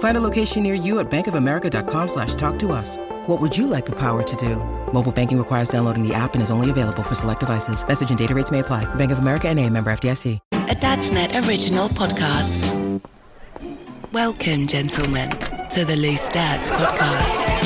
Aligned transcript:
Find 0.00 0.16
a 0.16 0.20
location 0.20 0.62
near 0.62 0.74
you 0.74 0.98
at 0.98 1.10
bankofamerica.com 1.10 2.08
slash 2.08 2.34
talk 2.34 2.58
to 2.58 2.72
us. 2.72 2.98
What 3.26 3.40
would 3.40 3.56
you 3.56 3.66
like 3.66 3.86
the 3.86 3.96
power 3.96 4.22
to 4.22 4.36
do? 4.36 4.56
Mobile 4.92 5.12
banking 5.12 5.38
requires 5.38 5.70
downloading 5.70 6.06
the 6.06 6.12
app 6.12 6.34
and 6.34 6.42
is 6.42 6.50
only 6.50 6.68
available 6.68 7.02
for 7.02 7.14
select 7.14 7.40
devices. 7.40 7.86
Message 7.86 8.10
and 8.10 8.18
data 8.18 8.34
rates 8.34 8.50
may 8.50 8.58
apply. 8.58 8.92
Bank 8.96 9.12
of 9.12 9.18
America 9.18 9.48
and 9.48 9.58
a 9.58 9.68
member 9.70 9.90
FDIC. 9.90 10.38
A 10.52 10.74
Dadsnet 10.74 11.46
original 11.46 11.88
podcast. 11.88 13.00
Welcome, 14.12 14.66
gentlemen, 14.66 15.30
to 15.70 15.84
the 15.84 15.96
Loose 15.96 16.28
Dads 16.30 16.70
podcast. 16.70 17.59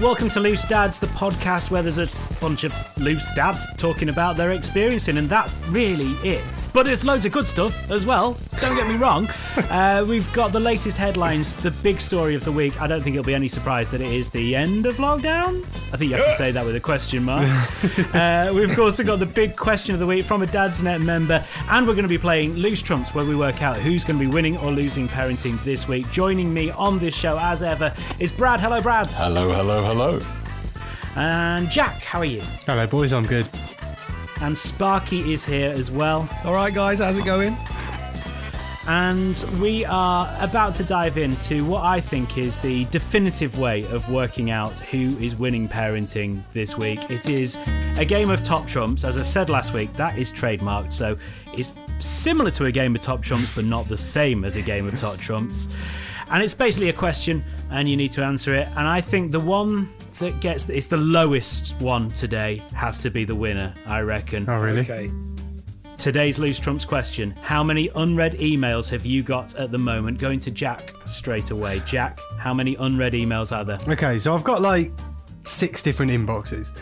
Welcome 0.00 0.30
to 0.30 0.40
Loose 0.40 0.64
Dads, 0.64 0.98
the 0.98 1.08
podcast 1.08 1.70
where 1.70 1.82
there's 1.82 1.98
a 1.98 2.08
bunch 2.40 2.64
of 2.64 2.74
loose 2.96 3.26
dads 3.34 3.66
talking 3.76 4.08
about 4.08 4.34
their 4.38 4.52
experiencing, 4.52 5.18
and 5.18 5.28
that's 5.28 5.54
really 5.68 6.12
it. 6.26 6.42
But 6.72 6.86
it's 6.86 7.04
loads 7.04 7.26
of 7.26 7.32
good 7.32 7.48
stuff 7.48 7.90
as 7.90 8.06
well. 8.06 8.36
Don't 8.60 8.76
get 8.76 8.88
me 8.88 8.96
wrong. 8.96 9.28
Uh, 9.70 10.04
we've 10.08 10.30
got 10.32 10.52
the 10.52 10.58
latest 10.58 10.96
headlines, 10.96 11.54
the 11.56 11.70
big 11.70 12.00
story 12.00 12.34
of 12.34 12.44
the 12.44 12.50
week. 12.50 12.80
I 12.80 12.86
don't 12.86 13.02
think 13.02 13.14
it'll 13.14 13.26
be 13.26 13.34
any 13.34 13.46
surprise 13.46 13.90
that 13.92 14.00
it 14.00 14.12
is 14.12 14.30
the 14.30 14.56
end 14.56 14.84
of 14.84 14.96
lockdown. 14.96 15.62
I 15.92 15.96
think 15.96 16.10
you 16.10 16.16
have 16.16 16.26
to 16.26 16.32
say 16.32 16.50
that 16.50 16.66
with 16.66 16.74
a 16.74 16.80
question 16.80 17.22
mark. 17.24 17.44
uh, 18.14 18.52
we've 18.54 18.76
also 18.78 19.04
got 19.04 19.20
the 19.20 19.26
big 19.26 19.54
question 19.54 19.94
of 19.94 20.00
the 20.00 20.06
week 20.06 20.24
from 20.24 20.42
a 20.42 20.46
Dadsnet 20.46 21.02
member, 21.02 21.44
and 21.68 21.86
we're 21.86 21.94
going 21.94 22.04
to 22.04 22.08
be 22.08 22.18
playing 22.18 22.54
Loose 22.54 22.82
Trumps, 22.82 23.14
where 23.14 23.24
we 23.24 23.36
work 23.36 23.62
out 23.62 23.76
who's 23.76 24.04
going 24.04 24.18
to 24.18 24.24
be 24.24 24.32
winning 24.32 24.56
or 24.58 24.72
losing 24.72 25.08
parenting 25.08 25.62
this 25.62 25.86
week. 25.86 26.10
Joining 26.10 26.52
me 26.52 26.70
on 26.70 26.98
this 26.98 27.14
show, 27.14 27.38
as 27.38 27.62
ever, 27.62 27.94
is 28.18 28.32
Brad. 28.32 28.60
Hello, 28.60 28.80
Brad. 28.80 29.08
Hello, 29.12 29.52
hello, 29.52 29.84
hello. 29.84 30.20
And 31.16 31.70
Jack, 31.70 32.02
how 32.02 32.20
are 32.20 32.24
you? 32.24 32.40
Hello, 32.66 32.86
boys. 32.86 33.12
I'm 33.12 33.24
good. 33.24 33.48
And 34.40 34.56
Sparky 34.56 35.32
is 35.32 35.44
here 35.44 35.70
as 35.70 35.90
well. 35.90 36.28
All 36.44 36.54
right, 36.54 36.72
guys, 36.72 37.00
how's 37.00 37.18
it 37.18 37.24
going? 37.24 37.56
And 38.88 39.44
we 39.60 39.84
are 39.84 40.28
about 40.40 40.74
to 40.76 40.84
dive 40.84 41.18
into 41.18 41.64
what 41.64 41.84
I 41.84 42.00
think 42.00 42.38
is 42.38 42.58
the 42.58 42.86
definitive 42.86 43.58
way 43.58 43.84
of 43.92 44.10
working 44.10 44.50
out 44.50 44.72
who 44.78 45.16
is 45.18 45.36
winning 45.36 45.68
parenting 45.68 46.40
this 46.54 46.76
week. 46.76 47.10
It 47.10 47.28
is 47.28 47.56
a 47.98 48.04
game 48.04 48.30
of 48.30 48.42
top 48.42 48.66
trumps. 48.66 49.04
As 49.04 49.18
I 49.18 49.22
said 49.22 49.50
last 49.50 49.74
week, 49.74 49.92
that 49.94 50.18
is 50.18 50.32
trademarked. 50.32 50.92
So 50.92 51.16
it's 51.52 51.74
similar 51.98 52.50
to 52.52 52.64
a 52.64 52.72
game 52.72 52.96
of 52.96 53.02
top 53.02 53.22
trumps, 53.22 53.54
but 53.54 53.66
not 53.66 53.86
the 53.88 53.98
same 53.98 54.44
as 54.44 54.56
a 54.56 54.62
game 54.62 54.88
of 54.88 54.98
top 54.98 55.18
trumps. 55.18 55.68
And 56.30 56.42
it's 56.42 56.54
basically 56.54 56.88
a 56.90 56.94
question, 56.94 57.44
and 57.70 57.88
you 57.88 57.96
need 57.96 58.12
to 58.12 58.24
answer 58.24 58.54
it. 58.54 58.68
And 58.76 58.86
I 58.86 59.00
think 59.00 59.32
the 59.32 59.40
one 59.40 59.92
that 60.20 60.40
gets 60.40 60.68
it's 60.68 60.86
the 60.86 60.96
lowest 60.96 61.80
one 61.80 62.10
today 62.10 62.62
has 62.74 62.98
to 63.00 63.10
be 63.10 63.24
the 63.24 63.34
winner. 63.34 63.74
I 63.86 64.00
reckon. 64.00 64.48
Oh, 64.48 64.56
really? 64.56 64.80
Okay. 64.80 65.10
Today's 65.98 66.38
Loose 66.38 66.58
Trumps 66.58 66.84
question 66.84 67.32
How 67.42 67.62
many 67.62 67.90
unread 67.94 68.34
emails 68.34 68.88
have 68.90 69.04
you 69.04 69.22
got 69.22 69.54
at 69.56 69.70
the 69.70 69.78
moment? 69.78 70.18
Going 70.18 70.40
to 70.40 70.50
Jack 70.50 70.94
straight 71.04 71.50
away. 71.50 71.82
Jack, 71.84 72.20
how 72.38 72.54
many 72.54 72.74
unread 72.76 73.12
emails 73.12 73.54
are 73.54 73.64
there? 73.64 73.78
Okay, 73.88 74.18
so 74.18 74.34
I've 74.34 74.44
got 74.44 74.62
like 74.62 74.92
six 75.42 75.82
different 75.82 76.12
inboxes. 76.12 76.74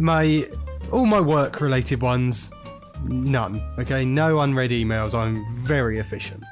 My 0.00 0.48
all 0.90 1.06
my 1.06 1.20
work 1.20 1.60
related 1.60 2.00
ones, 2.00 2.52
none. 3.04 3.62
Okay, 3.78 4.04
no 4.04 4.40
unread 4.40 4.70
emails. 4.70 5.14
I'm 5.14 5.44
very 5.64 5.98
efficient. 5.98 6.42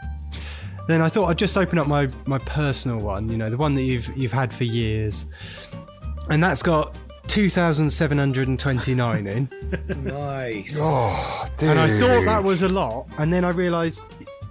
Then 0.86 1.02
I 1.02 1.08
thought 1.08 1.30
I'd 1.30 1.38
just 1.38 1.56
open 1.56 1.78
up 1.78 1.86
my 1.86 2.08
my 2.26 2.38
personal 2.38 2.98
one. 2.98 3.28
You 3.28 3.38
know, 3.38 3.50
the 3.50 3.56
one 3.56 3.74
that 3.74 3.82
you've 3.82 4.14
you've 4.16 4.32
had 4.32 4.52
for 4.52 4.64
years, 4.64 5.26
and 6.28 6.42
that's 6.42 6.62
got. 6.62 6.96
2,729 7.26 9.26
in. 9.26 9.48
Nice. 10.04 10.76
Oh, 10.78 11.46
dude. 11.56 11.70
And 11.70 11.80
I 11.80 11.88
thought 11.88 12.26
that 12.26 12.44
was 12.44 12.62
a 12.62 12.68
lot, 12.68 13.06
and 13.18 13.32
then 13.32 13.46
I 13.46 13.48
realised, 13.48 14.02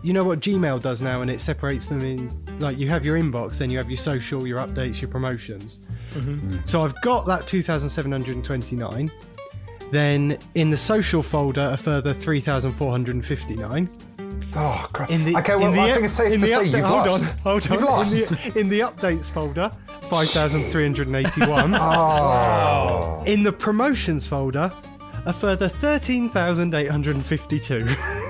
you 0.01 0.11
know 0.11 0.23
what 0.23 0.39
Gmail 0.39 0.81
does 0.81 0.99
now, 0.99 1.21
and 1.21 1.29
it 1.29 1.39
separates 1.39 1.87
them 1.87 2.01
in 2.01 2.31
like 2.59 2.77
you 2.77 2.89
have 2.89 3.05
your 3.05 3.17
inbox, 3.17 3.59
then 3.59 3.69
you 3.69 3.77
have 3.77 3.89
your 3.89 3.97
social, 3.97 4.45
your 4.47 4.65
updates, 4.65 5.01
your 5.01 5.09
promotions. 5.09 5.79
Mm-hmm. 6.11 6.57
So 6.65 6.81
I've 6.81 6.99
got 7.01 7.25
that 7.27 7.47
2,729. 7.47 9.11
Then 9.91 10.37
in 10.55 10.71
the 10.71 10.77
social 10.77 11.21
folder, 11.21 11.69
a 11.73 11.77
further 11.77 12.13
3,459. 12.13 13.89
Oh, 14.57 14.87
crap. 14.93 15.09
In 15.09 15.25
the, 15.25 15.35
okay, 15.37 15.55
well, 15.55 15.71
the 15.71 15.79
I 15.79 15.91
think 15.91 16.05
it's 16.05 16.13
safe 16.13 16.33
to 16.33 16.39
say 16.39 16.69
upda- 16.69 16.77
you've 16.77 16.85
hold 16.85 17.07
lost. 17.07 17.35
On, 17.35 17.39
hold 17.41 17.65
on. 17.65 17.71
You've 17.73 17.81
lost. 17.83 18.31
In 18.31 18.37
the, 18.53 18.59
in 18.59 18.69
the 18.69 18.79
updates 18.81 19.31
folder, 19.31 19.71
5,381. 20.09 21.73
Oh. 21.75 23.23
In 23.25 23.41
the 23.43 23.51
promotions 23.51 24.27
folder, 24.27 24.71
a 25.25 25.33
further 25.33 25.67
13,852. 25.69 27.87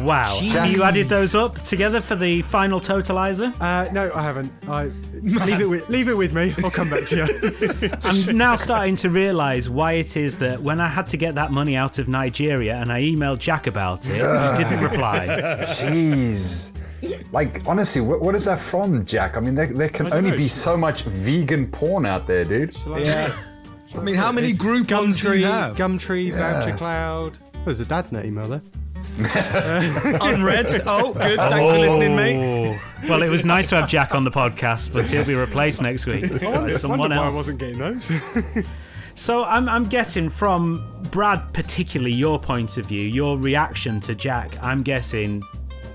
Wow. 0.00 0.38
Have 0.52 0.70
you 0.70 0.82
added 0.82 1.08
those 1.08 1.34
up 1.34 1.62
together 1.62 2.00
for 2.00 2.16
the 2.16 2.42
final 2.42 2.80
totalizer? 2.80 3.54
Uh, 3.60 3.90
no, 3.92 4.10
I 4.14 4.22
haven't. 4.22 4.52
I 4.68 4.90
leave 5.14 5.60
it 5.60 5.68
with 5.68 5.88
leave 5.88 6.08
it 6.08 6.16
with 6.16 6.34
me. 6.34 6.54
I'll 6.64 6.70
come 6.70 6.90
back 6.90 7.04
to 7.06 7.16
you. 7.16 7.90
I'm 8.30 8.36
now 8.36 8.56
starting 8.56 8.96
to 8.96 9.10
realise 9.10 9.68
why 9.68 9.92
it 9.92 10.16
is 10.16 10.38
that 10.40 10.60
when 10.60 10.80
I 10.80 10.88
had 10.88 11.06
to 11.08 11.16
get 11.16 11.36
that 11.36 11.52
money 11.52 11.76
out 11.76 11.98
of 11.98 12.08
Nigeria 12.08 12.76
and 12.76 12.90
I 12.90 13.02
emailed 13.02 13.38
Jack 13.38 13.66
about 13.66 14.06
it, 14.08 14.14
he 14.14 14.64
didn't 14.64 14.82
reply. 14.82 15.26
Jeez. 15.60 16.72
Like, 17.30 17.66
honestly, 17.66 18.00
what, 18.00 18.20
what 18.20 18.34
is 18.34 18.46
that 18.46 18.58
from, 18.58 19.04
Jack? 19.04 19.36
I 19.36 19.40
mean, 19.40 19.54
there, 19.54 19.72
there 19.72 19.88
can 19.88 20.12
only 20.12 20.36
be 20.36 20.48
so 20.48 20.76
much 20.76 21.02
vegan 21.02 21.68
porn 21.70 22.06
out 22.06 22.26
there, 22.26 22.44
dude. 22.44 22.74
Yeah. 22.98 23.36
I 23.94 24.00
mean, 24.00 24.14
how 24.14 24.32
many 24.32 24.52
group 24.52 24.90
ones 24.90 25.20
do 25.20 25.28
Gumtree, 25.28 25.38
you 25.38 25.46
have? 25.46 25.76
Gumtree, 25.76 26.32
Voucher 26.32 26.76
Cloud. 26.76 27.38
There's 27.64 27.80
a 27.80 27.84
Dadsnet 27.84 28.24
email 28.24 28.48
there. 28.48 28.62
Unread. 30.22 30.66
Oh, 30.86 31.12
good. 31.14 31.38
Thanks 31.38 31.72
for 31.72 31.78
listening, 31.78 32.16
mate. 32.16 32.38
Oh. 32.68 33.08
Well, 33.08 33.22
it 33.22 33.28
was 33.28 33.44
nice 33.44 33.70
to 33.70 33.76
have 33.76 33.88
Jack 33.88 34.14
on 34.14 34.24
the 34.24 34.30
podcast, 34.30 34.92
but 34.92 35.08
he'll 35.08 35.24
be 35.24 35.34
replaced 35.34 35.80
next 35.80 36.06
week 36.06 36.24
oh, 36.42 36.62
by 36.62 36.68
someone 36.70 37.12
else. 37.12 37.20
why 37.20 37.26
I 37.26 37.34
wasn't 37.34 37.58
getting 37.58 37.78
those. 37.78 38.10
So 39.18 39.40
I'm, 39.40 39.66
I'm 39.66 39.84
guessing 39.84 40.28
from 40.28 40.86
Brad, 41.10 41.54
particularly 41.54 42.12
your 42.12 42.38
point 42.38 42.76
of 42.76 42.84
view, 42.84 43.00
your 43.00 43.38
reaction 43.38 43.98
to 44.00 44.14
Jack, 44.14 44.62
I'm 44.62 44.82
guessing 44.82 45.42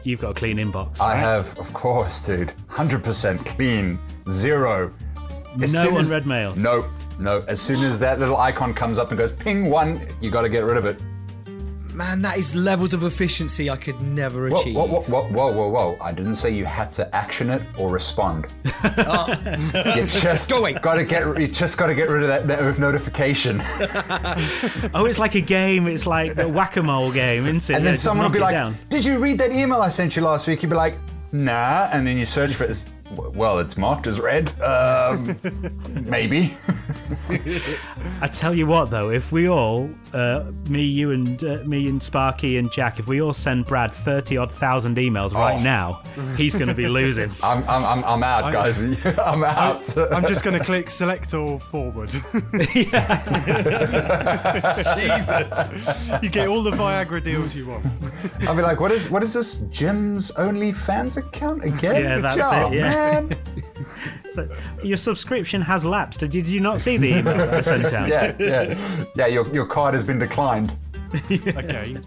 you've 0.01 0.19
got 0.19 0.31
a 0.31 0.33
clean 0.33 0.57
inbox. 0.57 0.99
I 0.99 1.09
right? 1.09 1.17
have, 1.17 1.55
of 1.59 1.71
course, 1.71 2.19
dude. 2.25 2.51
100% 2.71 3.45
clean. 3.45 3.99
Zero. 4.27 4.91
As 5.61 5.71
No 5.71 5.81
soon 5.83 5.97
as- 5.97 6.09
unread 6.09 6.25
mails. 6.25 6.57
No, 6.57 6.89
no. 7.19 7.43
As 7.47 7.61
soon 7.61 7.83
as 7.83 7.99
that 7.99 8.17
little 8.17 8.37
icon 8.37 8.73
comes 8.73 8.97
up 8.97 9.09
and 9.09 9.19
goes 9.19 9.31
ping 9.31 9.69
one, 9.69 10.01
you 10.19 10.31
got 10.31 10.41
to 10.41 10.49
get 10.49 10.63
rid 10.63 10.77
of 10.77 10.85
it. 10.85 10.99
Man, 11.93 12.21
that 12.21 12.37
is 12.37 12.55
levels 12.55 12.93
of 12.93 13.03
efficiency 13.03 13.69
I 13.69 13.75
could 13.75 13.99
never 14.01 14.49
Whoa, 14.49 14.59
achieve. 14.61 14.75
whoa, 14.75 14.85
whoa, 14.87 15.01
whoa, 15.01 15.23
whoa, 15.29 15.51
whoa, 15.53 15.67
whoa. 15.69 15.97
I 16.01 16.11
didn't 16.11 16.35
say 16.35 16.49
you 16.51 16.63
had 16.65 16.89
to 16.91 17.13
action 17.15 17.49
it 17.49 17.61
or 17.77 17.89
respond. 17.89 18.47
Oh. 18.83 19.27
you 19.95 20.05
just 20.07 20.49
Go 20.49 20.57
away. 20.59 20.73
got 20.73 20.95
to 20.95 21.03
get 21.05 21.39
you 21.39 21.47
just 21.47 21.77
got 21.77 21.87
to 21.87 21.95
get 21.95 22.09
rid 22.09 22.23
of 22.23 22.27
that 22.29 22.45
no- 22.47 22.71
notification. 22.87 23.59
Oh, 24.93 25.05
it's 25.05 25.19
like 25.19 25.35
a 25.35 25.41
game. 25.41 25.87
It's 25.87 26.05
like 26.07 26.35
the 26.35 26.47
whack-a-mole 26.47 27.11
game, 27.11 27.45
isn't 27.45 27.69
it? 27.69 27.75
and 27.75 27.83
Yeah, 27.83 27.85
then 27.85 27.93
just 27.93 28.03
someone 28.03 28.25
will 28.25 28.31
be 28.33 28.39
like, 28.39 28.53
down. 28.53 28.75
"Did 28.89 29.05
you 29.05 29.19
read 29.19 29.37
that 29.39 29.51
email 29.51 29.77
I 29.81 29.89
sent 29.89 30.15
you 30.15 30.21
last 30.23 30.47
week?" 30.47 30.61
You'd 30.63 30.69
be 30.69 30.75
like, 30.75 30.95
"Nah," 31.31 31.89
and 31.93 32.05
then 32.05 32.17
you 32.17 32.25
search 32.25 32.53
for 32.53 32.65
it. 32.65 32.85
It's, 33.11 33.35
well, 33.35 33.59
it's 33.59 33.77
marked 33.77 34.07
as 34.07 34.19
red. 34.19 34.51
Um, 34.61 35.39
maybe. 35.89 36.53
I 38.21 38.27
tell 38.27 38.53
you 38.53 38.67
what, 38.67 38.89
though, 38.89 39.09
if 39.09 39.31
we 39.31 39.47
all, 39.49 39.89
uh, 40.13 40.51
me, 40.69 40.83
you, 40.83 41.11
and 41.11 41.43
uh, 41.43 41.57
me, 41.65 41.87
and 41.89 42.01
Sparky 42.01 42.57
and 42.57 42.71
Jack, 42.71 42.99
if 42.99 43.07
we 43.07 43.21
all 43.21 43.33
send 43.33 43.65
Brad 43.65 43.91
thirty 43.91 44.37
odd 44.37 44.51
thousand 44.51 44.97
emails 44.97 45.33
right 45.33 45.59
Oh. 45.59 45.63
now, 45.63 46.01
he's 46.37 46.55
going 46.55 46.67
to 46.67 46.73
be 46.75 46.87
losing. 46.87 47.31
I'm, 47.43 47.63
I'm, 47.67 47.83
I'm, 47.83 48.03
I'm 48.05 48.23
out, 48.23 48.51
guys. 48.53 48.81
I'm 49.19 49.43
out. 49.43 49.97
I'm 49.97 50.25
just 50.25 50.43
going 50.43 50.57
to 50.57 50.63
click 50.63 50.89
select 50.89 51.33
all 51.33 51.59
forward. 51.59 52.09
Jesus. 52.11 52.23
You 56.21 56.29
get 56.29 56.47
all 56.47 56.63
the 56.63 56.71
Viagra 56.71 57.23
deals 57.23 57.55
you 57.55 57.67
want. 57.67 57.85
I'll 58.41 58.55
be 58.55 58.61
like, 58.61 58.79
what 58.79 58.91
is 58.91 59.09
what 59.09 59.23
is 59.23 59.33
this 59.33 59.57
Jim's 59.69 60.31
OnlyFans 60.33 61.17
account 61.17 61.63
again? 61.63 62.03
Yeah, 62.03 62.19
that's 62.19 62.35
Job, 62.35 62.71
it, 62.73 62.77
yeah. 62.77 62.83
man. 62.89 63.00
So, 64.31 64.47
your 64.81 64.95
subscription 64.95 65.61
has 65.61 65.83
lapsed. 65.83 66.21
Did 66.21 66.33
you, 66.33 66.41
did 66.41 66.51
you 66.51 66.61
not 66.61 66.79
see 66.79 66.95
the 66.95 67.17
email 67.17 67.35
I 67.53 67.59
sent 67.59 67.91
out? 67.91 68.07
Yeah, 68.07 68.33
yeah, 68.39 69.05
yeah. 69.13 69.27
Your, 69.27 69.45
your 69.53 69.65
card 69.65 69.93
has 69.93 70.05
been 70.05 70.19
declined. 70.19 70.71
Okay. 71.29 71.97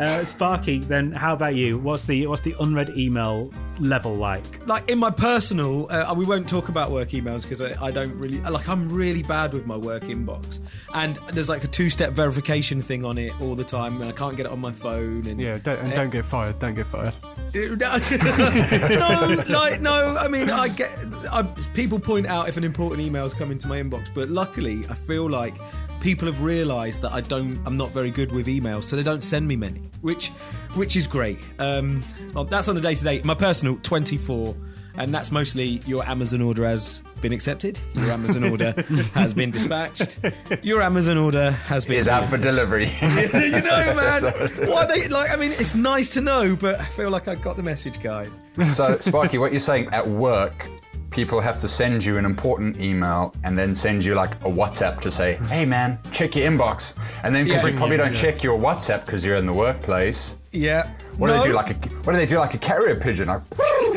Uh, 0.00 0.24
Sparky, 0.24 0.78
then 0.78 1.12
how 1.12 1.34
about 1.34 1.54
you? 1.54 1.76
What's 1.78 2.06
the 2.06 2.26
what's 2.26 2.40
the 2.40 2.54
unread 2.58 2.96
email 2.96 3.52
level 3.80 4.14
like? 4.14 4.66
like 4.66 4.90
in 4.90 4.98
my 4.98 5.10
personal, 5.10 5.90
uh, 5.92 6.14
we 6.16 6.24
won't 6.24 6.48
talk 6.48 6.70
about 6.70 6.90
work 6.90 7.10
emails 7.10 7.42
because 7.42 7.60
I, 7.60 7.86
I 7.86 7.90
don't 7.90 8.16
really 8.18 8.40
like. 8.40 8.66
I'm 8.66 8.90
really 8.90 9.22
bad 9.22 9.52
with 9.52 9.66
my 9.66 9.76
work 9.76 10.04
inbox, 10.04 10.60
and 10.94 11.16
there's 11.34 11.50
like 11.50 11.64
a 11.64 11.66
two-step 11.66 12.12
verification 12.12 12.80
thing 12.80 13.04
on 13.04 13.18
it 13.18 13.38
all 13.42 13.54
the 13.54 13.64
time, 13.64 14.00
and 14.00 14.08
I 14.08 14.12
can't 14.12 14.38
get 14.38 14.46
it 14.46 14.52
on 14.52 14.60
my 14.60 14.72
phone. 14.72 15.26
And 15.26 15.38
Yeah, 15.38 15.58
don't, 15.58 15.78
and 15.80 15.92
don't 15.92 16.10
get 16.10 16.24
fired. 16.24 16.58
Don't 16.58 16.74
get 16.74 16.86
fired. 16.86 17.12
no, 17.54 19.42
like 19.48 19.80
no. 19.82 20.16
I 20.18 20.28
mean, 20.28 20.50
I 20.50 20.68
get 20.68 20.90
I, 21.30 21.42
people 21.74 21.98
point 21.98 22.26
out 22.26 22.48
if 22.48 22.56
an 22.56 22.64
important 22.64 23.02
email's 23.02 23.34
come 23.34 23.50
into 23.50 23.68
my 23.68 23.82
inbox, 23.82 24.08
but 24.14 24.30
luckily, 24.30 24.84
I 24.88 24.94
feel 24.94 25.28
like 25.28 25.54
people 26.00 26.26
have 26.26 26.42
realised 26.42 27.02
that 27.02 27.12
I 27.12 27.20
don't. 27.20 27.60
I'm 27.66 27.76
not 27.76 27.90
very 27.90 28.10
good 28.10 28.32
with 28.32 28.46
emails, 28.46 28.84
so 28.84 28.96
they 28.96 29.02
don't 29.02 29.22
send 29.22 29.46
me 29.46 29.56
many, 29.56 29.82
which 30.00 30.28
which 30.74 30.96
is 30.96 31.06
great. 31.06 31.38
Um, 31.58 32.02
well, 32.34 32.44
that's 32.44 32.68
on 32.68 32.74
the 32.74 32.80
day 32.80 32.94
to 32.94 33.04
day. 33.04 33.20
My 33.24 33.34
personal 33.34 33.76
24, 33.82 34.56
and 34.96 35.14
that's 35.14 35.30
mostly 35.30 35.80
your 35.86 36.04
Amazon 36.06 36.42
order 36.42 36.64
has 36.64 37.02
been 37.20 37.32
accepted. 37.32 37.78
Your 37.94 38.10
Amazon 38.10 38.44
order 38.44 38.72
has 39.14 39.34
been 39.34 39.50
dispatched. 39.50 40.18
Your 40.62 40.80
Amazon 40.82 41.18
order 41.18 41.50
has 41.50 41.84
been 41.84 41.96
Is 41.96 42.08
out 42.08 42.24
for 42.24 42.38
delivery. 42.38 42.86
you 43.02 43.60
know, 43.60 43.94
man. 43.94 44.22
Why 44.68 44.86
they 44.86 45.08
like? 45.08 45.30
I 45.30 45.36
mean, 45.36 45.52
it's 45.52 45.74
nice 45.74 46.10
to 46.10 46.20
know, 46.20 46.56
but 46.56 46.80
I 46.80 46.84
feel 46.84 47.10
like 47.10 47.28
I 47.28 47.34
got 47.34 47.56
the 47.56 47.62
message, 47.62 48.02
guys. 48.02 48.40
so, 48.60 48.96
Sparky, 48.98 49.38
what 49.38 49.52
you're 49.52 49.60
saying 49.60 49.88
at 49.92 50.06
work, 50.06 50.66
people 51.10 51.40
have 51.40 51.58
to 51.58 51.68
send 51.68 52.04
you 52.04 52.16
an 52.18 52.24
important 52.24 52.78
email 52.80 53.34
and 53.44 53.58
then 53.58 53.74
send 53.74 54.04
you 54.04 54.14
like 54.14 54.34
a 54.36 54.48
WhatsApp 54.48 55.00
to 55.00 55.10
say, 55.10 55.34
"Hey, 55.48 55.64
man, 55.64 55.98
check 56.12 56.36
your 56.36 56.50
inbox." 56.50 56.96
And 57.24 57.34
then 57.34 57.44
because 57.46 57.64
Yeah. 57.64 57.70
you 57.70 57.76
probably 57.76 57.96
don't 57.96 58.14
check 58.14 58.42
your 58.42 58.58
WhatsApp 58.58 59.04
because 59.06 59.24
you're 59.24 59.36
in 59.36 59.46
the 59.46 59.52
workplace. 59.52 60.34
Yeah. 60.52 60.90
What 61.18 61.28
do 61.28 61.38
they 61.38 61.44
do? 61.48 61.52
Like 61.52 61.70
a 61.70 61.88
what 62.04 62.12
do 62.14 62.18
they 62.18 62.26
do? 62.26 62.38
Like 62.38 62.54
a 62.54 62.58
carrier 62.58 62.96
pigeon? 62.96 63.28
Like, 63.28 63.42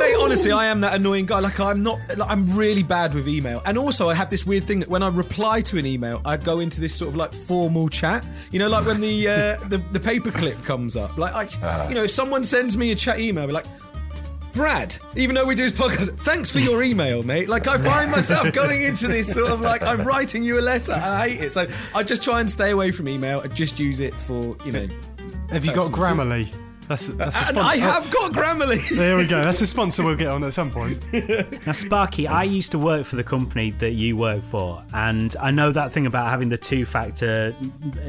Mate, 0.00 0.16
honestly, 0.20 0.50
I 0.50 0.66
am 0.66 0.80
that 0.80 0.94
annoying 0.96 1.24
guy. 1.26 1.38
Like, 1.38 1.60
I'm 1.60 1.82
not. 1.84 1.98
Like, 2.16 2.28
I'm 2.28 2.44
really 2.56 2.82
bad 2.82 3.14
with 3.14 3.28
email, 3.28 3.62
and 3.64 3.78
also 3.78 4.08
I 4.08 4.14
have 4.14 4.28
this 4.28 4.44
weird 4.44 4.64
thing 4.64 4.80
that 4.80 4.88
when 4.88 5.02
I 5.04 5.08
reply 5.08 5.60
to 5.62 5.78
an 5.78 5.86
email, 5.86 6.20
I 6.24 6.36
go 6.36 6.58
into 6.58 6.80
this 6.80 6.94
sort 6.94 7.10
of 7.10 7.16
like 7.16 7.32
formal 7.32 7.88
chat. 7.88 8.26
You 8.50 8.58
know, 8.58 8.68
like 8.68 8.86
when 8.86 9.00
the 9.00 9.28
uh, 9.28 9.34
the, 9.68 9.78
the 9.92 10.00
paperclip 10.00 10.62
comes 10.64 10.96
up. 10.96 11.16
Like, 11.16 11.32
I, 11.62 11.88
you 11.88 11.94
know, 11.94 12.02
if 12.04 12.10
someone 12.10 12.42
sends 12.42 12.76
me 12.76 12.90
a 12.90 12.96
chat 12.96 13.20
email, 13.20 13.42
I'll 13.42 13.46
be 13.48 13.52
like. 13.54 13.66
Brad, 14.58 14.98
even 15.14 15.36
though 15.36 15.46
we 15.46 15.54
do 15.54 15.62
this 15.62 15.78
podcast, 15.78 16.18
thanks 16.18 16.50
for 16.50 16.58
your 16.58 16.82
email, 16.82 17.22
mate. 17.22 17.48
Like, 17.48 17.68
I 17.68 17.78
find 17.78 18.10
myself 18.10 18.52
going 18.52 18.82
into 18.82 19.06
this 19.06 19.32
sort 19.32 19.52
of 19.52 19.60
like 19.60 19.82
I'm 19.82 20.02
writing 20.02 20.42
you 20.42 20.58
a 20.58 20.60
letter, 20.60 20.94
and 20.94 21.04
I 21.04 21.28
hate 21.28 21.40
it. 21.40 21.52
So 21.52 21.68
I 21.94 22.02
just 22.02 22.24
try 22.24 22.40
and 22.40 22.50
stay 22.50 22.72
away 22.72 22.90
from 22.90 23.08
email 23.08 23.40
and 23.40 23.54
just 23.54 23.78
use 23.78 24.00
it 24.00 24.12
for 24.12 24.56
you 24.66 24.72
know. 24.72 24.88
Have 25.50 25.64
you 25.64 25.72
got 25.72 25.92
Grammarly? 25.92 26.52
That's, 26.88 27.06
that's 27.06 27.36
a 27.36 27.38
And 27.38 27.48
sponsor. 27.48 27.60
I 27.60 27.76
oh. 27.76 27.92
have 27.92 28.10
got 28.10 28.32
Grammarly. 28.32 28.96
There 28.96 29.16
we 29.16 29.26
go. 29.26 29.42
That's 29.42 29.60
a 29.60 29.66
sponsor 29.66 30.02
we'll 30.02 30.16
get 30.16 30.28
on 30.28 30.42
at 30.42 30.54
some 30.54 30.70
point. 30.70 31.04
Now, 31.66 31.72
Sparky, 31.72 32.26
I 32.26 32.44
used 32.44 32.72
to 32.72 32.78
work 32.78 33.04
for 33.04 33.16
the 33.16 33.24
company 33.24 33.72
that 33.72 33.92
you 33.92 34.16
work 34.16 34.42
for, 34.42 34.82
and 34.94 35.36
I 35.40 35.50
know 35.50 35.70
that 35.70 35.92
thing 35.92 36.06
about 36.06 36.30
having 36.30 36.48
the 36.48 36.56
two 36.56 36.86
factor 36.86 37.54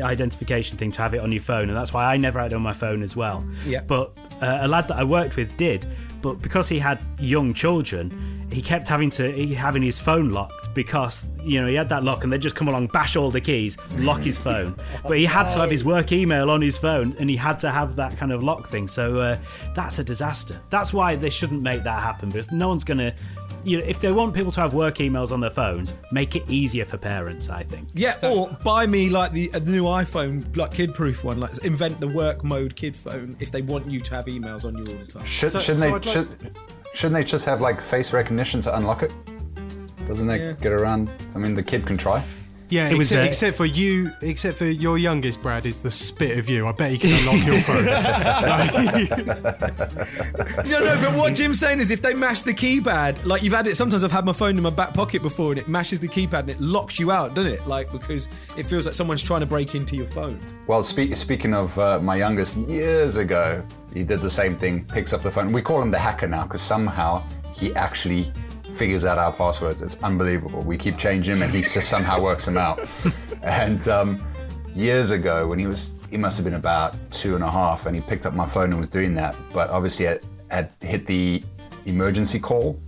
identification 0.01 0.77
thing 0.77 0.91
to 0.93 1.01
have 1.01 1.13
it 1.13 1.21
on 1.21 1.31
your 1.31 1.41
phone, 1.41 1.67
and 1.67 1.77
that's 1.77 1.93
why 1.93 2.05
I 2.05 2.17
never 2.17 2.39
had 2.39 2.53
it 2.53 2.55
on 2.55 2.61
my 2.61 2.73
phone 2.73 3.03
as 3.03 3.15
well. 3.15 3.45
Yeah. 3.65 3.81
But 3.81 4.17
uh, 4.41 4.59
a 4.61 4.67
lad 4.67 4.87
that 4.87 4.97
I 4.97 5.03
worked 5.03 5.35
with 5.35 5.55
did, 5.57 5.87
but 6.21 6.41
because 6.41 6.67
he 6.67 6.79
had 6.79 6.99
young 7.19 7.53
children, 7.53 8.47
he 8.51 8.61
kept 8.61 8.87
having 8.87 9.09
to 9.11 9.31
he 9.31 9.53
having 9.53 9.83
his 9.83 9.99
phone 9.99 10.31
locked 10.31 10.73
because 10.73 11.27
you 11.43 11.61
know 11.61 11.67
he 11.67 11.75
had 11.75 11.87
that 11.89 12.03
lock 12.03 12.23
and 12.23 12.33
they'd 12.33 12.41
just 12.41 12.55
come 12.55 12.67
along, 12.67 12.87
bash 12.87 13.15
all 13.15 13.31
the 13.31 13.41
keys, 13.41 13.77
lock 13.97 14.21
his 14.21 14.37
phone. 14.37 14.75
But 15.03 15.17
he 15.17 15.25
had 15.25 15.49
to 15.51 15.59
have 15.59 15.71
his 15.71 15.85
work 15.85 16.11
email 16.11 16.49
on 16.49 16.61
his 16.61 16.77
phone, 16.77 17.15
and 17.19 17.29
he 17.29 17.35
had 17.35 17.59
to 17.61 17.71
have 17.71 17.95
that 17.95 18.17
kind 18.17 18.31
of 18.31 18.43
lock 18.43 18.67
thing. 18.67 18.87
So 18.87 19.19
uh, 19.19 19.37
that's 19.75 19.99
a 19.99 20.03
disaster. 20.03 20.59
That's 20.69 20.93
why 20.93 21.15
they 21.15 21.29
shouldn't 21.29 21.61
make 21.61 21.83
that 21.83 22.03
happen 22.03 22.29
because 22.29 22.51
no 22.51 22.67
one's 22.67 22.83
gonna. 22.83 23.13
You 23.63 23.79
know, 23.79 23.83
if 23.85 23.99
they 23.99 24.11
want 24.11 24.33
people 24.33 24.51
to 24.53 24.61
have 24.61 24.73
work 24.73 24.95
emails 24.95 25.31
on 25.31 25.39
their 25.41 25.49
phones, 25.51 25.93
make 26.11 26.35
it 26.35 26.43
easier 26.49 26.85
for 26.85 26.97
parents. 26.97 27.49
I 27.49 27.63
think. 27.63 27.89
Yeah, 27.93 28.15
or 28.23 28.49
buy 28.63 28.85
me 28.87 29.09
like 29.09 29.31
the, 29.31 29.47
the 29.49 29.59
new 29.71 29.83
iPhone, 29.83 30.55
like 30.55 30.73
kid-proof 30.73 31.23
one. 31.23 31.39
Like 31.39 31.57
invent 31.65 31.99
the 31.99 32.07
work 32.07 32.43
mode 32.43 32.75
kid 32.75 32.95
phone 32.95 33.35
if 33.39 33.51
they 33.51 33.61
want 33.61 33.87
you 33.89 33.99
to 33.99 34.15
have 34.15 34.25
emails 34.25 34.65
on 34.65 34.75
you 34.77 34.83
all 34.93 34.99
the 34.99 35.05
time. 35.05 35.23
should, 35.25 35.51
So- 35.51 35.59
shouldn't 35.59 35.79
so 35.79 35.85
they? 35.85 35.91
Like- 35.93 36.03
should, 36.03 36.57
shouldn't 36.93 37.15
they 37.15 37.23
just 37.23 37.45
have 37.45 37.61
like 37.61 37.81
face 37.81 38.13
recognition 38.13 38.61
to 38.61 38.75
unlock 38.77 39.03
it? 39.03 39.11
Doesn't 40.07 40.27
that 40.27 40.39
Yeah. 40.39 40.53
get 40.53 40.71
around? 40.71 41.09
I 41.35 41.37
mean, 41.39 41.53
the 41.53 41.61
kid 41.63 41.85
can 41.85 41.97
try. 41.97 42.23
Yeah, 42.69 42.89
It 42.89 42.97
was, 42.97 43.11
except, 43.11 43.23
uh, 43.23 43.27
except 43.27 43.57
for 43.57 43.65
you, 43.65 44.11
except 44.21 44.57
for 44.57 44.65
your 44.65 44.97
youngest, 44.99 45.41
Brad, 45.41 45.65
is 45.65 45.81
the 45.81 45.89
spit 45.89 46.37
of 46.37 46.47
you. 46.47 46.67
I 46.67 46.71
bet 46.71 46.91
he 46.91 46.97
can 46.99 47.09
unlock 47.19 47.45
your 47.45 47.59
phone. 47.61 47.85
No, 50.69 50.79
no, 50.83 50.95
but 51.01 51.17
what 51.17 51.33
Jim's 51.35 51.59
saying 51.59 51.79
is 51.79 51.89
if 51.91 52.01
they 52.01 52.13
mash 52.13 52.43
the 52.43 52.53
keypad, 52.53 53.25
like 53.25 53.41
you've 53.41 53.53
had 53.53 53.65
it. 53.67 53.75
Sometimes 53.75 54.03
I've 54.03 54.11
had 54.11 54.25
my 54.25 54.33
phone 54.33 54.55
in 54.57 54.63
my 54.63 54.69
back 54.69 54.93
pocket 54.93 55.21
before, 55.21 55.51
and 55.51 55.59
it 55.59 55.67
mashes 55.67 55.99
the 55.99 56.07
keypad 56.07 56.41
and 56.41 56.49
it 56.51 56.59
locks 56.61 56.99
you 56.99 57.11
out, 57.11 57.33
doesn't 57.33 57.51
it? 57.51 57.65
Like 57.67 57.91
because 57.91 58.27
it 58.57 58.63
feels 58.67 58.85
like 58.85 58.93
someone's 58.93 59.23
trying 59.23 59.39
to 59.41 59.45
break 59.45 59.73
into 59.75 59.95
your 59.95 60.07
phone. 60.07 60.39
Well, 60.67 60.83
speak, 60.83 61.15
speaking 61.15 61.53
of 61.53 61.77
uh, 61.79 61.99
my 61.99 62.15
youngest, 62.15 62.57
years 62.69 63.17
ago, 63.17 63.63
he 63.93 64.03
did 64.03 64.19
the 64.19 64.29
same 64.29 64.55
thing. 64.55 64.85
Picks 64.85 65.13
up 65.13 65.23
the 65.23 65.31
phone. 65.31 65.51
We 65.51 65.61
call 65.61 65.81
him 65.81 65.91
the 65.91 65.99
hacker 65.99 66.27
now 66.27 66.43
because 66.43 66.61
somehow 66.61 67.23
he 67.53 67.73
actually 67.75 68.31
figures 68.71 69.05
out 69.05 69.17
our 69.17 69.33
passwords. 69.33 69.81
It's 69.81 70.01
unbelievable. 70.03 70.61
We 70.61 70.77
keep 70.77 70.97
changing 70.97 71.35
him, 71.35 71.41
and 71.43 71.53
he 71.53 71.61
just 71.61 71.89
somehow 71.89 72.21
works 72.21 72.45
them 72.45 72.57
out. 72.57 72.87
And 73.41 73.87
um, 73.87 74.23
years 74.73 75.11
ago, 75.11 75.47
when 75.47 75.59
he 75.59 75.67
was, 75.67 75.93
he 76.09 76.17
must 76.17 76.37
have 76.37 76.45
been 76.45 76.55
about 76.55 76.95
two 77.11 77.35
and 77.35 77.43
a 77.43 77.51
half, 77.51 77.85
and 77.85 77.95
he 77.95 78.01
picked 78.01 78.25
up 78.25 78.33
my 78.33 78.45
phone 78.45 78.65
and 78.65 78.77
was 78.77 78.87
doing 78.87 79.13
that. 79.15 79.35
But 79.53 79.69
obviously, 79.69 80.05
had, 80.05 80.21
had 80.51 80.71
hit 80.81 81.05
the 81.05 81.43
emergency 81.85 82.39
call, 82.39 82.79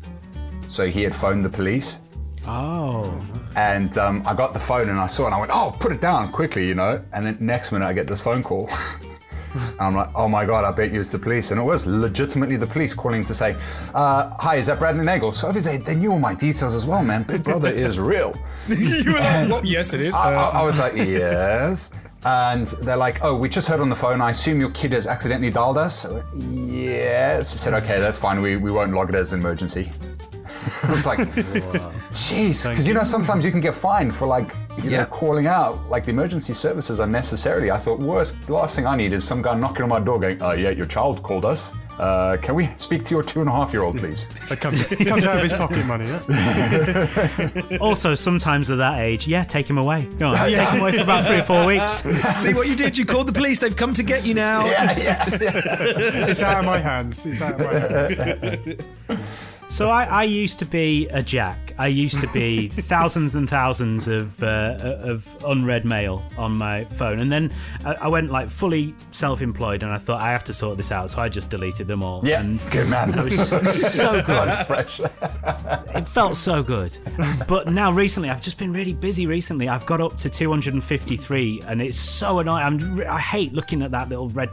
so 0.70 0.88
he 0.88 1.04
had 1.04 1.14
phoned 1.16 1.44
the 1.44 1.50
police. 1.50 2.00
Oh. 2.48 3.22
And 3.56 3.98
um, 3.98 4.24
I 4.26 4.34
got 4.34 4.54
the 4.54 4.60
phone 4.60 4.90
and 4.90 5.00
I 5.00 5.08
saw 5.08 5.24
it 5.24 5.28
and 5.28 5.36
I 5.36 5.40
went, 5.40 5.52
oh, 5.54 5.76
put 5.80 5.92
it 5.92 6.02
down 6.02 6.32
quickly, 6.32 6.68
you 6.68 6.76
know. 6.76 7.04
And 7.14 7.26
then 7.26 7.38
next 7.40 7.72
minute 7.72 7.86
I 7.86 7.94
get 7.94 8.08
this 8.08 8.22
phone 8.22 8.42
call. 8.42 8.70
I'm 9.80 9.96
like, 9.96 10.10
oh 10.16 10.28
my 10.28 10.46
God, 10.46 10.64
I 10.66 10.72
bet 10.72 10.92
you 10.92 11.00
it's 11.00 11.12
the 11.12 11.20
police. 11.20 11.52
And 11.52 11.60
it 11.60 11.64
was 11.64 11.86
legitimately 11.86 12.58
the 12.58 12.68
police 12.68 12.94
calling 12.94 13.24
to 13.26 13.34
say, 13.34 13.56
uh, 13.94 14.32
hi, 14.40 14.56
is 14.56 14.68
that 14.68 14.80
Bradley 14.80 15.06
Nagel? 15.06 15.34
So 15.34 15.48
obviously 15.48 15.78
they, 15.78 15.84
they 15.84 15.96
knew 15.96 16.12
all 16.12 16.20
my 16.20 16.34
details 16.34 16.74
as 16.76 16.86
well, 16.86 17.04
man. 17.04 17.24
Big 17.24 17.44
Brother 17.44 17.70
is 17.70 18.00
real. 18.00 18.36
you 18.68 19.14
were 19.14 19.20
like, 19.20 19.64
yes, 19.64 19.94
it 19.94 20.02
is. 20.02 20.14
I, 20.14 20.34
I, 20.34 20.36
Uh, 20.36 20.50
I 20.60 20.64
was 20.64 20.80
like, 20.80 20.94
yes. 20.96 21.92
And 22.24 22.68
they're 22.84 22.98
like, 22.98 23.24
oh, 23.24 23.36
we 23.36 23.50
just 23.50 23.68
heard 23.68 23.80
on 23.80 23.90
the 23.90 23.96
phone. 23.96 24.22
I 24.22 24.30
assume 24.30 24.60
your 24.60 24.70
kid 24.72 24.92
has 24.92 25.08
accidentally 25.08 25.50
dialed 25.50 25.78
us. 25.78 26.06
Went, 26.06 26.26
yes. 26.36 27.54
I 27.54 27.58
said, 27.58 27.74
okay, 27.84 28.00
that's 28.00 28.18
fine. 28.18 28.42
We, 28.42 28.58
we 28.58 28.72
won't 28.72 28.94
log 28.94 29.10
it 29.10 29.16
as 29.16 29.34
an 29.34 29.40
emergency. 29.40 29.92
I 30.84 30.92
was 30.92 31.08
like, 31.08 31.20
jeez, 32.12 32.70
because 32.70 32.88
you 32.88 32.94
know 32.94 33.04
sometimes 33.04 33.44
you 33.46 33.52
can 33.52 33.62
get 33.62 33.74
fined 33.74 34.14
for 34.14 34.28
like 34.28 34.54
you 34.78 34.90
Yeah. 34.92 35.00
know 35.00 35.06
calling 35.06 35.48
out 35.48 35.90
like 35.90 36.06
the 36.06 36.12
emergency 36.12 36.54
services 36.54 37.00
unnecessarily. 37.00 37.72
I 37.72 37.78
thought 37.78 38.00
worst, 38.00 38.36
the 38.48 38.54
last 38.54 38.76
thing 38.76 38.86
I 38.88 38.96
need 38.96 39.14
is 39.14 39.24
some 39.24 39.42
guy 39.42 39.56
knocking 39.56 39.84
on 39.84 39.90
my 39.90 40.00
door 40.00 40.20
going, 40.20 40.42
"Oh 40.42 40.52
yeah, 40.52 40.70
your 40.70 40.86
child 40.86 41.22
called 41.24 41.46
us. 41.46 41.74
Uh, 42.00 42.36
can 42.42 42.56
we 42.56 42.68
speak 42.78 43.04
to 43.04 43.14
your 43.14 43.22
two 43.22 43.42
and 43.42 43.50
a 43.50 43.52
half 43.52 43.74
year 43.74 43.84
old, 43.84 43.98
please?" 43.98 44.26
That 44.50 44.60
comes, 44.60 44.88
he 44.88 45.06
comes 45.06 45.26
out 45.28 45.36
of 45.38 45.44
his 45.44 45.54
pocket 45.54 45.86
money. 45.86 46.08
Yeah? 46.08 47.78
Also, 47.80 48.16
sometimes 48.16 48.70
at 48.72 48.78
that 48.78 49.00
age, 49.00 49.28
yeah, 49.28 49.44
take 49.44 49.70
him 49.70 49.78
away. 49.78 50.08
Go 50.18 50.30
on, 50.30 50.36
take 50.38 50.58
him 50.58 50.82
away 50.82 50.92
for 50.94 51.02
about 51.04 51.26
three 51.26 51.40
or 51.40 51.44
four 51.44 51.66
weeks. 51.68 51.92
See 52.42 52.54
what 52.54 52.68
you 52.68 52.76
did? 52.76 52.98
You 52.98 53.06
called 53.06 53.28
the 53.28 53.34
police. 53.34 53.60
They've 53.60 53.76
come 53.76 53.94
to 53.94 54.04
get 54.04 54.26
you 54.26 54.34
now. 54.34 54.66
Yeah, 54.66 54.98
yeah, 54.98 55.26
yeah. 55.42 56.28
It's 56.30 56.42
out 56.42 56.60
of 56.60 56.66
my 56.66 56.78
hands. 56.80 57.26
It's 57.26 57.42
out 57.42 57.60
of 57.60 57.68
my 57.68 57.80
hands. 57.80 58.82
So 59.72 59.90
I, 59.90 60.04
I 60.04 60.24
used 60.24 60.60
to 60.60 60.66
be 60.66 61.08
a 61.08 61.24
jack. 61.24 61.74
I 61.78 61.88
used 61.88 62.20
to 62.20 62.28
be 62.34 62.68
thousands 62.92 63.36
and 63.36 63.50
thousands 63.50 64.10
of 64.10 64.44
uh, 64.44 64.76
of 64.82 65.26
unread 65.48 65.86
mail 65.86 66.22
on 66.38 66.58
my 66.58 66.84
phone, 66.84 67.22
and 67.22 67.32
then 67.32 67.54
I, 67.86 67.94
I 67.94 68.08
went 68.10 68.30
like 68.30 68.50
fully 68.50 68.94
self-employed, 69.12 69.82
and 69.84 69.94
I 69.94 69.98
thought 69.98 70.20
I 70.20 70.30
have 70.32 70.44
to 70.44 70.54
sort 70.54 70.76
this 70.76 70.92
out, 70.92 71.10
so 71.10 71.22
I 71.22 71.30
just 71.30 71.50
deleted 71.50 71.88
them 71.88 72.04
all. 72.04 72.22
Yeah, 72.22 72.42
and 72.42 72.60
good 72.70 72.90
man. 72.90 73.12
It 73.22 73.24
was 73.24 73.94
so 73.98 74.10
good. 74.26 74.68
Fresh. 74.68 75.00
It 75.00 76.08
felt 76.08 76.36
so 76.36 76.62
good. 76.62 76.98
But 77.48 77.72
now 77.72 77.94
recently, 77.94 78.30
I've 78.30 78.42
just 78.42 78.58
been 78.58 78.74
really 78.74 78.94
busy 78.94 79.26
recently. 79.26 79.70
I've 79.70 79.86
got 79.86 80.02
up 80.02 80.18
to 80.18 80.30
253, 80.30 81.64
and 81.66 81.82
it's 81.82 81.98
so 81.98 82.40
annoying. 82.40 82.64
I'm, 82.64 83.02
I 83.10 83.20
hate 83.20 83.54
looking 83.54 83.82
at 83.84 83.92
that 83.92 84.10
little 84.10 84.28
red 84.30 84.50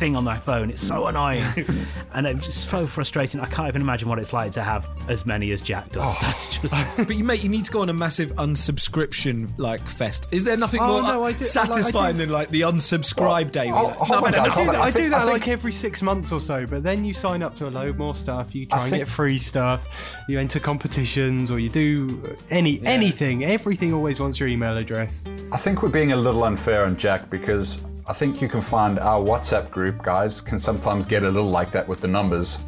thing 0.00 0.16
on 0.16 0.24
my 0.24 0.36
phone. 0.38 0.70
It's 0.70 0.80
so 0.82 1.06
annoying, 1.06 1.44
and 2.14 2.26
it's 2.26 2.46
just 2.46 2.68
so 2.70 2.86
frustrating. 2.86 3.38
I 3.40 3.46
can't 3.46 3.68
even 3.68 3.82
imagine 3.82 4.08
what 4.08 4.18
it's 4.18 4.32
like 4.32 4.50
to 4.52 4.62
have 4.62 4.88
as 5.08 5.26
many 5.26 5.52
as 5.52 5.60
Jack 5.62 5.90
does. 5.92 6.16
Oh. 6.16 6.26
That's 6.26 6.58
just. 6.58 6.96
But 7.06 7.16
you 7.16 7.22
mate, 7.24 7.42
you 7.44 7.48
need 7.48 7.64
to 7.66 7.70
go 7.70 7.82
on 7.82 7.88
a 7.90 7.92
massive 7.94 8.32
unsubscription 8.34 9.50
like 9.58 9.80
fest. 9.86 10.28
Is 10.32 10.44
there 10.44 10.56
nothing 10.56 10.80
Oh, 10.82 11.00
more 11.00 11.02
no, 11.02 11.24
I 11.24 11.32
do- 11.32 11.44
satisfying 11.44 11.94
like, 11.94 12.04
I 12.04 12.12
do- 12.12 12.18
than 12.18 12.30
like 12.30 12.48
the 12.48 12.62
unsubscribe 12.62 13.52
day? 13.52 13.70
where 13.70 13.80
Oh, 13.80 13.88
hold 13.90 14.08
no, 14.10 14.16
on, 14.26 14.32
guys, 14.32 14.34
enough 14.34 14.54
hold 14.54 14.68
of 14.68 14.74
on. 14.74 14.80
that. 14.80 14.86
I 14.86 14.90
do 14.90 15.08
that 15.10 15.22
I 15.22 15.24
like 15.24 15.48
every 15.48 15.72
six 15.72 16.02
months 16.02 16.32
or 16.32 16.40
so, 16.40 16.66
but 16.66 16.82
then 16.82 17.04
you 17.04 17.12
sign 17.12 17.42
up 17.42 17.54
to 17.56 17.68
a 17.68 17.70
load 17.70 17.96
more 17.98 18.14
stuff. 18.14 18.54
You 18.54 18.66
try 18.66 18.80
and 18.82 18.90
think- 18.90 19.00
get 19.02 19.08
free 19.08 19.36
stuff. 19.38 19.86
You 20.28 20.38
enter 20.40 20.60
competitions, 20.60 21.50
or 21.50 21.58
you 21.58 21.68
do 21.68 22.36
any 22.50 22.80
anything. 22.84 23.44
Everything 23.44 23.92
always 23.92 24.18
wants 24.20 24.40
your 24.40 24.48
email 24.48 24.76
address. 24.76 25.24
I 25.52 25.56
think 25.58 25.82
we're 25.82 25.88
being 25.90 26.12
a 26.12 26.16
little 26.16 26.44
unfair 26.44 26.84
on 26.84 26.96
Jack 26.96 27.28
because 27.30 27.80
I 28.08 28.12
think 28.12 28.42
you 28.42 28.48
can 28.48 28.60
find 28.60 28.98
our 28.98 29.20
WhatsApp 29.20 29.70
group, 29.70 30.02
guys, 30.02 30.40
can 30.40 30.58
sometimes 30.58 31.06
get 31.06 31.22
a 31.22 31.30
little 31.30 31.48
like 31.50 31.70
that 31.72 31.86
with 31.86 32.00
the 32.00 32.08
numbers 32.08 32.58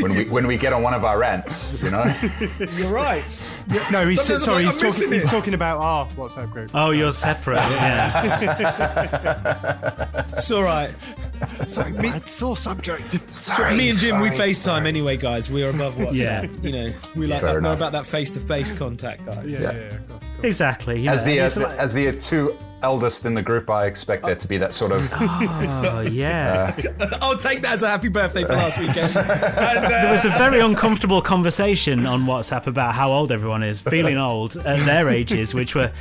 when 0.00 0.12
we 0.14 0.24
when 0.28 0.46
we 0.46 0.56
get 0.58 0.72
on 0.74 0.82
one 0.82 0.92
of 0.94 1.04
our 1.04 1.18
rants, 1.18 1.80
you 1.82 1.90
know. 1.90 2.04
You're 2.76 2.92
right. 2.92 3.24
No, 3.92 4.06
he's 4.06 4.20
Sometimes 4.20 4.30
I'm 4.30 4.38
sorry. 4.40 4.64
like, 4.64 4.74
He's 4.74 4.82
missing 4.82 5.02
talking. 5.06 5.12
He's 5.12 5.26
talking 5.30 5.54
about 5.54 5.78
our 5.78 6.06
WhatsApp 6.10 6.52
group. 6.52 6.70
Oh, 6.74 6.90
you're 6.90 7.10
separate. 7.12 7.58
Yeah. 7.70 9.00
It's 10.32 10.50
all 10.50 10.62
right. 10.64 10.92
sorry, 11.66 11.92
it's 11.96 12.32
sore 12.32 12.56
subject. 12.56 13.02
Sorry, 13.32 13.76
Me 13.76 13.90
and 13.90 13.98
Jim, 13.98 14.20
we 14.20 14.28
sorry, 14.28 14.50
FaceTime 14.50 14.54
sorry. 14.54 14.88
anyway, 14.88 15.16
guys. 15.16 15.50
We're 15.50 15.70
above 15.70 15.94
WhatsApp. 15.94 16.16
Yeah. 16.16 16.46
You 16.62 16.72
know, 16.72 16.92
we 17.14 17.26
like 17.26 17.40
Fair 17.40 17.54
that, 17.54 17.62
more 17.62 17.72
enough. 17.72 17.78
about 17.78 17.92
that 17.92 18.06
face-to-face 18.06 18.72
contact, 18.78 19.24
guys. 19.26 19.60
Yeah, 19.60 19.72
yeah, 19.72 19.78
yeah, 19.78 19.84
of 19.86 20.08
course, 20.08 20.22
of 20.24 20.30
course. 20.32 20.44
Exactly. 20.44 21.00
you 21.00 21.08
As 21.10 21.22
know, 21.22 21.26
the 21.32 21.40
uh, 21.40 21.46
it's 21.46 21.56
like- 21.56 21.78
as 21.78 21.94
the 21.94 22.12
two 22.18 22.56
eldest 22.82 23.24
in 23.26 23.34
the 23.34 23.42
group, 23.42 23.68
I 23.70 23.86
expect 23.86 24.24
there 24.24 24.34
to 24.34 24.48
be 24.48 24.58
that 24.58 24.74
sort 24.74 24.92
of. 24.92 25.08
oh 25.12 26.00
yeah. 26.10 26.76
I'll 27.20 27.36
take 27.36 27.62
that 27.62 27.72
as 27.74 27.82
a 27.82 27.88
happy 27.88 28.08
birthday 28.08 28.44
for 28.44 28.54
last 28.54 28.78
weekend. 28.78 29.14
And, 29.60 29.84
uh, 29.84 29.88
There 29.88 30.12
was 30.12 30.24
a 30.24 30.30
very 30.30 30.60
uncomfortable 30.60 31.20
conversation 31.22 32.06
on 32.06 32.22
WhatsApp 32.24 32.66
about 32.66 32.94
how 32.94 33.10
old 33.10 33.30
everyone 33.32 33.62
is, 33.62 33.82
feeling 33.82 34.16
old 34.18 34.56
at 34.56 34.78
their 34.86 35.08
ages, 35.08 35.54
which 35.54 35.74
were 35.74 35.92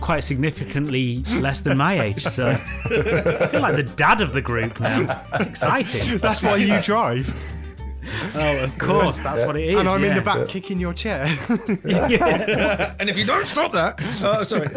quite 0.00 0.20
significantly 0.20 1.24
less 1.40 1.60
than 1.60 1.76
my 1.78 2.00
age. 2.00 2.24
So 2.24 2.48
I 2.48 3.46
feel 3.48 3.60
like 3.60 3.76
the 3.76 3.82
dad 3.82 4.20
of 4.20 4.32
the 4.32 4.42
group 4.42 4.78
now. 4.80 5.22
It's 5.34 5.46
exciting. 5.46 6.18
That's 6.18 6.42
why 6.42 6.56
you 6.56 6.80
drive, 6.82 7.28
Oh, 8.34 8.64
of 8.64 8.78
course, 8.78 9.20
that's 9.20 9.44
what 9.44 9.56
it 9.56 9.70
is. 9.70 9.76
and 9.76 9.88
I'm 9.88 10.04
in 10.04 10.14
the 10.14 10.20
back 10.22 10.48
kicking 10.48 10.78
your 10.78 10.92
chair. 10.92 11.22
and 13.00 13.08
if 13.08 13.16
you 13.16 13.24
don't 13.24 13.46
stop 13.46 13.72
that, 13.72 14.00
oh, 14.22 14.44
sorry. 14.44 14.68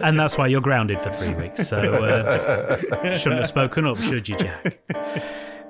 And 0.00 0.18
that's 0.18 0.36
why 0.36 0.46
you're 0.48 0.60
grounded 0.60 1.00
for 1.00 1.10
three 1.10 1.34
weeks. 1.34 1.68
So 1.68 1.78
uh, 1.78 2.76
shouldn't 3.18 3.40
have 3.40 3.46
spoken 3.46 3.86
up, 3.86 3.98
should 3.98 4.28
you, 4.28 4.36
Jack? 4.36 4.78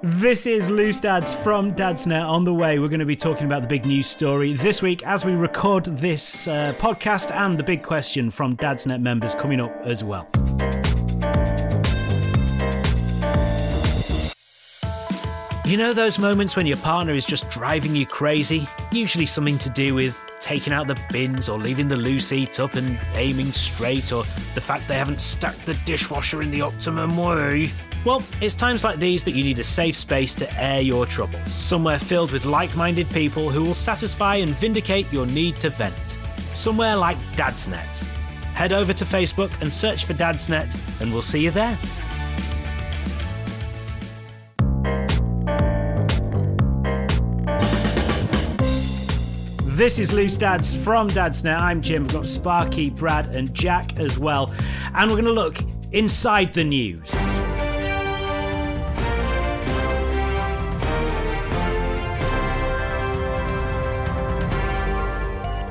This 0.02 0.46
is 0.46 0.70
Loose 0.70 1.00
Dads 1.00 1.34
from 1.34 1.74
Dadsnet. 1.74 2.24
On 2.24 2.44
the 2.44 2.54
way, 2.54 2.78
we're 2.78 2.88
going 2.88 3.00
to 3.00 3.06
be 3.06 3.16
talking 3.16 3.46
about 3.46 3.62
the 3.62 3.68
big 3.68 3.86
news 3.86 4.06
story 4.06 4.52
this 4.52 4.82
week 4.82 5.04
as 5.06 5.24
we 5.24 5.32
record 5.32 5.84
this 5.86 6.46
uh, 6.46 6.74
podcast 6.78 7.34
and 7.34 7.58
the 7.58 7.64
big 7.64 7.82
question 7.82 8.30
from 8.30 8.56
Dadsnet 8.56 9.00
members 9.00 9.34
coming 9.34 9.60
up 9.60 9.74
as 9.84 10.04
well. 10.04 10.28
You 15.66 15.76
know 15.76 15.92
those 15.92 16.20
moments 16.20 16.54
when 16.54 16.64
your 16.64 16.76
partner 16.76 17.12
is 17.12 17.24
just 17.24 17.50
driving 17.50 17.96
you 17.96 18.06
crazy? 18.06 18.68
Usually 18.92 19.26
something 19.26 19.58
to 19.58 19.68
do 19.68 19.96
with 19.96 20.16
taking 20.38 20.72
out 20.72 20.86
the 20.86 20.96
bins 21.10 21.48
or 21.48 21.58
leaving 21.58 21.88
the 21.88 21.96
loo 21.96 22.20
seat 22.20 22.60
up 22.60 22.76
and 22.76 22.96
aiming 23.14 23.46
straight 23.46 24.12
or 24.12 24.22
the 24.54 24.60
fact 24.60 24.86
they 24.86 24.94
haven't 24.94 25.20
stacked 25.20 25.66
the 25.66 25.74
dishwasher 25.84 26.40
in 26.40 26.52
the 26.52 26.60
optimum 26.60 27.16
way. 27.16 27.68
Well, 28.04 28.22
it's 28.40 28.54
times 28.54 28.84
like 28.84 29.00
these 29.00 29.24
that 29.24 29.32
you 29.32 29.42
need 29.42 29.58
a 29.58 29.64
safe 29.64 29.96
space 29.96 30.36
to 30.36 30.62
air 30.62 30.80
your 30.80 31.04
troubles, 31.04 31.50
somewhere 31.50 31.98
filled 31.98 32.30
with 32.30 32.44
like 32.44 32.76
minded 32.76 33.10
people 33.10 33.50
who 33.50 33.64
will 33.64 33.74
satisfy 33.74 34.36
and 34.36 34.50
vindicate 34.50 35.12
your 35.12 35.26
need 35.26 35.56
to 35.56 35.70
vent. 35.70 35.94
Somewhere 36.54 36.94
like 36.94 37.18
Dadsnet. 37.34 38.04
Head 38.54 38.70
over 38.70 38.92
to 38.92 39.04
Facebook 39.04 39.60
and 39.60 39.74
search 39.74 40.04
for 40.04 40.14
Dadsnet, 40.14 41.02
and 41.02 41.12
we'll 41.12 41.22
see 41.22 41.42
you 41.42 41.50
there. 41.50 41.76
This 49.76 49.98
is 49.98 50.14
Loose 50.14 50.38
Dads 50.38 50.74
from 50.74 51.06
Dadsnet. 51.06 51.60
I'm 51.60 51.82
Jim. 51.82 52.04
We've 52.04 52.12
got 52.14 52.26
Sparky, 52.26 52.88
Brad, 52.88 53.36
and 53.36 53.52
Jack 53.52 54.00
as 54.00 54.18
well. 54.18 54.50
And 54.94 55.10
we're 55.10 55.20
going 55.20 55.26
to 55.26 55.38
look 55.38 55.58
inside 55.92 56.54
the 56.54 56.64
news. 56.64 57.14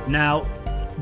Now, 0.06 0.46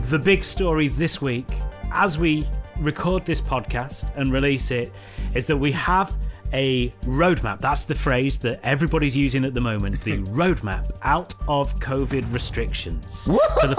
the 0.08 0.18
big 0.18 0.42
story 0.42 0.88
this 0.88 1.20
week, 1.20 1.48
as 1.92 2.18
we 2.18 2.48
record 2.80 3.26
this 3.26 3.42
podcast 3.42 4.16
and 4.16 4.32
release 4.32 4.70
it, 4.70 4.90
is 5.34 5.46
that 5.48 5.58
we 5.58 5.72
have 5.72 6.16
a 6.54 6.88
roadmap. 7.04 7.60
That's 7.60 7.84
the 7.84 7.94
phrase 7.94 8.38
that 8.38 8.60
everybody's 8.62 9.14
using 9.16 9.44
at 9.44 9.52
the 9.52 9.60
moment. 9.60 10.00
The 10.02 10.18
roadmap 10.22 10.90
out 11.02 11.34
of 11.48 11.78
COVID 11.80 12.32
restrictions. 12.32 13.26
For 13.26 13.66
the 13.66 13.76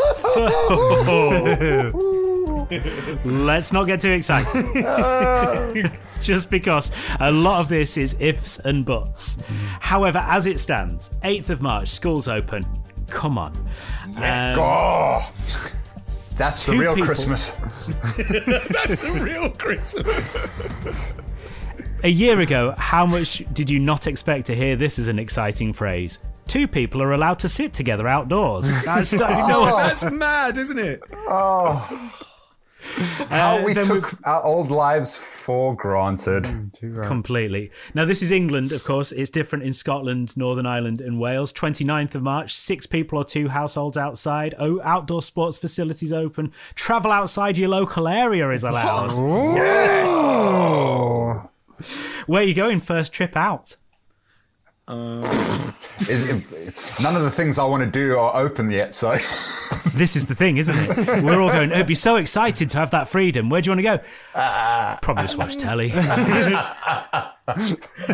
fir- 1.96 3.26
Let's 3.26 3.72
not 3.74 3.86
get 3.86 4.02
too 4.02 4.12
excited. 4.12 5.92
Just 6.22 6.50
because 6.52 6.92
a 7.20 7.32
lot 7.32 7.62
of 7.62 7.70
this 7.70 7.98
is 7.98 8.16
ifs 8.20 8.60
and 8.60 8.84
buts. 8.86 9.38
However, 9.80 10.20
as 10.28 10.46
it 10.48 10.60
stands, 10.60 11.12
8th 11.24 11.50
of 11.52 11.62
March, 11.62 11.88
schools 11.90 12.28
open. 12.28 12.66
Come 13.08 13.38
on. 13.38 13.56
Um, 14.18 14.56
Oh, 14.58 15.32
that's 16.36 16.64
the 16.64 16.76
real 16.76 16.94
people. 16.96 17.06
Christmas. 17.06 17.52
That's 18.18 19.02
the 19.04 19.20
real 19.22 19.50
Christmas. 19.52 21.16
A 22.06 22.08
year 22.08 22.40
ago, 22.40 22.76
how 22.78 23.08
much 23.08 23.44
did 23.52 23.68
you 23.68 23.80
not 23.80 24.06
expect 24.06 24.46
to 24.46 24.56
hear 24.56 24.76
this 24.76 25.00
as 25.00 25.08
an 25.08 25.18
exciting 25.18 25.74
phrase? 25.74 26.20
Two 26.46 26.68
people 26.68 27.02
are 27.02 27.14
allowed 27.14 27.40
to 27.40 27.50
sit 27.50 27.74
together 27.74 28.08
outdoors. 28.08 28.72
That's, 28.86 29.12
no, 29.14 29.66
That's 29.66 30.04
mad, 30.12 30.56
isn't 30.56 30.78
it? 30.78 31.02
How 31.28 31.82
we 33.66 33.72
Uh, 33.72 33.74
then 33.74 33.86
took 33.88 34.14
our 34.24 34.44
old 34.44 34.70
lives 34.70 35.18
for 35.18 35.76
granted. 35.76 36.44
completely. 37.02 37.72
Now, 37.96 38.06
this 38.06 38.22
is 38.22 38.30
England, 38.30 38.72
of 38.72 38.84
course. 38.84 39.12
It's 39.12 39.32
different 39.32 39.64
in 39.64 39.74
Scotland, 39.74 40.38
Northern 40.38 40.68
Ireland, 40.68 41.02
and 41.02 41.20
Wales. 41.20 41.52
29th 41.52 42.14
of 42.14 42.22
March, 42.22 42.54
six 42.54 42.86
people 42.86 43.18
or 43.18 43.26
two 43.26 43.48
households 43.48 43.98
outside. 43.98 44.54
Oh, 44.60 44.80
outdoor 44.84 45.24
sports 45.24 45.58
facilities 45.58 46.14
open. 46.14 46.52
Travel 46.76 47.12
outside 47.12 47.58
your 47.58 47.70
local 47.70 48.08
area 48.08 48.48
is 48.52 48.64
allowed. 48.64 49.10
Where 52.28 52.42
are 52.42 52.46
you 52.46 52.54
going 52.54 52.80
first 52.80 53.14
trip 53.14 53.36
out? 53.36 53.76
Is 54.88 56.30
none 57.00 57.16
of 57.16 57.24
the 57.24 57.32
things 57.32 57.58
I 57.58 57.66
want 57.66 57.84
to 57.84 57.90
do 57.90 58.18
are 58.20 58.36
open 58.36 58.70
yet, 58.70 58.94
so 58.94 59.12
This 59.96 60.16
is 60.16 60.26
the 60.26 60.36
thing, 60.36 60.58
isn't 60.58 60.76
it? 60.78 61.24
We're 61.24 61.42
all 61.42 61.50
going, 61.50 61.72
it'd 61.72 61.88
be 61.88 61.96
so 61.96 62.18
excited 62.18 62.70
to 62.72 62.78
have 62.78 62.92
that 62.92 63.08
freedom. 63.08 63.50
Where 63.50 63.62
do 63.62 63.68
you 63.68 63.72
want 63.72 63.80
to 63.80 63.84
go? 63.84 64.00
Probably 65.02 65.24
just 65.24 65.38
watch 65.38 65.58
telly. 65.58 65.92
I 65.96 67.32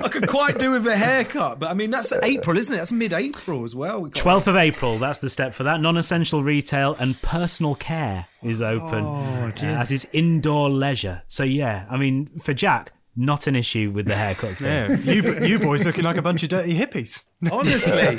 could 0.10 0.27
quite 0.30 0.60
do 0.60 0.72
with 0.72 0.88
a 0.88 0.96
haircut, 0.96 1.60
but 1.60 1.70
I 1.70 1.74
mean 1.74 1.91
that's 1.91 2.13
April, 2.24 2.58
isn't 2.58 2.74
it? 2.74 2.77
That's 2.77 2.91
mid-April 2.91 3.65
as 3.65 3.75
well. 3.75 4.03
We 4.03 4.10
12th 4.12 4.48
of 4.48 4.56
April, 4.56 4.98
that's 4.98 5.20
the 5.20 5.30
step 5.30 5.53
for 5.53 5.63
that. 5.63 5.82
Non 5.82 5.98
essential 5.98 6.41
retail 6.44 6.96
and 7.00 7.22
personal 7.22 7.75
care 7.75 8.27
is 8.44 8.62
open, 8.62 9.06
uh, 9.06 9.51
as 9.62 9.91
is 9.91 10.08
indoor 10.13 10.70
leisure. 10.70 11.24
So, 11.27 11.44
yeah, 11.44 11.86
I 11.89 11.98
mean, 11.98 12.27
for 12.39 12.53
Jack, 12.53 12.94
not 13.15 13.48
an 13.48 13.56
issue 13.56 13.91
with 13.91 14.06
the 14.08 14.15
haircut 14.15 14.51
thing. 14.58 14.68
yeah, 15.03 15.13
you 15.13 15.46
you 15.46 15.60
boys 15.60 15.86
looking 15.86 16.03
like 16.03 16.18
a 16.18 16.22
bunch 16.22 16.44
of 16.44 16.50
dirty 16.50 16.74
hippies. 16.77 17.25
Honestly, 17.51 18.18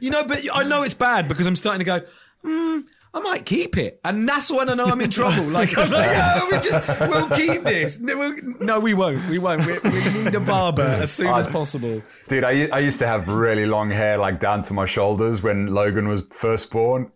you 0.00 0.10
know, 0.10 0.24
but 0.26 0.40
I 0.52 0.64
know 0.64 0.82
it's 0.82 0.94
bad 0.94 1.28
because 1.28 1.46
I'm 1.46 1.56
starting 1.56 1.80
to 1.80 1.84
go. 1.84 2.00
Mm, 2.44 2.84
I 3.14 3.20
might 3.20 3.44
keep 3.44 3.76
it, 3.76 4.00
and 4.04 4.26
that's 4.26 4.50
when 4.50 4.70
I 4.70 4.74
know 4.74 4.86
I'm 4.86 5.00
in 5.02 5.10
trouble. 5.10 5.44
Like 5.44 5.76
I'm 5.76 5.90
like, 5.90 6.08
oh, 6.10 6.48
we 6.50 6.58
just 6.58 7.00
we'll 7.00 7.28
keep 7.28 7.62
this. 7.62 8.00
No, 8.00 8.16
we'll, 8.18 8.36
no, 8.60 8.80
we 8.80 8.94
won't. 8.94 9.28
We 9.28 9.38
won't. 9.38 9.66
We, 9.66 9.78
we 9.84 10.24
need 10.24 10.34
a 10.34 10.40
barber 10.40 10.82
as 10.82 11.12
soon 11.12 11.26
as 11.28 11.46
possible. 11.46 12.00
Dude, 12.28 12.42
I, 12.44 12.68
I 12.72 12.78
used 12.78 12.98
to 13.00 13.06
have 13.06 13.28
really 13.28 13.66
long 13.66 13.90
hair, 13.90 14.16
like 14.16 14.40
down 14.40 14.62
to 14.62 14.74
my 14.74 14.86
shoulders 14.86 15.42
when 15.42 15.66
Logan 15.66 16.08
was 16.08 16.22
first 16.30 16.70
born. 16.70 17.12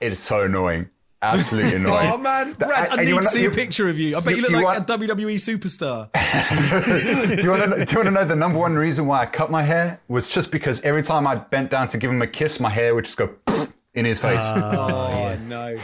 It's 0.00 0.20
so 0.20 0.42
annoying. 0.42 0.90
Absolutely 1.22 1.76
annoying. 1.76 2.10
Oh 2.12 2.18
man, 2.18 2.52
Brad, 2.54 2.72
I, 2.72 2.86
And 2.92 3.00
need 3.00 3.06
to 3.08 3.12
wanna- 3.14 3.26
see 3.26 3.44
a 3.44 3.50
picture 3.50 3.88
of 3.88 3.98
you. 3.98 4.16
I 4.16 4.20
bet 4.20 4.30
you, 4.30 4.36
you- 4.36 4.42
look 4.42 4.50
you 4.52 4.56
like 4.64 4.88
want- 4.88 4.90
a 4.90 4.98
WWE 4.98 5.34
superstar. 5.36 6.08
do 7.36 7.42
you 7.42 7.50
want 7.50 7.62
to 7.62 7.84
do 7.84 7.92
you 7.92 7.98
want 7.98 8.06
to 8.06 8.10
know 8.10 8.24
the 8.24 8.36
number 8.36 8.58
one 8.58 8.74
reason 8.76 9.06
why 9.06 9.20
I 9.22 9.26
cut 9.26 9.50
my 9.50 9.62
hair 9.62 10.00
was 10.08 10.30
just 10.30 10.50
because 10.50 10.80
every 10.82 11.02
time 11.02 11.26
I 11.26 11.36
bent 11.36 11.70
down 11.70 11.88
to 11.88 11.98
give 11.98 12.10
him 12.10 12.22
a 12.22 12.26
kiss, 12.26 12.58
my 12.60 12.70
hair 12.70 12.94
would 12.94 13.04
just 13.04 13.16
go 13.18 13.34
in 13.94 14.04
his 14.04 14.18
face. 14.18 14.38
Ah, 14.40 15.32
oh 15.34 15.38
no. 15.46 15.76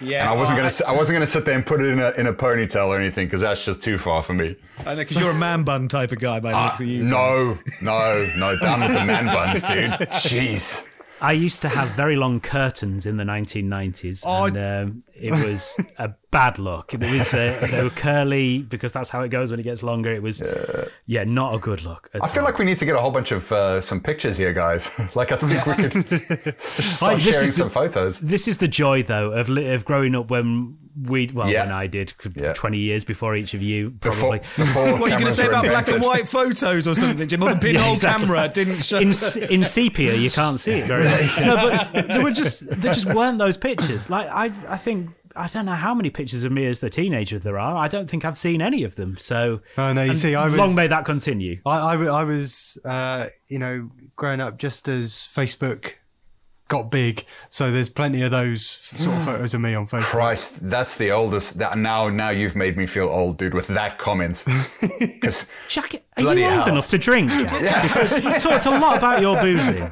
Yeah, 0.00 0.22
and 0.22 0.30
I 0.30 0.34
wasn't 0.34 0.56
oh, 0.56 0.60
gonna 0.62 0.70
sit- 0.70 0.86
I 0.88 0.92
wasn't 0.92 1.16
gonna 1.16 1.26
sit 1.26 1.44
there 1.44 1.54
and 1.54 1.64
put 1.64 1.80
it 1.80 1.86
in 1.86 2.00
a 2.00 2.10
in 2.12 2.26
a 2.26 2.32
ponytail 2.32 2.88
or 2.88 2.98
anything 2.98 3.26
because 3.26 3.42
that's 3.42 3.64
just 3.64 3.80
too 3.82 3.96
far 3.96 4.22
for 4.22 4.32
me. 4.34 4.56
I 4.80 4.94
know 4.94 4.96
because 4.96 5.20
you're 5.20 5.30
a 5.30 5.34
man 5.34 5.62
bun 5.64 5.88
type 5.88 6.10
of 6.10 6.18
guy 6.18 6.40
by 6.40 6.50
the 6.50 6.56
ah, 6.56 6.64
looks 6.66 6.80
of 6.80 6.86
you. 6.88 7.04
No, 7.04 7.56
no, 7.80 8.28
no, 8.38 8.58
down 8.58 8.80
with 8.80 8.92
the 8.94 9.04
man 9.04 9.26
buns, 9.26 9.62
dude. 9.62 9.90
Jeez. 10.10 10.84
I 11.20 11.32
used 11.32 11.62
to 11.62 11.68
have 11.68 11.88
very 11.90 12.16
long 12.16 12.40
curtains 12.40 13.06
in 13.06 13.16
the 13.16 13.24
1990s, 13.24 14.22
Oh, 14.26 14.46
and 14.46 14.56
um, 14.58 14.98
it 15.14 15.30
was 15.30 15.78
a 15.98 16.14
bad 16.34 16.58
look. 16.58 16.92
It 16.94 17.00
was 17.00 17.32
uh, 17.32 17.66
they 17.70 17.82
were 17.82 17.90
curly 17.90 18.58
because 18.58 18.92
that's 18.92 19.08
how 19.10 19.22
it 19.22 19.28
goes 19.30 19.50
when 19.50 19.60
it 19.60 19.62
gets 19.62 19.82
longer. 19.82 20.12
It 20.12 20.22
was, 20.22 20.42
yeah, 21.06 21.24
not 21.24 21.54
a 21.54 21.58
good 21.58 21.82
look. 21.84 22.10
At 22.12 22.22
I 22.24 22.26
feel 22.26 22.40
all. 22.42 22.46
like 22.50 22.58
we 22.58 22.64
need 22.64 22.78
to 22.78 22.84
get 22.84 22.96
a 22.96 22.98
whole 22.98 23.12
bunch 23.12 23.30
of 23.32 23.50
uh, 23.52 23.80
some 23.80 24.00
pictures 24.00 24.36
here, 24.36 24.52
guys. 24.52 24.90
like 25.14 25.30
I 25.32 25.36
think 25.36 25.64
we 25.66 25.74
could 25.74 26.60
start 26.60 27.14
Like, 27.14 27.22
sharing 27.22 27.42
is 27.44 27.50
the- 27.50 27.54
some 27.64 27.70
photos. 27.70 28.20
This 28.20 28.48
is 28.48 28.58
the 28.58 28.68
joy, 28.68 29.02
though, 29.04 29.30
of 29.32 29.48
of 29.48 29.84
growing 29.84 30.14
up 30.16 30.28
when 30.30 30.76
we, 31.00 31.28
well, 31.34 31.48
Yeah. 31.50 31.64
when 31.64 31.72
I 31.72 31.86
did, 31.86 32.14
Yeah. 32.36 32.52
twenty 32.54 32.78
years 32.78 33.04
before 33.04 33.34
each 33.36 33.54
of 33.54 33.62
you, 33.62 33.92
probably. 34.00 34.38
before 34.56 34.84
What 34.98 35.02
are 35.02 35.08
you 35.08 35.18
going 35.22 35.26
to 35.26 35.30
say 35.32 35.46
about 35.46 35.64
black 35.64 35.88
and 35.88 36.02
white 36.02 36.28
photos 36.28 36.86
or 36.86 36.94
something, 36.94 37.28
Jim? 37.28 37.42
Or 37.42 37.54
the 37.54 37.60
pinhole 37.60 37.86
Yeah, 37.86 37.92
exactly. 37.92 38.26
camera 38.26 38.48
didn't 38.48 38.82
show. 38.84 38.98
in 38.98 39.08
in 39.56 39.64
sepia 39.64 40.14
you 40.14 40.30
can't 40.30 40.58
see 40.60 40.72
it 40.80 40.86
very 40.86 41.04
well. 41.04 41.56
No, 41.56 41.86
but 41.92 42.08
there 42.08 42.22
were 42.22 42.30
just 42.42 42.66
there 42.80 42.92
just 42.92 43.06
weren't 43.06 43.38
those 43.38 43.56
pictures. 43.56 44.08
Like 44.10 44.28
I 44.28 44.52
I 44.68 44.76
think 44.76 45.10
I 45.36 45.48
don't 45.48 45.66
know 45.66 45.72
how 45.74 45.94
many 45.94 46.10
pictures 46.10 46.44
of 46.44 46.52
me 46.52 46.66
as 46.66 46.80
the 46.80 46.90
teenager 46.90 47.38
there 47.38 47.58
are. 47.58 47.76
I 47.76 47.88
don't 47.88 48.08
think 48.08 48.24
I've 48.24 48.38
seen 48.38 48.62
any 48.62 48.84
of 48.84 48.96
them. 48.96 49.16
So 49.16 49.60
Oh, 49.76 49.92
no, 49.92 50.02
you 50.04 50.14
see, 50.14 50.34
I 50.34 50.46
was- 50.46 50.56
long 50.58 50.74
may 50.74 50.86
that 50.86 51.04
continue. 51.04 51.60
I 51.66 51.96
was, 52.24 52.78
uh, 52.84 53.26
you 53.48 53.58
know, 53.58 53.90
growing 54.16 54.40
up 54.40 54.58
just 54.58 54.86
as 54.88 55.10
Facebook 55.12 55.94
got 56.68 56.90
big. 56.90 57.26
So 57.50 57.70
there's 57.70 57.90
plenty 57.90 58.22
of 58.22 58.30
those 58.30 58.78
sort 58.96 59.16
of 59.16 59.24
photos 59.24 59.52
of 59.54 59.60
me 59.60 59.74
on 59.74 59.86
Facebook. 59.86 60.02
Christ, 60.04 60.68
that's 60.68 60.96
the 60.96 61.10
oldest. 61.10 61.58
That 61.58 61.76
now, 61.78 62.08
now 62.08 62.30
you've 62.30 62.56
made 62.56 62.76
me 62.76 62.86
feel 62.86 63.08
old, 63.08 63.36
dude, 63.36 63.52
with 63.54 63.66
that 63.68 63.98
comment. 63.98 64.44
Because 64.98 65.48
Jack, 65.68 65.94
are 66.16 66.22
you 66.22 66.28
old 66.28 66.38
hell. 66.38 66.68
enough 66.68 66.88
to 66.88 66.98
drink? 66.98 67.30
Jack? 67.30 67.82
Because 67.82 68.22
you 68.22 68.38
talked 68.38 68.66
a 68.66 68.70
lot 68.70 68.96
about 68.98 69.20
your 69.20 69.40
boozing. 69.40 69.82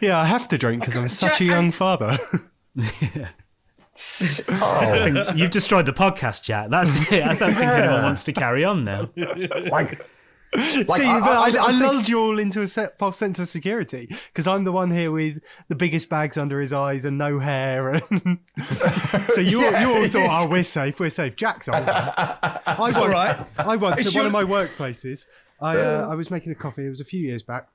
Yeah, 0.00 0.18
I 0.20 0.26
have 0.26 0.48
to 0.48 0.58
drink 0.58 0.80
because 0.80 0.96
I'm 0.96 1.08
such 1.08 1.40
a 1.40 1.44
young 1.44 1.70
father. 1.72 2.18
I 4.48 5.10
think 5.10 5.36
you've 5.38 5.50
destroyed 5.50 5.86
the 5.86 5.92
podcast, 5.92 6.42
Jack. 6.42 6.68
That's 6.70 7.10
it. 7.10 7.22
I 7.24 7.34
don't 7.34 7.54
think 7.54 7.58
anyone 7.58 8.02
wants 8.02 8.24
to 8.24 8.32
carry 8.32 8.64
on 8.64 8.84
now. 8.84 9.08
like, 9.16 9.70
like 9.70 10.00
See, 10.60 10.82
I- 10.84 11.20
but 11.20 11.28
I- 11.28 11.60
I, 11.60 11.64
I 11.64 11.68
I, 11.68 11.70
lulled 11.72 12.08
you 12.08 12.20
all 12.20 12.38
into 12.38 12.62
a 12.62 12.66
set, 12.66 12.98
false 12.98 13.16
sense 13.16 13.38
of 13.38 13.48
security 13.48 14.06
because 14.08 14.46
I'm 14.46 14.64
the 14.64 14.72
one 14.72 14.90
here 14.90 15.10
with 15.10 15.42
the 15.68 15.74
biggest 15.74 16.08
bags 16.08 16.36
under 16.36 16.60
his 16.60 16.72
eyes 16.72 17.04
and 17.04 17.18
no 17.18 17.38
hair. 17.38 17.88
And 17.90 18.02
so 19.28 19.40
you, 19.40 19.64
all 19.64 19.80
you 19.80 19.90
all 19.94 20.08
thought, 20.08 20.46
oh, 20.46 20.48
we're 20.50 20.64
safe, 20.64 21.00
we're 21.00 21.10
safe. 21.10 21.36
Jack's 21.36 21.68
older. 21.68 21.84
I 21.88 22.76
once, 22.78 22.96
all 22.96 23.08
right. 23.08 23.44
I 23.58 23.76
once 23.76 24.00
It's 24.06 24.14
at 24.14 24.18
one 24.18 24.26
of 24.26 24.32
my 24.32 24.44
workplaces, 24.44 25.24
I, 25.60 25.78
uh, 25.78 26.08
I 26.10 26.14
was 26.14 26.30
making 26.30 26.52
a 26.52 26.54
coffee. 26.54 26.86
It 26.86 26.90
was 26.90 27.00
a 27.00 27.04
few 27.04 27.20
years 27.20 27.42
back. 27.42 27.68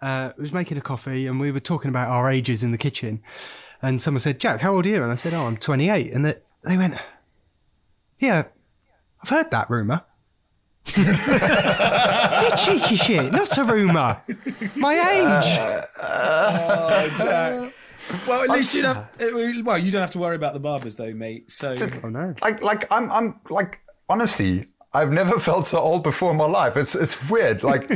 Uh, 0.00 0.30
I 0.30 0.32
was 0.38 0.52
making 0.54 0.78
a 0.78 0.82
coffee 0.82 1.26
and 1.26 1.38
we 1.38 1.52
were 1.52 1.60
talking 1.60 1.90
about 1.90 2.08
our 2.08 2.30
ages 2.30 2.64
in 2.64 2.72
the 2.72 2.78
kitchen. 2.78 3.22
And 3.84 4.00
someone 4.00 4.20
said, 4.20 4.40
Jack, 4.40 4.60
how 4.60 4.74
old 4.74 4.86
are 4.86 4.88
you? 4.88 5.02
And 5.02 5.12
I 5.12 5.14
said, 5.14 5.34
oh, 5.34 5.46
I'm 5.46 5.58
28. 5.58 6.12
And 6.12 6.24
they, 6.24 6.34
they 6.62 6.78
went, 6.78 6.94
yeah, 8.18 8.44
I've 9.22 9.28
heard 9.28 9.50
that 9.50 9.68
rumour. 9.68 10.02
you 10.96 11.04
cheeky 12.56 12.96
shit, 12.96 13.32
not 13.32 13.56
a 13.58 13.64
rumour. 13.64 14.22
My 14.74 14.94
age. 14.94 15.58
Oh, 16.02 17.14
Jack. 17.18 17.74
Well, 18.26 18.44
at 18.44 18.50
least 18.50 18.74
you 18.74 18.82
don't. 18.82 18.96
Have, 18.96 19.20
uh, 19.20 19.62
well, 19.64 19.78
you 19.78 19.90
don't 19.90 20.02
have 20.02 20.10
to 20.10 20.18
worry 20.18 20.36
about 20.36 20.52
the 20.52 20.60
barbers, 20.60 20.96
though, 20.96 21.12
mate. 21.12 21.50
So 21.50 21.74
oh 22.02 22.08
no. 22.08 22.34
like, 22.42 22.62
like 22.62 22.86
I'm, 22.90 23.10
I'm 23.10 23.40
like, 23.48 23.80
honestly, 24.08 24.66
I've 24.92 25.10
never 25.10 25.38
felt 25.40 25.66
so 25.66 25.78
old 25.78 26.02
before 26.02 26.30
in 26.30 26.36
my 26.36 26.46
life. 26.46 26.76
It's, 26.76 26.94
it's 26.94 27.28
weird. 27.28 27.62
Like, 27.62 27.90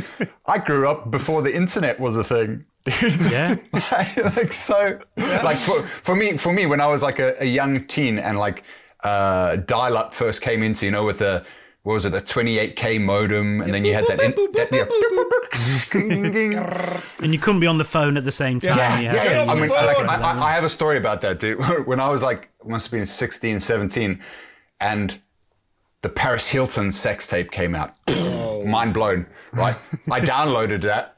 I 0.45 0.57
grew 0.57 0.87
up 0.87 1.09
before 1.09 1.41
the 1.41 1.55
internet 1.55 1.99
was 1.99 2.17
a 2.17 2.23
thing. 2.23 2.65
Yeah. 2.85 3.55
like, 3.91 4.35
like, 4.37 4.53
so 4.53 4.99
like 5.17 5.57
for, 5.57 5.81
for 5.83 6.15
me 6.15 6.37
for 6.37 6.51
me 6.53 6.65
when 6.65 6.81
i 6.81 6.87
was 6.87 7.03
like 7.03 7.19
a, 7.19 7.35
a 7.41 7.45
young 7.45 7.83
teen 7.85 8.17
and 8.17 8.39
like 8.39 8.63
uh 9.03 9.57
dial-up 9.57 10.13
first 10.13 10.41
came 10.41 10.63
into 10.63 10.85
you 10.85 10.91
know 10.91 11.05
with 11.05 11.19
the 11.19 11.45
what 11.83 11.93
was 11.93 12.05
it 12.05 12.11
the 12.11 12.21
28k 12.21 12.99
modem 13.01 13.61
and 13.61 13.73
then 13.73 13.85
you 13.85 13.93
had 13.93 14.05
that, 14.07 14.21
in, 14.21 14.31
that 14.53 14.69
yeah. 14.71 14.85
And 17.23 17.33
you 17.33 17.39
couldn't 17.39 17.59
be 17.59 17.67
on 17.67 17.77
the 17.77 17.85
phone 17.85 18.17
at 18.17 18.23
the 18.25 18.31
same 18.31 18.59
time. 18.59 18.77
Yeah, 18.77 18.99
yeah, 18.99 19.43
yeah. 19.45 19.51
I 19.51 19.55
mean, 19.55 19.69
like. 19.69 19.97
I, 20.07 20.15
I- 20.15 20.49
I 20.49 20.51
have 20.53 20.63
a 20.63 20.69
story 20.69 20.97
about 20.97 21.21
that, 21.21 21.39
dude. 21.39 21.59
When 21.87 21.99
I 21.99 22.09
was 22.09 22.21
like, 22.21 22.49
must 22.65 22.87
have 22.87 22.97
been 22.97 23.05
16, 23.05 23.59
17, 23.59 24.21
and 24.81 25.19
the 26.01 26.09
Paris 26.09 26.49
Hilton 26.49 26.91
sex 26.91 27.25
tape 27.27 27.51
came 27.51 27.75
out. 27.75 27.93
Mind 28.65 28.93
blown, 28.93 29.25
right? 29.53 29.75
I 30.11 30.19
downloaded 30.19 30.81
that. 30.81 31.15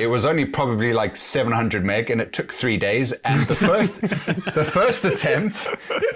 It 0.00 0.06
was 0.08 0.24
only 0.24 0.44
probably 0.44 0.92
like 0.92 1.16
700 1.16 1.84
meg, 1.84 2.10
and 2.10 2.20
it 2.20 2.32
took 2.32 2.52
three 2.52 2.76
days. 2.76 3.12
And 3.12 3.46
the 3.46 3.54
first, 3.54 4.00
the 4.00 4.64
first 4.64 5.04
attempt, 5.04 5.68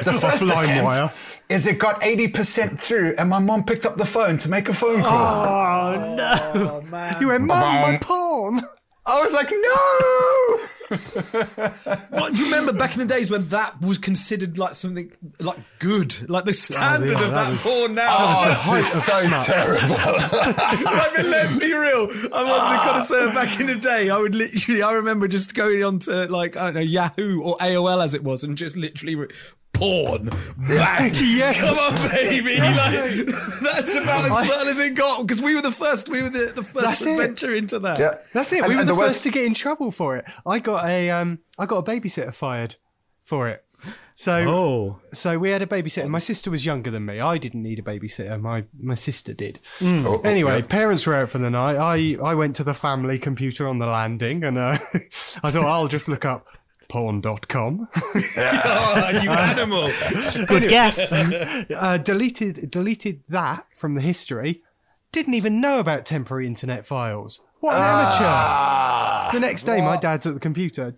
the 0.04 0.18
first 0.20 0.42
LimeWire. 0.42 1.04
attempt 1.04 1.38
is 1.48 1.66
it 1.66 1.78
got 1.78 2.00
80% 2.00 2.80
through, 2.80 3.14
and 3.18 3.28
my 3.28 3.38
mom 3.38 3.64
picked 3.64 3.84
up 3.86 3.96
the 3.96 4.06
phone 4.06 4.38
to 4.38 4.48
make 4.48 4.68
a 4.68 4.72
phone 4.72 5.02
call. 5.02 5.46
Oh 5.46 6.14
no! 6.16 6.82
Oh, 6.92 7.16
you 7.20 7.28
went, 7.28 7.44
Mum, 7.46 7.58
my 7.60 7.96
Ba-bum. 7.96 7.98
porn. 8.00 8.60
I 9.06 9.20
was 9.20 9.34
like, 9.34 9.50
no. 9.50 10.60
What, 12.10 12.32
do 12.32 12.38
you 12.38 12.46
remember 12.46 12.72
back 12.72 12.94
in 12.94 13.00
the 13.00 13.06
days 13.06 13.30
when 13.30 13.46
that 13.48 13.80
was 13.80 13.98
considered 13.98 14.58
like 14.58 14.74
something 14.74 15.12
like 15.40 15.58
good, 15.78 16.28
like 16.28 16.44
the 16.44 16.54
standard 16.54 17.10
yeah, 17.10 17.24
of 17.24 17.30
that 17.30 17.50
that, 17.52 17.60
porn 17.60 17.94
now? 17.94 18.10
Oh, 18.20 18.82
so 18.82 19.20
terrible. 19.44 19.96
I 19.98 21.12
mean, 21.16 21.30
let's 21.30 21.54
be 21.54 21.72
real. 21.72 22.08
I 22.32 22.44
wasn't 22.44 22.74
a 22.74 22.78
connoisseur 22.78 23.32
back 23.32 23.60
in 23.60 23.66
the 23.66 23.76
day. 23.76 24.10
I 24.10 24.18
would 24.18 24.34
literally, 24.34 24.82
I 24.82 24.92
remember 24.92 25.28
just 25.28 25.54
going 25.54 25.82
on 25.84 26.00
to 26.00 26.26
like, 26.26 26.56
I 26.56 26.66
don't 26.66 26.74
know, 26.74 26.80
Yahoo 26.80 27.40
or 27.42 27.56
AOL 27.58 28.02
as 28.02 28.14
it 28.14 28.24
was 28.24 28.42
and 28.42 28.58
just 28.58 28.76
literally 28.76 29.28
porn. 29.72 30.30
Bang. 30.56 31.12
Yes. 31.20 31.58
Come 31.58 31.78
on, 32.02 32.10
baby. 32.10 32.58
Like, 32.58 33.26
that's 33.62 33.94
about 33.96 34.24
as 34.26 34.48
subtle 34.48 34.68
as 34.68 34.78
it 34.78 34.94
got 34.94 35.26
because 35.26 35.40
we 35.42 35.54
were 35.54 35.62
the 35.62 35.72
first, 35.72 36.08
we 36.08 36.22
were 36.22 36.28
the, 36.28 36.52
the 36.54 36.62
first 36.64 36.84
That's 36.86 37.06
it. 37.06 37.10
adventure 37.12 37.54
into 37.54 37.78
that. 37.80 37.98
Yeah. 37.98 38.14
That's 38.34 38.52
it. 38.52 38.60
And- 38.62 38.68
we 38.68 38.76
were 38.76 38.82
the, 38.84 38.92
the 38.94 39.00
first 39.00 39.14
worst- 39.16 39.22
to 39.24 39.30
get 39.30 39.44
in 39.44 39.54
trouble 39.54 39.90
for 39.90 40.16
it. 40.16 40.24
I 40.46 40.58
got 40.58 40.86
a 40.86 41.10
um, 41.10 41.38
I 41.58 41.66
got 41.66 41.78
a 41.78 41.82
babysitter 41.82 42.34
fired 42.34 42.76
for 43.24 43.48
it. 43.48 43.64
So 44.14 44.34
Oh, 44.46 45.00
so 45.14 45.38
we 45.38 45.48
had 45.50 45.62
a 45.62 45.66
babysitter. 45.66 46.06
My 46.08 46.18
sister 46.18 46.50
was 46.50 46.66
younger 46.66 46.90
than 46.90 47.06
me. 47.06 47.20
I 47.20 47.38
didn't 47.38 47.62
need 47.62 47.78
a 47.78 47.82
babysitter. 47.82 48.38
My 48.38 48.64
my 48.78 48.92
sister 48.94 49.32
did. 49.32 49.60
Oh, 49.80 50.20
Anyway, 50.24 50.56
yeah. 50.60 50.66
parents 50.66 51.06
were 51.06 51.14
out 51.14 51.30
for 51.30 51.38
the 51.38 51.48
night. 51.48 51.76
I 51.76 52.18
I 52.22 52.34
went 52.34 52.54
to 52.56 52.64
the 52.64 52.74
family 52.74 53.18
computer 53.18 53.66
on 53.66 53.78
the 53.78 53.86
landing 53.86 54.44
and 54.44 54.58
uh, 54.58 54.76
I 55.42 55.50
thought 55.50 55.64
I'll 55.64 55.88
just 55.88 56.06
look 56.08 56.26
up 56.26 56.46
porn.com. 56.90 57.88
Oh, 57.94 59.10
you 59.22 59.30
animal. 59.30 59.90
good 60.46 60.68
guess. 60.68 61.10
uh, 61.12 61.98
deleted 61.98 62.70
deleted 62.70 63.22
that 63.28 63.66
from 63.74 63.94
the 63.94 64.00
history. 64.02 64.62
Didn't 65.12 65.34
even 65.34 65.60
know 65.60 65.80
about 65.80 66.04
temporary 66.04 66.46
internet 66.46 66.86
files. 66.86 67.40
What 67.60 67.76
an 67.76 67.82
amateur! 67.82 69.32
The 69.32 69.40
next 69.40 69.64
day, 69.64 69.80
my 69.80 69.96
dad's 69.96 70.26
at 70.26 70.34
the 70.34 70.40
computer. 70.40 70.94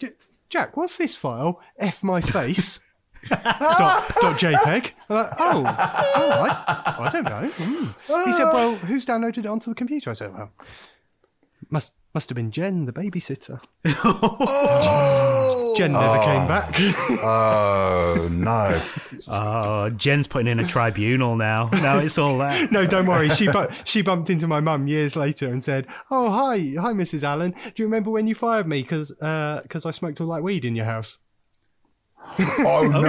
Jack, 0.51 0.77
what's 0.77 0.97
this 0.97 1.17
file? 1.17 1.61
F 1.79 2.03
my 2.03 2.21
face. 2.21 2.79
dot, 3.29 3.41
dot 3.41 4.39
JPEG. 4.39 4.93
I'm 5.09 5.17
like, 5.17 5.33
oh, 5.39 5.65
all 6.17 6.45
right. 6.45 6.65
I 6.67 7.11
don't 7.13 7.25
know. 7.25 7.49
Hmm. 7.55 8.25
He 8.25 8.33
said, 8.33 8.53
well, 8.53 8.75
who's 8.77 9.07
downloaded 9.07 9.39
it 9.39 9.47
onto 9.47 9.71
the 9.71 9.75
computer? 9.77 10.11
I 10.11 10.15
said, 10.15 10.35
well, 10.35 10.51
must 11.71 11.93
must 12.15 12.29
have 12.29 12.37
been 12.37 12.51
Jen, 12.51 12.85
the 12.85 12.93
babysitter. 12.93 13.61
Jen 15.77 15.93
never 15.93 16.19
came 16.23 16.47
back. 16.47 16.75
Oh 17.25 18.29
no! 18.31 18.81
Uh, 19.29 19.63
Oh, 19.65 19.91
Jen's 19.91 20.27
putting 20.27 20.49
in 20.49 20.59
a 20.61 20.67
tribunal 20.67 21.37
now. 21.37 21.71
Now 21.73 21.99
it's 21.99 22.19
all 22.19 22.39
that. 22.39 22.71
No, 22.73 22.87
don't 22.87 23.07
worry. 23.07 23.29
She 23.31 23.47
bu- 23.51 23.69
she 23.85 24.03
bumped 24.03 24.29
into 24.31 24.47
my 24.47 24.61
mum 24.61 24.87
years 24.87 25.17
later 25.17 25.51
and 25.51 25.63
said, 25.65 25.87
"Oh, 26.11 26.31
hi, 26.31 26.59
hi, 26.81 26.93
Mrs. 26.93 27.23
Allen. 27.23 27.53
Do 27.53 27.73
you 27.77 27.85
remember 27.87 28.11
when 28.11 28.27
you 28.27 28.35
fired 28.35 28.67
me 28.69 28.83
because 28.83 29.13
cause 29.21 29.87
I 29.87 29.91
smoked 29.93 30.21
all 30.21 30.29
that 30.33 30.43
weed 30.43 30.65
in 30.65 30.77
your 30.77 30.85
house?" 30.87 31.19
Oh 32.65 32.89
no! 32.89 33.03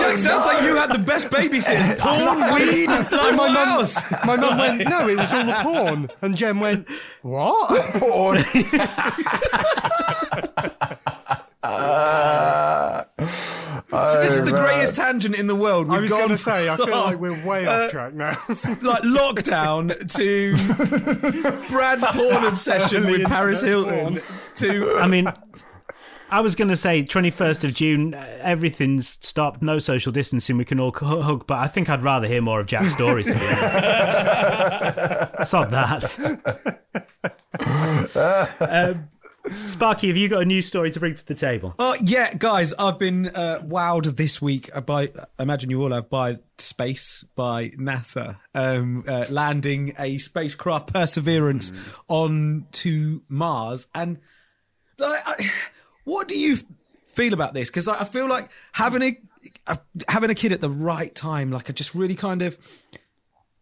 Jack, 0.00 0.18
sounds 0.18 0.44
like 0.46 0.62
you 0.64 0.74
had 0.76 0.92
the 0.92 0.98
best 0.98 1.30
babysitters. 1.30 1.98
Porn, 1.98 2.54
weed, 2.54 2.88
like 2.88 3.36
my 3.36 3.48
what 3.48 3.52
mum, 3.52 3.86
my 4.26 4.36
mum 4.36 4.58
went, 4.58 4.88
no, 4.88 5.08
it 5.08 5.16
was 5.16 5.32
all 5.32 5.44
the 5.44 5.52
porn. 5.62 6.10
And 6.20 6.36
Jen 6.36 6.58
went, 6.58 6.88
what? 7.22 7.68
Porn. 7.94 8.38
So 13.90 14.20
this 14.20 14.38
is 14.38 14.44
the 14.44 14.56
greatest 14.56 14.96
tangent 14.96 15.36
in 15.36 15.46
the 15.46 15.54
world. 15.54 15.88
We've 15.88 15.98
I 15.98 16.00
was 16.00 16.10
going 16.10 16.28
to 16.30 16.38
say, 16.38 16.68
I 16.68 16.76
feel 16.76 16.90
like 16.90 17.18
we're 17.18 17.46
way 17.46 17.66
uh, 17.66 17.84
off 17.84 17.90
track 17.90 18.14
now. 18.14 18.30
like 18.48 19.02
lockdown 19.02 19.90
to 20.16 21.72
Brad's 21.72 22.06
porn 22.06 22.44
obsession 22.44 23.06
with 23.06 23.26
Paris 23.26 23.62
no 23.62 23.62
Hilton 23.62 24.20
to 24.56 24.96
I 24.96 25.06
mean, 25.06 25.28
I 26.30 26.40
was 26.40 26.54
going 26.54 26.68
to 26.68 26.76
say 26.76 27.02
21st 27.02 27.64
of 27.64 27.74
June, 27.74 28.14
uh, 28.14 28.38
everything's 28.40 29.18
stopped, 29.20 29.62
no 29.62 29.80
social 29.80 30.12
distancing, 30.12 30.56
we 30.56 30.64
can 30.64 30.78
all 30.78 30.92
hug, 30.92 31.44
but 31.46 31.58
I 31.58 31.66
think 31.66 31.90
I'd 31.90 32.04
rather 32.04 32.28
hear 32.28 32.40
more 32.40 32.60
of 32.60 32.66
Jack's 32.66 32.94
stories, 32.94 33.26
to 33.26 33.32
be 33.32 33.38
honest. 33.38 33.72
Sod 35.50 35.70
that. 35.70 36.04
um, 38.60 39.08
Sparky, 39.66 40.06
have 40.08 40.16
you 40.16 40.28
got 40.28 40.42
a 40.42 40.44
new 40.44 40.62
story 40.62 40.92
to 40.92 41.00
bring 41.00 41.14
to 41.14 41.26
the 41.26 41.34
table? 41.34 41.74
Oh 41.78 41.96
yeah, 42.04 42.34
guys! 42.34 42.72
I've 42.74 42.98
been 42.98 43.28
uh, 43.28 43.60
wowed 43.64 44.16
this 44.16 44.40
week 44.40 44.70
by. 44.86 45.10
I 45.38 45.42
imagine 45.42 45.70
you 45.70 45.82
all 45.82 45.92
have 45.92 46.10
by 46.10 46.38
space 46.58 47.24
by 47.34 47.70
NASA 47.70 48.36
um, 48.54 49.02
uh, 49.08 49.24
landing 49.30 49.94
a 49.98 50.18
spacecraft 50.18 50.92
Perseverance 50.92 51.72
onto 52.06 53.22
Mars. 53.28 53.88
And 53.94 54.18
like, 54.98 55.22
I, 55.26 55.50
what 56.04 56.28
do 56.28 56.38
you 56.38 56.58
feel 57.06 57.32
about 57.34 57.54
this? 57.54 57.68
Because 57.68 57.88
I, 57.88 58.04
feel 58.04 58.28
like 58.28 58.50
having 58.72 59.02
a 59.02 59.78
having 60.08 60.30
a 60.30 60.34
kid 60.34 60.52
at 60.52 60.60
the 60.60 60.70
right 60.70 61.14
time, 61.14 61.50
like 61.50 61.68
I 61.68 61.72
just 61.72 61.94
really 61.94 62.14
kind 62.14 62.42
of. 62.42 62.58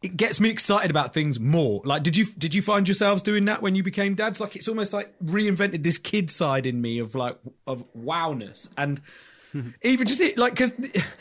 It 0.01 0.17
gets 0.17 0.39
me 0.39 0.49
excited 0.49 0.93
about 0.93 1.13
things 1.13 1.41
more. 1.41 1.83
Like, 1.85 2.05
did 2.05 2.17
you 2.17 2.25
did 2.25 2.55
you 2.55 2.63
find 2.63 2.87
yourselves 2.87 3.21
doing 3.21 3.47
that 3.47 3.63
when 3.63 3.75
you 3.75 3.83
became 3.83 4.15
dads? 4.15 4.41
Like, 4.41 4.55
it's 4.55 4.69
almost 4.69 4.93
like 4.93 5.13
reinvented 5.19 5.83
this 5.83 5.99
kid 5.99 6.31
side 6.31 6.67
in 6.67 6.81
me 6.81 7.01
of 7.01 7.17
like 7.17 7.37
of 7.67 7.85
wowness 7.97 8.69
and 8.79 9.01
even 9.83 10.07
just 10.07 10.21
it, 10.21 10.39
like 10.39 10.53
because 10.53 10.73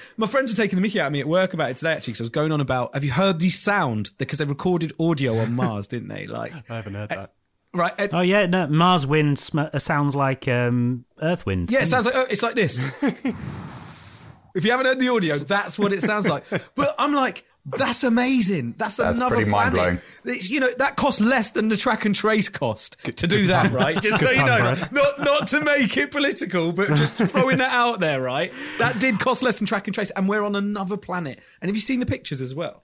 my 0.17 0.27
friends 0.27 0.51
were 0.51 0.55
taking 0.55 0.75
the 0.75 0.81
Mickey 0.81 0.99
out 0.99 1.07
of 1.07 1.13
me 1.13 1.19
at 1.19 1.27
work 1.27 1.53
about 1.53 1.71
it 1.71 1.77
today. 1.77 1.93
Actually, 1.93 2.13
because 2.13 2.21
I 2.21 2.25
was 2.25 2.29
going 2.29 2.51
on 2.51 2.61
about 2.61 2.93
have 2.93 3.03
you 3.03 3.11
heard 3.11 3.39
the 3.39 3.49
sound 3.49 4.11
because 4.17 4.39
they 4.39 4.45
recorded 4.45 4.93
audio 4.99 5.37
on 5.37 5.53
Mars, 5.53 5.87
didn't 5.87 6.09
they? 6.09 6.27
Like, 6.27 6.53
I 6.69 6.75
haven't 6.75 6.95
heard 6.95 7.11
eh, 7.11 7.15
that. 7.15 7.33
Right? 7.77 7.93
and- 7.97 8.13
Oh, 8.13 8.21
yeah, 8.21 8.45
no, 8.45 8.67
Mars 8.67 9.05
wind 9.07 9.39
sm- 9.39 9.59
uh, 9.59 9.79
sounds 9.79 10.15
like 10.15 10.47
um, 10.47 11.05
Earth 11.21 11.45
wind. 11.45 11.71
Yeah, 11.71 11.83
it 11.83 11.87
sounds 11.87 12.05
like 12.05 12.15
oh, 12.17 12.25
it's 12.29 12.43
like 12.43 12.55
this. 12.55 12.77
if 14.55 14.65
you 14.65 14.71
haven't 14.71 14.87
heard 14.87 14.99
the 14.99 15.09
audio, 15.09 15.37
that's 15.37 15.77
what 15.77 15.91
it 15.93 16.01
sounds 16.01 16.27
like. 16.27 16.43
But 16.75 16.95
I'm 16.97 17.13
like, 17.13 17.45
that's 17.65 18.03
amazing. 18.05 18.75
That's, 18.77 18.95
That's 18.95 19.19
another 19.19 19.35
pretty 19.35 19.51
planet. 19.51 19.73
mind-blowing. 19.73 19.99
It's, 20.37 20.49
you 20.49 20.61
know, 20.61 20.69
that 20.77 20.95
costs 20.95 21.19
less 21.19 21.49
than 21.49 21.67
the 21.67 21.75
track 21.75 22.05
and 22.05 22.15
trace 22.15 22.47
cost 22.47 22.95
to 23.03 23.27
do 23.27 23.47
that, 23.47 23.71
right? 23.73 24.01
Just 24.01 24.21
so 24.21 24.29
you 24.31 24.37
know, 24.37 24.57
Brad. 24.57 24.91
not 24.93 25.19
not 25.19 25.47
to 25.49 25.59
make 25.59 25.97
it 25.97 26.11
political, 26.11 26.71
but 26.71 26.87
just 26.89 27.17
throwing 27.17 27.57
that 27.57 27.73
out 27.73 27.99
there, 27.99 28.21
right? 28.21 28.53
That 28.79 28.99
did 28.99 29.19
cost 29.19 29.43
less 29.43 29.59
than 29.59 29.67
track 29.67 29.85
and 29.85 29.93
trace, 29.93 30.11
and 30.11 30.29
we're 30.29 30.43
on 30.43 30.55
another 30.55 30.95
planet. 30.95 31.41
And 31.61 31.67
have 31.67 31.75
you 31.75 31.81
seen 31.81 31.99
the 31.99 32.05
pictures 32.05 32.39
as 32.39 32.55
well? 32.55 32.83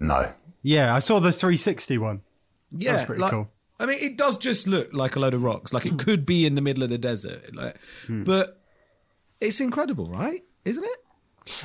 No. 0.00 0.32
Yeah, 0.62 0.94
I 0.94 0.98
saw 1.00 1.20
the 1.20 1.30
360 1.30 1.98
one. 1.98 2.22
Yeah, 2.70 2.92
That's 2.92 3.04
pretty 3.04 3.20
like, 3.20 3.32
cool. 3.34 3.50
I 3.80 3.86
mean, 3.86 3.98
it 4.00 4.18
does 4.18 4.38
just 4.38 4.66
look 4.66 4.92
like 4.92 5.14
a 5.16 5.20
load 5.20 5.34
of 5.34 5.42
rocks. 5.42 5.72
Like 5.72 5.86
it 5.86 5.98
could 5.98 6.26
be 6.26 6.44
in 6.46 6.54
the 6.56 6.60
middle 6.60 6.82
of 6.82 6.90
the 6.90 6.98
desert. 6.98 7.54
Like, 7.54 7.76
but 8.08 8.60
it's 9.40 9.60
incredible, 9.60 10.06
right? 10.06 10.42
Isn't 10.64 10.84
it? 10.84 10.96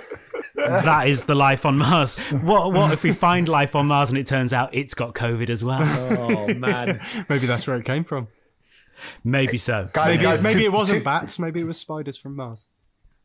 that 0.54 1.08
is 1.08 1.24
the 1.24 1.34
life 1.34 1.64
on 1.66 1.78
Mars. 1.78 2.14
What 2.42 2.72
what 2.72 2.92
if 2.92 3.02
we 3.02 3.12
find 3.12 3.48
life 3.48 3.74
on 3.74 3.86
Mars 3.86 4.10
and 4.10 4.18
it 4.18 4.26
turns 4.26 4.52
out 4.52 4.74
it's 4.74 4.94
got 4.94 5.14
COVID 5.14 5.50
as 5.50 5.64
well? 5.64 5.80
Oh 5.82 6.54
man. 6.54 7.00
maybe 7.28 7.46
that's 7.46 7.66
where 7.66 7.76
it 7.76 7.84
came 7.84 8.04
from. 8.04 8.28
Maybe 9.24 9.56
so. 9.58 9.88
Guys, 9.92 10.08
Maybe, 10.08 10.22
guys, 10.22 10.42
maybe 10.44 10.60
to- 10.60 10.66
it 10.66 10.72
wasn't 10.72 10.98
to- 11.00 11.04
bats. 11.04 11.38
Maybe 11.38 11.60
it 11.60 11.64
was 11.66 11.78
spiders 11.78 12.16
from 12.18 12.36
Mars. 12.36 12.68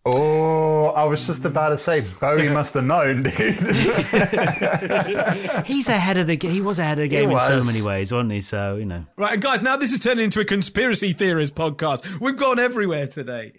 Oh, 0.10 0.88
I 0.96 1.04
was 1.04 1.28
just 1.28 1.44
about 1.44 1.70
to 1.70 1.78
say, 1.78 2.02
Bowie 2.22 2.48
must 2.60 2.74
have 2.76 2.86
known, 2.86 3.24
dude. 3.24 3.34
He's 5.66 5.90
ahead 5.90 6.16
of 6.18 6.28
the 6.28 6.38
ga- 6.38 6.50
he 6.50 6.62
was 6.62 6.80
ahead 6.80 6.98
of 6.98 7.02
the 7.04 7.08
game 7.10 7.30
in 7.30 7.38
so 7.40 7.62
many 7.66 7.82
ways, 7.82 8.12
wasn't 8.14 8.32
he? 8.32 8.40
So 8.40 8.78
you 8.78 8.86
know. 8.86 9.06
Right, 9.18 9.34
and 9.34 9.42
guys, 9.42 9.62
now 9.62 9.76
this 9.76 9.92
is 9.92 10.00
turning 10.00 10.24
into 10.26 10.40
a 10.40 10.46
conspiracy 10.46 11.12
theorist 11.14 11.56
podcast. 11.56 12.20
We've 12.22 12.38
gone 12.38 12.58
everywhere 12.60 13.08
today. 13.08 13.54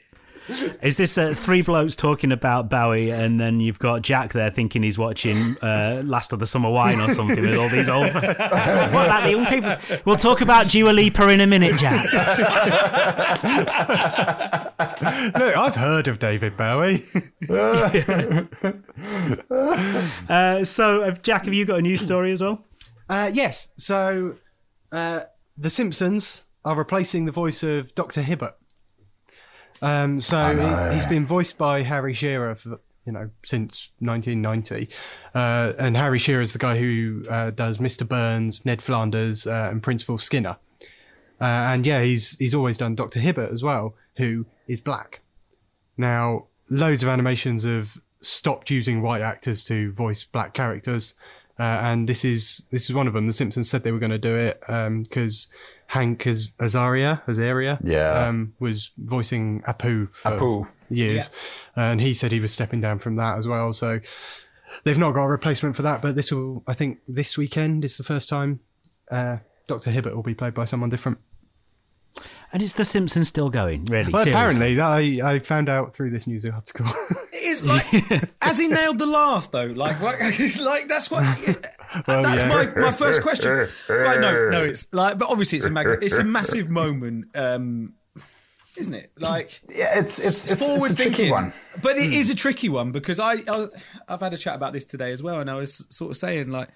Is 0.83 0.97
this 0.97 1.19
uh, 1.19 1.35
three 1.35 1.63
blokes 1.63 1.95
talking 1.95 2.33
about 2.33 2.71
Bowie, 2.71 3.11
and 3.11 3.41
then 3.41 3.61
you've 3.61 3.79
got 3.79 4.03
Jack 4.03 4.33
there 4.33 4.51
thinking 4.51 4.83
he's 4.83 4.99
watching 4.99 5.37
uh, 5.63 6.03
Last 6.05 6.33
of 6.33 6.41
the 6.41 6.47
Summer 6.47 6.71
Wine 6.71 7.01
or 7.01 7.09
something 7.09 7.41
with 7.41 7.59
all 7.59 7.69
these 7.69 7.89
old. 7.89 8.13
what 8.15 8.25
about 8.25 9.25
the 9.25 9.31
young 9.31 9.47
people? 9.47 9.75
We'll 10.05 10.17
talk 10.17 10.41
about 10.41 10.71
Dua 10.71 10.91
Lipa 10.91 11.29
in 11.29 11.41
a 11.41 11.47
minute, 11.47 11.79
Jack. 11.79 12.13
Look, 15.35 15.57
I've 15.57 15.77
heard 15.77 16.09
of 16.09 16.19
David 16.19 16.57
Bowie. 16.57 17.05
Uh, 20.29 20.65
so, 20.65 21.03
uh, 21.03 21.11
Jack, 21.23 21.45
have 21.45 21.55
you 21.55 21.65
got 21.65 21.79
a 21.79 21.83
news 21.83 22.01
story 22.01 22.33
as 22.33 22.43
well? 22.43 22.65
Uh, 23.09 23.31
yes. 23.33 23.69
So, 23.77 24.37
uh, 24.93 25.23
The 25.57 25.71
Simpsons 25.71 26.45
are 26.65 26.77
replacing 26.77 27.25
the 27.25 27.33
voice 27.33 27.63
of 27.63 27.95
Doctor 27.95 28.23
Hibbert. 28.23 28.58
Um, 29.81 30.21
so 30.21 30.57
he, 30.57 30.95
he's 30.95 31.07
been 31.07 31.25
voiced 31.25 31.59
by 31.59 31.83
Harry 31.83 32.15
Shearer 32.15 32.55
for 32.55 32.81
you 33.05 33.13
know 33.13 33.31
since 33.45 33.91
1990, 34.01 34.89
uh, 35.35 35.73
and 35.79 35.97
Harry 35.97 36.19
Shearer 36.19 36.41
is 36.41 36.53
the 36.53 36.59
guy 36.59 36.79
who 36.79 37.25
uh, 37.31 37.51
does 37.51 37.79
Mr. 37.79 38.07
Burns, 38.07 38.67
Ned 38.67 38.83
Flanders, 38.83 39.47
uh, 39.47 39.69
and 39.71 39.83
Principal 39.83 40.19
Skinner. 40.19 40.57
Uh, 41.41 41.45
and 41.45 41.87
yeah, 41.87 42.03
he's 42.03 42.39
he's 42.39 42.55
always 42.55 42.77
done 42.77 42.95
Doctor 42.95 43.21
Hibbert 43.21 43.53
as 43.53 43.63
well, 43.63 43.95
who 44.17 44.47
is 44.67 44.81
black. 44.81 45.21
Now, 45.97 46.47
loads 46.69 47.03
of 47.03 47.09
animations 47.09 47.65
have 47.65 47.99
stopped 48.21 48.71
using 48.71 49.01
white 49.01 49.23
actors 49.23 49.63
to 49.65 49.93
voice 49.93 50.25
black 50.25 50.53
characters, 50.53 51.15
uh, 51.59 51.63
and 51.63 52.09
this 52.09 52.25
is 52.25 52.63
this 52.71 52.91
is 52.91 52.95
one 52.95 53.07
of 53.07 53.15
them. 53.15 53.27
The 53.27 53.33
Simpsons 53.33 53.71
said 53.71 53.85
they 53.85 53.93
were 53.93 53.99
going 54.01 54.11
to 54.11 54.19
do 54.19 54.37
it 54.37 54.61
because 55.05 55.47
Hank 55.89 56.27
Az- 56.27 56.53
Azaria 56.61 57.23
Azaria 57.27 57.79
Yeah. 57.83 58.27
um, 58.29 58.53
was 58.61 58.91
voicing 58.99 59.63
Apu 59.67 60.09
for 60.15 60.31
Apu. 60.33 60.69
years, 60.91 61.31
and 61.77 62.01
he 62.01 62.13
said 62.13 62.31
he 62.33 62.41
was 62.41 62.53
stepping 62.53 62.81
down 62.81 62.99
from 62.99 63.17
that 63.17 63.39
as 63.39 63.49
well. 63.49 63.73
So 63.73 64.01
they've 64.85 64.99
not 64.99 65.13
got 65.15 65.25
a 65.25 65.29
replacement 65.31 65.77
for 65.77 65.83
that, 65.83 66.03
but 66.03 66.15
this 66.15 66.31
will 66.31 66.63
I 66.67 66.75
think 66.75 66.99
this 67.09 67.39
weekend 67.39 67.85
is 67.85 67.97
the 67.97 68.05
first 68.05 68.29
time 68.29 68.61
uh, 69.11 69.39
Doctor 69.67 69.91
Hibbert 69.91 70.15
will 70.15 70.23
be 70.23 70.35
played 70.35 70.55
by 70.55 70.65
someone 70.67 70.91
different. 70.91 71.19
And 72.51 72.63
is 72.63 72.75
The 72.75 72.85
Simpsons 72.85 73.29
still 73.29 73.51
going? 73.51 73.85
Really? 73.85 74.11
Well, 74.11 74.25
Seriously? 74.25 74.79
apparently, 74.79 75.21
I, 75.21 75.35
I 75.35 75.39
found 75.41 75.69
out 75.69 75.95
through 75.95 76.11
this 76.11 76.27
news 76.27 76.47
article. 76.47 76.87
It 77.31 77.43
is 77.43 77.65
like, 77.65 77.85
has 78.43 78.59
he 78.59 78.69
nailed 78.69 78.99
the 78.99 79.07
laugh 79.07 79.51
though? 79.51 79.67
Like, 79.67 80.01
what, 80.01 80.19
like 80.61 80.89
that's 80.89 81.11
what. 81.11 81.23
Well, 82.07 82.23
that's 82.23 82.43
yeah. 82.43 82.49
my, 82.49 82.67
my 82.81 82.93
first 82.93 83.23
question. 83.23 83.69
Right? 83.89 84.21
No, 84.21 84.49
no, 84.49 84.65
it's 84.65 84.93
like, 84.95 85.19
but 85.19 85.29
obviously 85.31 85.59
it's 85.59 85.67
a 85.67 85.71
mag- 85.71 86.03
it's 86.03 86.17
a 86.17 86.25
massive 86.25 86.71
moment, 86.71 87.37
um, 87.37 87.95
isn't 88.77 88.95
it? 88.95 89.13
Like, 89.19 89.61
yeah, 89.69 89.99
it's 89.99 90.19
it's 90.19 90.51
it's, 90.51 90.67
forward 90.67 90.93
it's 90.93 91.01
a 91.01 91.03
tricky 91.03 91.17
thinking, 91.17 91.33
one. 91.33 91.53
but 91.83 91.97
it 91.97 92.13
is 92.13 92.31
a 92.31 92.35
tricky 92.35 92.69
one 92.71 92.93
because 92.93 93.21
I, 93.21 93.35
I 93.47 93.69
I've 94.09 94.21
had 94.21 94.33
a 94.33 94.39
chat 94.39 94.55
about 94.55 94.73
this 94.73 94.85
today 94.85 95.13
as 95.13 95.23
well, 95.23 95.41
and 95.41 95.51
I 95.51 95.55
was 95.55 95.87
sort 95.91 96.11
of 96.11 96.17
saying 96.17 96.51
like 96.51 96.69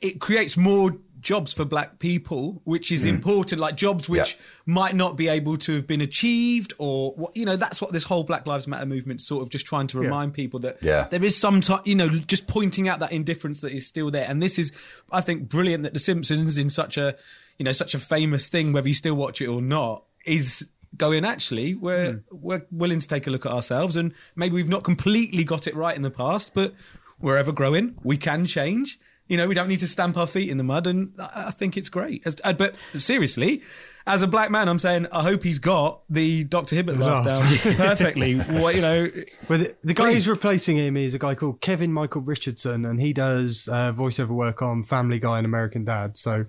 it 0.00 0.20
creates 0.20 0.56
more 0.56 0.96
jobs 1.22 1.52
for 1.52 1.64
black 1.64 1.98
people, 1.98 2.60
which 2.64 2.92
is 2.92 3.04
mm. 3.06 3.10
important, 3.10 3.60
like 3.60 3.76
jobs 3.76 4.08
which 4.08 4.34
Yeah. 4.34 4.46
might 4.66 4.94
not 4.94 5.16
be 5.16 5.28
able 5.28 5.56
to 5.58 5.76
have 5.76 5.86
been 5.86 6.00
achieved, 6.00 6.74
or 6.78 7.12
what 7.12 7.36
you 7.36 7.46
know, 7.46 7.56
that's 7.56 7.80
what 7.80 7.92
this 7.92 8.04
whole 8.04 8.24
Black 8.24 8.46
Lives 8.46 8.66
Matter 8.66 8.86
movement 8.86 9.22
sort 9.22 9.42
of 9.42 9.48
just 9.50 9.64
trying 9.64 9.86
to 9.88 9.98
remind 9.98 10.34
people 10.34 10.60
that 10.60 10.78
Yeah. 10.82 11.08
there 11.10 11.24
is 11.24 11.36
some 11.36 11.60
time, 11.60 11.80
you 11.84 11.94
know, 11.94 12.08
just 12.08 12.46
pointing 12.46 12.88
out 12.88 13.00
that 13.00 13.12
indifference 13.12 13.60
that 13.62 13.72
is 13.72 13.86
still 13.86 14.10
there. 14.10 14.26
And 14.28 14.42
this 14.42 14.58
is, 14.58 14.72
I 15.10 15.20
think, 15.20 15.48
brilliant 15.48 15.84
that 15.84 15.94
The 15.94 16.00
Simpsons, 16.00 16.58
in 16.58 16.68
such 16.68 16.96
a, 16.96 17.16
you 17.58 17.64
know, 17.64 17.72
such 17.72 17.94
a 17.94 17.98
famous 17.98 18.48
thing, 18.48 18.72
whether 18.72 18.88
you 18.88 18.94
still 18.94 19.14
watch 19.14 19.40
it 19.40 19.46
or 19.46 19.62
not, 19.62 20.04
is 20.26 20.68
going 20.96 21.24
actually 21.24 21.74
we're 21.74 22.12
mm. 22.12 22.22
we're 22.30 22.66
willing 22.70 22.98
to 22.98 23.08
take 23.08 23.26
a 23.26 23.30
look 23.30 23.46
at 23.46 23.52
ourselves 23.52 23.96
and 23.96 24.12
maybe 24.36 24.54
we've 24.54 24.68
not 24.68 24.84
completely 24.84 25.42
got 25.42 25.66
it 25.66 25.74
right 25.74 25.96
in 25.96 26.02
the 26.02 26.10
past 26.10 26.52
but 26.52 26.74
we're 27.18 27.38
ever 27.38 27.50
growing 27.50 27.94
we 28.02 28.16
can 28.16 28.44
change 28.44 29.00
You 29.28 29.36
know, 29.36 29.48
we 29.48 29.54
don't 29.54 29.68
need 29.68 29.80
to 29.80 29.86
stamp 29.86 30.16
our 30.16 30.26
feet 30.26 30.50
in 30.50 30.58
the 30.58 30.64
mud, 30.64 30.86
and 30.86 31.12
I 31.18 31.52
think 31.52 31.76
it's 31.76 31.88
great. 31.88 32.26
As, 32.26 32.36
uh, 32.44 32.52
but 32.52 32.74
seriously, 32.92 33.62
as 34.06 34.22
a 34.22 34.26
black 34.26 34.50
man, 34.50 34.68
I'm 34.68 34.78
saying 34.78 35.06
I 35.12 35.22
hope 35.22 35.42
he's 35.44 35.58
got 35.58 36.02
the 36.10 36.44
Dr. 36.44 36.76
Hibbert 36.76 36.98
laugh 36.98 37.24
down 37.24 37.42
perfectly. 37.76 38.36
What, 38.36 38.74
you 38.74 38.80
know, 38.80 39.08
Well, 39.48 39.60
the, 39.60 39.76
the 39.84 39.94
guy 39.94 40.12
who's 40.12 40.28
replacing 40.28 40.76
him 40.76 40.96
is 40.96 41.14
a 41.14 41.18
guy 41.18 41.34
called 41.34 41.60
Kevin 41.60 41.92
Michael 41.92 42.20
Richardson, 42.20 42.84
and 42.84 43.00
he 43.00 43.12
does 43.12 43.68
uh, 43.68 43.92
voiceover 43.92 44.30
work 44.30 44.60
on 44.60 44.82
Family 44.82 45.18
Guy 45.18 45.38
and 45.38 45.46
American 45.46 45.84
Dad. 45.84 46.18
So, 46.18 46.46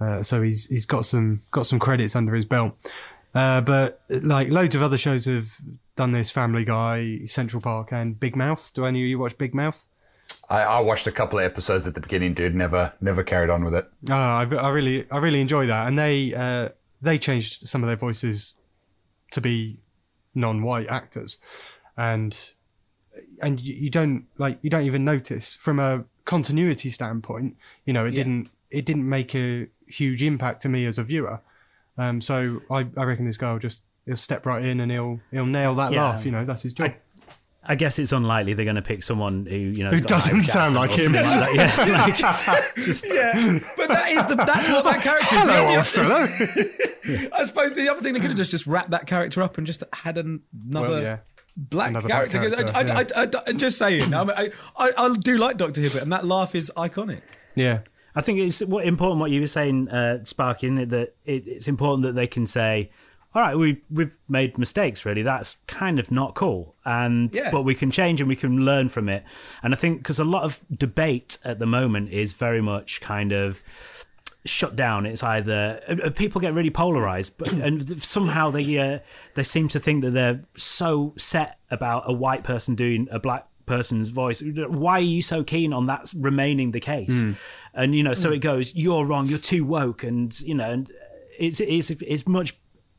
uh, 0.00 0.22
so 0.22 0.42
he's 0.42 0.66
he's 0.66 0.86
got 0.86 1.04
some 1.04 1.42
got 1.50 1.66
some 1.66 1.78
credits 1.78 2.14
under 2.14 2.34
his 2.34 2.44
belt. 2.44 2.74
Uh, 3.34 3.60
but 3.60 4.00
like 4.08 4.48
loads 4.48 4.76
of 4.76 4.82
other 4.82 4.96
shows 4.96 5.24
have 5.24 5.48
done 5.96 6.12
this: 6.12 6.30
Family 6.30 6.64
Guy, 6.64 7.22
Central 7.26 7.60
Park, 7.60 7.92
and 7.92 8.18
Big 8.18 8.36
Mouth. 8.36 8.72
Do 8.72 8.86
any 8.86 9.02
of 9.02 9.08
you 9.08 9.18
watch 9.18 9.36
Big 9.36 9.54
Mouth? 9.54 9.88
I, 10.50 10.62
I 10.62 10.80
watched 10.80 11.06
a 11.06 11.12
couple 11.12 11.38
of 11.38 11.44
episodes 11.44 11.86
at 11.86 11.94
the 11.94 12.00
beginning, 12.00 12.34
dude. 12.34 12.54
Never, 12.54 12.92
never 13.00 13.22
carried 13.22 13.50
on 13.50 13.64
with 13.64 13.74
it. 13.74 13.88
Oh, 14.10 14.14
I, 14.14 14.42
I 14.44 14.68
really, 14.70 15.06
I 15.10 15.18
really 15.18 15.40
enjoy 15.40 15.66
that, 15.66 15.86
and 15.86 15.98
they 15.98 16.34
uh, 16.34 16.68
they 17.00 17.18
changed 17.18 17.66
some 17.68 17.82
of 17.82 17.88
their 17.88 17.96
voices 17.96 18.54
to 19.32 19.40
be 19.40 19.80
non-white 20.34 20.88
actors, 20.88 21.38
and 21.96 22.52
and 23.40 23.60
you, 23.60 23.74
you 23.74 23.90
don't 23.90 24.26
like 24.38 24.58
you 24.62 24.70
don't 24.70 24.84
even 24.84 25.04
notice 25.04 25.54
from 25.54 25.78
a 25.78 26.04
continuity 26.24 26.90
standpoint. 26.90 27.56
You 27.84 27.92
know, 27.92 28.06
it 28.06 28.12
didn't 28.12 28.50
it 28.70 28.84
didn't 28.84 29.08
make 29.08 29.34
a 29.34 29.68
huge 29.86 30.22
impact 30.22 30.62
to 30.62 30.68
me 30.68 30.84
as 30.86 30.98
a 30.98 31.04
viewer. 31.04 31.40
Um, 31.96 32.20
so 32.20 32.60
I, 32.70 32.86
I 32.96 33.04
reckon 33.04 33.24
this 33.24 33.36
guy 33.36 33.52
will 33.52 33.60
just 33.60 33.82
he'll 34.04 34.16
step 34.16 34.46
right 34.46 34.64
in 34.64 34.80
and 34.80 34.90
he'll 34.90 35.20
he'll 35.30 35.46
nail 35.46 35.74
that 35.76 35.92
Yeah. 35.92 36.02
laugh. 36.02 36.24
You 36.24 36.32
know, 36.32 36.44
that's 36.44 36.62
his 36.62 36.72
job. 36.72 36.90
I 36.90 36.96
guess 37.74 37.98
it's 37.98 38.12
unlikely 38.12 38.52
they're 38.54 38.66
going 38.66 38.76
to 38.76 38.82
pick 38.82 39.02
someone 39.02 39.46
who 39.46 39.56
you 39.56 39.82
know 39.82 39.90
Who 39.90 39.96
has 39.96 40.00
got 40.02 40.26
an 40.26 40.36
doesn't 40.36 40.42
sound 40.44 40.74
like 40.74 40.92
him. 40.92 41.12
Like 41.12 41.24
that. 41.24 41.54
Yeah, 41.54 42.52
like, 42.52 42.74
just, 42.76 43.04
yeah, 43.08 43.58
but 43.76 43.88
that 43.88 44.10
is 44.10 44.24
the 44.26 44.34
that's 44.36 44.68
what 44.68 44.84
that 44.84 45.00
character 45.00 45.34
is. 45.34 45.40
Hello, 45.40 45.70
The 45.70 45.76
old 45.76 45.86
fellow. 45.86 47.30
I 47.38 47.44
suppose 47.44 47.72
the 47.74 47.88
other 47.88 48.00
thing 48.02 48.12
they 48.12 48.20
could 48.20 48.28
have 48.30 48.36
just 48.36 48.50
just 48.50 48.66
wrapped 48.66 48.90
that 48.90 49.06
character 49.06 49.42
up 49.42 49.56
and 49.58 49.66
just 49.66 49.82
had 49.94 50.18
an, 50.18 50.42
another 50.68 50.88
Well, 50.88 51.02
yeah. 51.02 51.18
black 51.56 51.90
Another 51.90 52.08
black 52.08 52.30
character. 52.30 52.50
character, 52.50 52.72
I, 52.74 52.80
I, 52.80 52.84
yeah. 52.84 53.04
I, 53.16 53.22
I, 53.22 53.28
I, 53.48 53.52
just 53.52 53.78
saying, 53.78 54.12
I, 54.14 54.24
mean, 54.24 54.34
I, 54.36 54.50
I, 54.76 54.90
I 54.98 55.14
do 55.14 55.38
like 55.38 55.56
Doctor 55.56 55.80
Hibbert, 55.80 56.02
and 56.02 56.12
that 56.12 56.24
laugh 56.26 56.54
is 56.54 56.70
iconic. 56.76 57.22
yeah. 57.54 57.80
I 58.16 58.20
think 58.20 58.38
it's 58.38 58.60
what 58.60 58.84
important 58.86 59.20
what 59.20 59.32
you 59.32 59.40
were 59.40 59.48
saying, 59.48 59.88
uh, 59.88 60.22
Sparky, 60.22 60.68
it? 60.68 60.90
that 60.90 61.16
it, 61.24 61.48
it's 61.48 61.66
important 61.66 62.04
that 62.04 62.14
they 62.14 62.28
can 62.28 62.46
say, 62.46 62.92
"All 63.34 63.42
right, 63.42 63.56
we 63.56 63.82
we've 63.90 64.18
made 64.28 64.58
mistakes. 64.58 65.04
Really, 65.04 65.22
that's 65.22 65.56
kind 65.66 65.98
of 65.98 66.10
not 66.10 66.34
cool." 66.34 66.74
And 66.84 67.34
Yeah. 67.34 67.50
but 67.50 67.62
we 67.62 67.74
can 67.74 67.90
change 67.90 68.20
and 68.20 68.28
we 68.28 68.36
can 68.36 68.64
learn 68.64 68.88
from 68.88 69.08
it. 69.08 69.24
And 69.62 69.74
I 69.74 69.76
think 69.76 69.98
because 69.98 70.18
a 70.18 70.24
lot 70.24 70.44
of 70.44 70.60
debate 70.76 71.38
at 71.44 71.58
the 71.58 71.66
moment 71.66 72.10
is 72.10 72.32
very 72.34 72.60
much 72.60 73.00
kind 73.00 73.32
of 73.32 73.62
shut 74.46 74.76
down. 74.76 75.06
It's 75.06 75.22
either 75.22 75.80
uh, 75.88 76.10
people 76.10 76.38
get 76.40 76.52
really 76.52 76.70
polarized, 76.70 77.38
but 77.38 77.50
and 77.66 78.02
somehow 78.02 78.50
they 78.50 78.78
uh, 78.78 78.98
they 79.34 79.42
seem 79.42 79.68
to 79.68 79.80
think 79.80 80.02
that 80.04 80.10
they're 80.10 80.42
so 80.56 81.14
set 81.16 81.58
about 81.70 82.02
a 82.06 82.12
white 82.12 82.44
person 82.44 82.74
doing 82.74 83.08
a 83.10 83.18
black 83.18 83.46
person's 83.66 84.10
voice. 84.10 84.42
Why 84.42 84.98
are 84.98 85.00
you 85.00 85.22
so 85.22 85.42
keen 85.42 85.72
on 85.72 85.86
that 85.86 86.12
remaining 86.14 86.72
the 86.72 86.80
case? 86.80 87.24
And 87.72 87.94
you 87.94 88.02
know, 88.02 88.12
so 88.14 88.30
it 88.30 88.40
goes. 88.40 88.74
You're 88.74 89.06
wrong. 89.06 89.26
You're 89.26 89.38
too 89.38 89.64
woke, 89.64 90.04
and 90.04 90.38
you 90.42 90.54
know, 90.54 90.70
and 90.70 90.92
it's 91.38 91.60
it's 91.60 91.90
it's 91.90 92.26
much. 92.26 92.56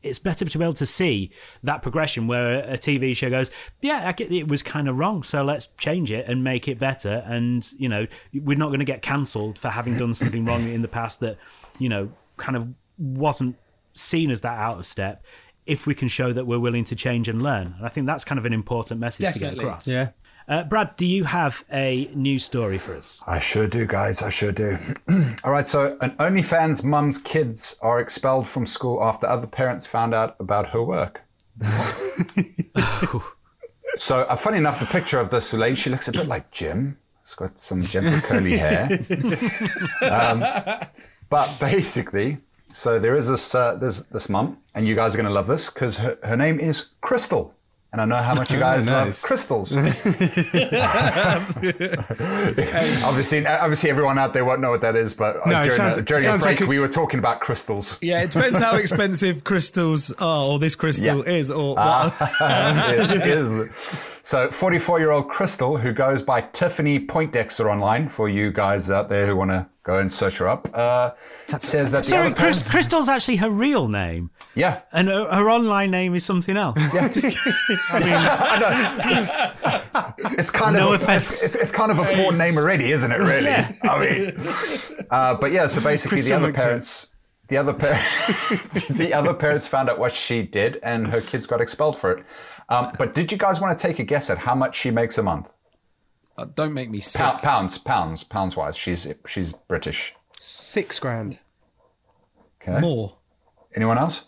It's 0.08 0.18
better 0.18 0.44
to 0.44 0.58
be 0.58 0.64
able 0.64 0.74
to 0.74 0.86
see 0.86 1.30
that 1.62 1.82
progression 1.82 2.26
where 2.26 2.60
a 2.60 2.78
TV 2.78 3.16
show 3.16 3.30
goes, 3.30 3.50
yeah, 3.80 4.08
I 4.08 4.12
get 4.12 4.30
it 4.32 4.48
was 4.48 4.62
kind 4.62 4.88
of 4.88 4.98
wrong, 4.98 5.22
so 5.22 5.42
let's 5.42 5.68
change 5.78 6.10
it 6.10 6.26
and 6.26 6.42
make 6.42 6.68
it 6.68 6.78
better. 6.78 7.24
And 7.26 7.70
you 7.78 7.88
know, 7.88 8.06
we're 8.32 8.58
not 8.58 8.68
going 8.68 8.80
to 8.80 8.84
get 8.84 9.02
cancelled 9.02 9.58
for 9.58 9.68
having 9.68 9.96
done 9.96 10.14
something 10.14 10.44
wrong 10.44 10.68
in 10.68 10.82
the 10.82 10.88
past 10.88 11.20
that 11.20 11.38
you 11.78 11.88
know 11.88 12.10
kind 12.36 12.56
of 12.56 12.68
wasn't 12.98 13.56
seen 13.92 14.30
as 14.30 14.40
that 14.42 14.58
out 14.58 14.78
of 14.78 14.86
step. 14.86 15.24
If 15.66 15.86
we 15.86 15.96
can 15.96 16.06
show 16.06 16.32
that 16.32 16.46
we're 16.46 16.60
willing 16.60 16.84
to 16.84 16.94
change 16.94 17.28
and 17.28 17.42
learn, 17.42 17.74
and 17.76 17.84
I 17.84 17.88
think 17.88 18.06
that's 18.06 18.24
kind 18.24 18.38
of 18.38 18.44
an 18.44 18.52
important 18.52 19.00
message 19.00 19.32
to 19.32 19.38
get 19.38 19.54
across. 19.54 19.88
Yeah. 19.88 20.10
Uh, 20.48 20.62
Brad, 20.62 20.94
do 20.96 21.04
you 21.04 21.24
have 21.24 21.64
a 21.72 22.08
news 22.14 22.44
story 22.44 22.78
for 22.78 22.96
us? 22.96 23.20
I 23.26 23.40
sure 23.40 23.66
do, 23.66 23.84
guys. 23.84 24.22
I 24.22 24.30
sure 24.30 24.52
do. 24.52 24.76
All 25.44 25.50
right. 25.50 25.66
So, 25.66 25.98
an 26.00 26.12
OnlyFans 26.18 26.84
mum's 26.84 27.18
kids 27.18 27.76
are 27.82 27.98
expelled 27.98 28.46
from 28.46 28.64
school 28.64 29.02
after 29.02 29.26
other 29.26 29.48
parents 29.48 29.88
found 29.88 30.14
out 30.14 30.36
about 30.38 30.68
her 30.68 30.84
work. 30.84 31.24
so, 33.96 34.20
uh, 34.20 34.36
funny 34.36 34.58
enough, 34.58 34.78
the 34.78 34.86
picture 34.86 35.18
of 35.18 35.30
this 35.30 35.52
lady, 35.52 35.74
she 35.74 35.90
looks 35.90 36.06
a 36.06 36.12
bit 36.12 36.28
like 36.28 36.52
Jim. 36.52 36.98
She's 37.24 37.34
got 37.34 37.58
some 37.58 37.82
gentle 37.82 38.20
curly 38.20 38.56
hair. 38.56 38.88
um, 40.08 40.44
but 41.28 41.58
basically, 41.58 42.38
so 42.72 43.00
there 43.00 43.16
is 43.16 43.28
this 43.28 43.52
uh, 43.52 43.74
this 43.74 44.02
this 44.02 44.28
mum, 44.28 44.58
and 44.76 44.86
you 44.86 44.94
guys 44.94 45.14
are 45.14 45.18
going 45.18 45.26
to 45.26 45.32
love 45.32 45.48
this 45.48 45.70
because 45.70 45.96
her, 45.96 46.16
her 46.22 46.36
name 46.36 46.60
is 46.60 46.90
Crystal. 47.00 47.55
And 47.98 48.12
I 48.12 48.16
know 48.18 48.22
how 48.22 48.34
much 48.34 48.52
you 48.52 48.58
guys 48.68 48.90
love 48.90 49.06
nice. 49.06 49.22
crystals. 49.24 49.74
obviously, 53.04 53.46
obviously, 53.46 53.90
everyone 53.90 54.18
out 54.18 54.32
there 54.34 54.44
won't 54.44 54.60
know 54.60 54.70
what 54.70 54.82
that 54.82 54.96
is. 54.96 55.14
But 55.14 55.36
uh, 55.36 55.40
No, 55.46 55.52
during, 55.62 55.70
sounds- 55.70 55.96
a, 55.98 56.02
during 56.02 56.24
a 56.26 56.32
break, 56.32 56.44
like 56.44 56.60
a- 56.60 56.66
we 56.66 56.78
were 56.78 56.88
talking 56.88 57.18
about 57.18 57.40
crystals. 57.40 57.98
Yeah, 58.02 58.22
it 58.22 58.30
depends 58.32 58.58
how 58.60 58.76
expensive 58.76 59.44
crystals 59.44 60.10
are, 60.18 60.44
or 60.46 60.58
this 60.58 60.74
crystal 60.74 61.24
Yeah. 61.26 61.32
is, 61.32 61.50
or 61.50 61.74
what. 61.74 62.14
it 62.40 63.26
is. 63.26 64.02
So, 64.22 64.50
44 64.50 64.98
year 64.98 65.12
old 65.12 65.28
Crystal, 65.28 65.76
who 65.78 65.92
goes 65.92 66.20
by 66.20 66.40
Tiffany 66.40 66.98
Poindexter 66.98 67.70
online, 67.70 68.08
for 68.08 68.28
you 68.28 68.50
guys 68.50 68.90
out 68.90 69.08
there 69.08 69.26
who 69.26 69.36
want 69.36 69.52
to 69.52 69.66
go 69.84 69.98
and 70.00 70.12
search 70.12 70.38
her 70.38 70.48
up, 70.48 70.68
uh, 70.74 71.12
says 71.58 71.92
that 71.92 71.98
the 71.98 72.04
Sorry, 72.04 72.26
other 72.26 72.34
Chris, 72.34 72.68
Crystal's 72.68 73.08
actually 73.08 73.36
her 73.36 73.48
real 73.50 73.86
name, 73.88 74.30
yeah, 74.56 74.80
and 74.92 75.08
her, 75.08 75.32
her 75.32 75.50
online 75.50 75.90
name 75.92 76.14
is 76.14 76.24
something 76.24 76.56
else. 76.56 76.78
Yeah, 76.94 77.08
it's 80.32 80.50
kind 80.50 80.76
No 80.76 80.92
of 80.92 81.00
a, 81.00 81.04
offense. 81.04 81.28
it's, 81.30 81.44
it's, 81.44 81.56
it's 81.56 81.72
kind 81.72 81.90
of 81.90 81.98
a 81.98 82.04
porn 82.04 82.38
name 82.38 82.56
already, 82.58 82.90
isn't 82.90 83.10
it? 83.12 83.18
Really? 83.18 83.48
I 83.48 84.00
mean, 84.00 84.32
uh, 85.10 85.34
but 85.36 85.52
yeah. 85.52 85.66
So 85.66 85.82
basically, 85.82 86.18
Crystal 86.18 86.40
the 86.40 86.44
other 86.46 86.52
McTill. 86.52 86.62
parents, 86.62 87.14
the 87.48 87.56
other 87.58 87.74
parents, 87.74 88.88
the 88.88 89.14
other 89.14 89.34
parents 89.34 89.68
found 89.68 89.88
out 89.90 89.98
what 89.98 90.14
she 90.14 90.42
did, 90.42 90.78
and 90.82 91.08
her 91.08 91.20
kids 91.20 91.46
got 91.46 91.60
expelled 91.60 91.96
for 91.96 92.12
it. 92.12 92.24
Um, 92.68 92.92
but 92.98 93.14
did 93.14 93.30
you 93.30 93.38
guys 93.38 93.60
want 93.60 93.78
to 93.78 93.86
take 93.86 93.98
a 93.98 94.04
guess 94.04 94.30
at 94.30 94.38
how 94.38 94.54
much 94.54 94.76
she 94.76 94.90
makes 94.90 95.18
a 95.18 95.22
month? 95.22 95.48
Uh, 96.36 96.44
Don't 96.44 96.74
make 96.74 96.90
me 96.90 97.00
sick. 97.00 97.22
Pou- 97.22 97.38
pounds, 97.38 97.78
pounds, 97.78 98.24
pounds 98.24 98.56
wise. 98.56 98.76
She's 98.76 99.12
she's 99.26 99.52
British. 99.52 100.14
Six 100.38 100.98
grand. 100.98 101.38
Okay. 102.60 102.80
More. 102.80 103.16
Anyone 103.74 103.98
else? 103.98 104.26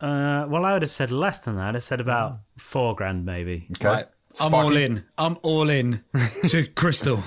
Uh, 0.00 0.46
well, 0.48 0.64
I 0.64 0.72
would 0.74 0.82
have 0.82 0.90
said 0.90 1.10
less 1.10 1.40
than 1.40 1.56
that. 1.56 1.74
I 1.74 1.78
said 1.78 2.00
about 2.00 2.32
mm. 2.32 2.38
four 2.58 2.94
grand, 2.94 3.24
maybe. 3.24 3.66
Okay. 3.76 3.88
Right. 3.88 4.06
I'm 4.40 4.48
Sparky. 4.48 4.66
all 4.66 4.76
in. 4.76 5.04
I'm 5.16 5.38
all 5.42 5.70
in 5.70 6.04
to 6.48 6.66
Crystal. 6.74 7.20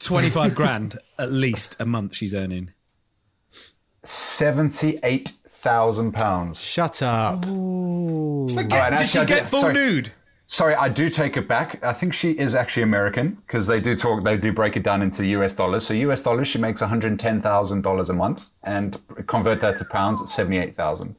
25 0.00 0.54
grand 0.54 0.96
at 1.18 1.30
least 1.32 1.76
a 1.80 1.86
month 1.86 2.14
she's 2.16 2.34
earning. 2.34 2.70
£78,000. 4.04 6.64
Shut 6.64 7.02
up. 7.02 7.44
Forget, 7.44 7.52
All 7.52 8.46
right, 8.78 8.96
did 8.98 9.06
she 9.06 9.18
actually, 9.18 9.26
get 9.26 9.46
full 9.46 9.60
sorry. 9.60 9.74
nude? 9.74 10.12
Sorry, 10.46 10.74
I 10.74 10.88
do 10.88 11.10
take 11.10 11.36
it 11.36 11.46
back. 11.46 11.84
I 11.84 11.92
think 11.92 12.14
she 12.14 12.30
is 12.30 12.54
actually 12.54 12.84
American 12.84 13.32
because 13.46 13.66
they 13.66 13.80
do 13.80 13.94
talk, 13.94 14.24
they 14.24 14.38
do 14.38 14.50
break 14.52 14.76
it 14.76 14.82
down 14.82 15.02
into 15.02 15.26
US 15.26 15.54
dollars. 15.54 15.86
So 15.86 15.92
US 15.94 16.22
dollars, 16.22 16.48
she 16.48 16.58
makes 16.58 16.80
$110,000 16.80 18.08
a 18.08 18.12
month 18.14 18.50
and 18.62 18.98
convert 19.26 19.60
that 19.60 19.76
to 19.78 19.84
pounds, 19.84 20.22
it's 20.22 20.32
78,000. 20.32 21.16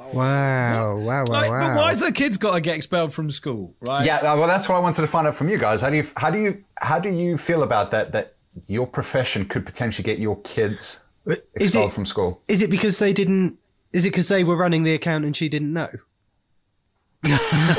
Wow, 0.00 0.96
wow, 0.96 0.96
wow, 0.96 1.24
like, 1.24 1.50
wow. 1.50 1.68
But 1.68 1.76
why 1.76 1.88
has 1.90 2.00
the 2.00 2.12
kids 2.12 2.36
got 2.36 2.54
to 2.54 2.60
get 2.60 2.76
expelled 2.76 3.12
from 3.12 3.30
school, 3.30 3.74
right? 3.86 4.04
Yeah, 4.04 4.22
well, 4.22 4.46
that's 4.46 4.68
what 4.68 4.76
I 4.76 4.78
wanted 4.78 5.02
to 5.02 5.06
find 5.06 5.26
out 5.26 5.34
from 5.34 5.48
you 5.48 5.58
guys. 5.58 5.82
How 5.82 5.90
do 5.90 5.96
you, 5.96 6.06
how 6.16 6.30
do 6.30 6.38
you, 6.38 6.64
how 6.76 6.98
do 6.98 7.10
you 7.10 7.36
feel 7.36 7.62
about 7.62 7.90
that? 7.90 8.12
That 8.12 8.34
your 8.66 8.86
profession 8.86 9.44
could 9.46 9.64
potentially 9.66 10.04
get 10.04 10.18
your 10.18 10.40
kids 10.42 11.04
expelled 11.54 11.90
it, 11.90 11.94
from 11.94 12.06
school. 12.06 12.42
Is 12.48 12.62
it 12.62 12.70
because 12.70 12.98
they 12.98 13.12
didn't? 13.12 13.58
Is 13.92 14.04
it 14.04 14.10
because 14.10 14.28
they 14.28 14.44
were 14.44 14.56
running 14.56 14.84
the 14.84 14.94
account 14.94 15.24
and 15.24 15.36
she 15.36 15.48
didn't 15.48 15.72
know? 15.72 15.90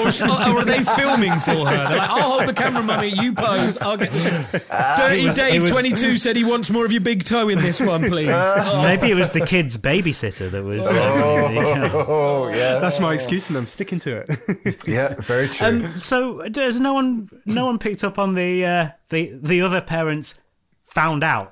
Or, 0.04 0.12
sh- 0.12 0.22
or 0.22 0.32
are 0.32 0.66
they 0.66 0.84
filming 0.84 1.38
for 1.40 1.52
her? 1.68 1.90
They're 1.90 1.98
like, 1.98 2.10
I'll 2.10 2.32
hold 2.38 2.48
the 2.48 2.54
camera, 2.54 2.82
mummy. 2.82 3.10
You 3.10 3.34
pose. 3.34 3.78
I'll 3.78 3.98
get. 3.98 4.12
Dirty 4.12 5.26
was- 5.26 5.36
Dave, 5.36 5.62
was- 5.62 5.72
22, 5.72 6.16
said 6.18 6.36
he 6.38 6.44
wants 6.46 6.70
more 6.70 6.86
of 6.86 6.92
your 6.94 7.02
big 7.02 7.26
toe 7.26 7.50
in 7.50 7.60
this 7.60 7.80
one, 7.82 8.02
please. 8.04 8.30
Oh. 8.32 8.82
Maybe 8.88 9.12
it 9.12 9.16
was 9.16 9.32
the 9.32 9.46
kid's 9.46 9.78
babysitter 9.78 10.50
that 10.50 10.64
was. 10.64 10.88
Uh, 10.88 11.42
bringing 11.44 11.56
the 11.56 11.88
account. 11.88 12.06
Oh 12.08 12.48
yeah, 12.50 12.80
That's 12.80 13.00
my 13.02 13.14
excuse, 13.14 13.50
and 13.50 13.58
I'm 13.58 13.68
sticking 13.68 14.00
to 14.00 14.26
it. 14.28 14.84
yeah, 14.88 15.16
very 15.20 15.50
true. 15.50 15.68
Um, 15.68 15.98
so 15.98 16.48
does 16.48 16.80
no 16.80 16.94
one 16.94 17.30
no 17.46 17.66
one 17.66 17.80
picked 17.80 18.04
up 18.06 18.18
on 18.18 18.36
the 18.36 18.66
uh, 18.66 18.90
the 19.10 19.38
the 19.42 19.62
other 19.62 19.82
parents 19.82 20.40
found 20.84 21.24
out? 21.24 21.52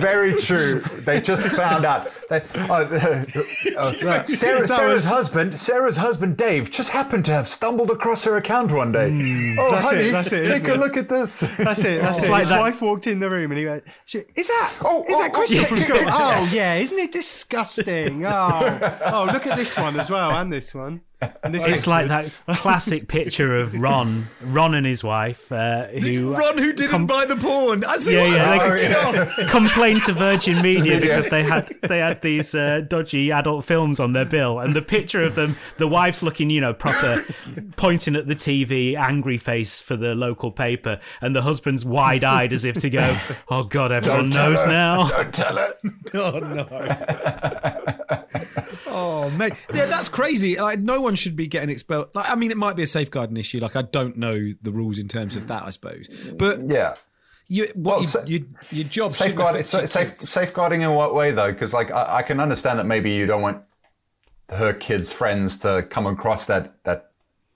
Very 0.00 0.34
true. 0.40 0.80
They 1.04 1.20
just 1.20 1.46
found 1.48 1.84
out. 1.84 2.06
They, 2.28 2.40
uh, 2.54 2.74
uh, 2.74 3.24
Sarah, 4.24 4.66
Sarah's 4.66 5.06
husband, 5.06 5.58
Sarah's 5.58 5.96
husband, 5.96 6.36
Dave, 6.36 6.70
just 6.70 6.90
happened 6.90 7.24
to 7.26 7.32
have 7.32 7.46
stumbled 7.46 7.90
across 7.90 8.24
her 8.24 8.36
account 8.36 8.72
one 8.72 8.90
day. 8.92 9.56
oh, 9.58 9.70
that's 9.70 9.92
it, 9.92 10.10
that's 10.12 10.32
it, 10.32 10.44
take 10.46 10.66
a 10.68 10.74
it? 10.74 10.80
look 10.80 10.96
at 10.96 11.08
this. 11.08 11.40
That's 11.40 11.84
it. 11.84 12.00
That's 12.02 12.24
it. 12.24 12.30
like 12.30 12.40
His 12.40 12.48
that- 12.48 12.60
wife 12.60 12.82
walked 12.82 13.06
in 13.06 13.20
the 13.20 13.30
room 13.30 13.50
and 13.52 13.58
he 13.58 13.66
went, 13.66 13.84
"She- 14.06 14.24
"Is 14.34 14.48
that? 14.48 14.74
Oh, 14.84 15.04
is 15.08 15.18
that 15.18 15.30
oh, 15.32 15.36
Crystal 15.36 15.60
oh, 15.60 15.64
from 15.64 15.76
yeah. 15.78 15.82
school? 15.84 15.98
Oh 16.08 16.50
yeah, 16.52 16.74
isn't 16.74 16.98
it 16.98 17.12
disgusting? 17.12 18.24
Oh, 18.26 18.96
oh, 19.06 19.28
look 19.32 19.46
at 19.46 19.56
this 19.56 19.76
one 19.78 19.98
as 19.98 20.10
well, 20.10 20.30
and 20.32 20.52
this 20.52 20.74
one. 20.74 21.02
This 21.44 21.64
It's 21.64 21.66
looks 21.68 21.86
like 21.86 22.08
good. 22.10 22.30
that 22.46 22.56
classic 22.58 23.08
picture 23.08 23.56
of 23.58 23.74
Ron, 23.74 24.26
Ron 24.42 24.74
and 24.74 24.84
his 24.86 25.02
wife, 25.02 25.50
uh, 25.50 25.86
who 25.86 26.34
Ron, 26.34 26.58
who 26.58 26.74
didn't 26.74 26.90
com- 26.90 27.06
buy 27.06 27.24
the 27.24 27.36
porn. 27.36 27.84
I 27.86 27.96
see 27.96 28.12
Yeah, 28.12 28.26
yeah, 28.26 28.58
Oh, 28.60 29.12
they- 29.12 29.28
God. 29.44 29.50
complained 29.50 30.02
to 30.04 30.12
Virgin 30.12 30.60
Media 30.60 30.94
Media. 30.96 31.00
because 31.00 31.26
they 31.28 31.42
had 31.42 31.68
they 31.82 32.00
had 32.00 32.15
these 32.22 32.54
uh, 32.54 32.82
dodgy 32.86 33.30
adult 33.32 33.64
films 33.64 34.00
on 34.00 34.12
their 34.12 34.24
bill, 34.24 34.58
and 34.58 34.74
the 34.74 34.82
picture 34.82 35.22
of 35.22 35.34
them, 35.34 35.56
the 35.78 35.88
wife's 35.88 36.22
looking, 36.22 36.50
you 36.50 36.60
know, 36.60 36.74
proper, 36.74 37.24
pointing 37.76 38.16
at 38.16 38.26
the 38.26 38.34
TV, 38.34 38.94
angry 38.96 39.38
face 39.38 39.82
for 39.82 39.96
the 39.96 40.14
local 40.14 40.50
paper, 40.50 41.00
and 41.20 41.34
the 41.34 41.42
husband's 41.42 41.84
wide 41.84 42.24
eyed 42.24 42.52
as 42.52 42.64
if 42.64 42.76
to 42.80 42.90
go, 42.90 43.16
"Oh 43.48 43.64
God, 43.64 43.92
everyone 43.92 44.30
Tell 44.30 44.50
knows 44.50 44.62
her. 44.62 44.68
now." 44.68 45.08
Don't 45.16 45.34
tell 45.34 45.56
her. 45.56 45.74
Oh 46.14 46.38
no. 46.38 46.66
oh 48.86 49.30
mate, 49.30 49.52
yeah, 49.74 49.86
that's 49.86 50.08
crazy. 50.08 50.56
Like, 50.56 50.78
no 50.78 51.00
one 51.00 51.14
should 51.14 51.36
be 51.36 51.46
getting 51.46 51.70
expelled. 51.70 52.08
Like, 52.14 52.30
I 52.30 52.34
mean, 52.36 52.50
it 52.50 52.56
might 52.56 52.76
be 52.76 52.82
a 52.82 52.86
safeguarding 52.86 53.36
issue. 53.36 53.58
Like, 53.60 53.76
I 53.76 53.82
don't 53.82 54.16
know 54.16 54.52
the 54.62 54.72
rules 54.72 54.98
in 54.98 55.08
terms 55.08 55.36
of 55.36 55.46
that, 55.48 55.64
I 55.64 55.70
suppose. 55.70 56.08
But 56.38 56.60
Yeah. 56.64 56.94
You, 57.48 57.64
what 57.74 57.92
Well, 57.92 58.00
you, 58.00 58.06
sa- 58.06 58.24
your, 58.24 58.40
your 58.70 58.84
job 58.84 59.12
shouldn't 59.12 59.30
Safeguarding, 59.30 59.60
affect 59.60 59.72
your 59.72 59.86
safe, 59.86 60.18
safeguarding 60.18 60.82
in 60.82 60.92
what 60.92 61.14
way 61.14 61.30
though? 61.30 61.52
Because 61.52 61.72
like 61.72 61.90
I, 61.90 62.16
I 62.18 62.22
can 62.22 62.40
understand 62.40 62.78
that 62.78 62.86
maybe 62.86 63.12
you 63.12 63.26
don't 63.26 63.42
want 63.42 63.62
her 64.50 64.72
kids' 64.72 65.12
friends 65.12 65.58
to 65.58 65.86
come 65.90 66.06
across 66.06 66.46
that 66.46 66.82
that 66.84 67.10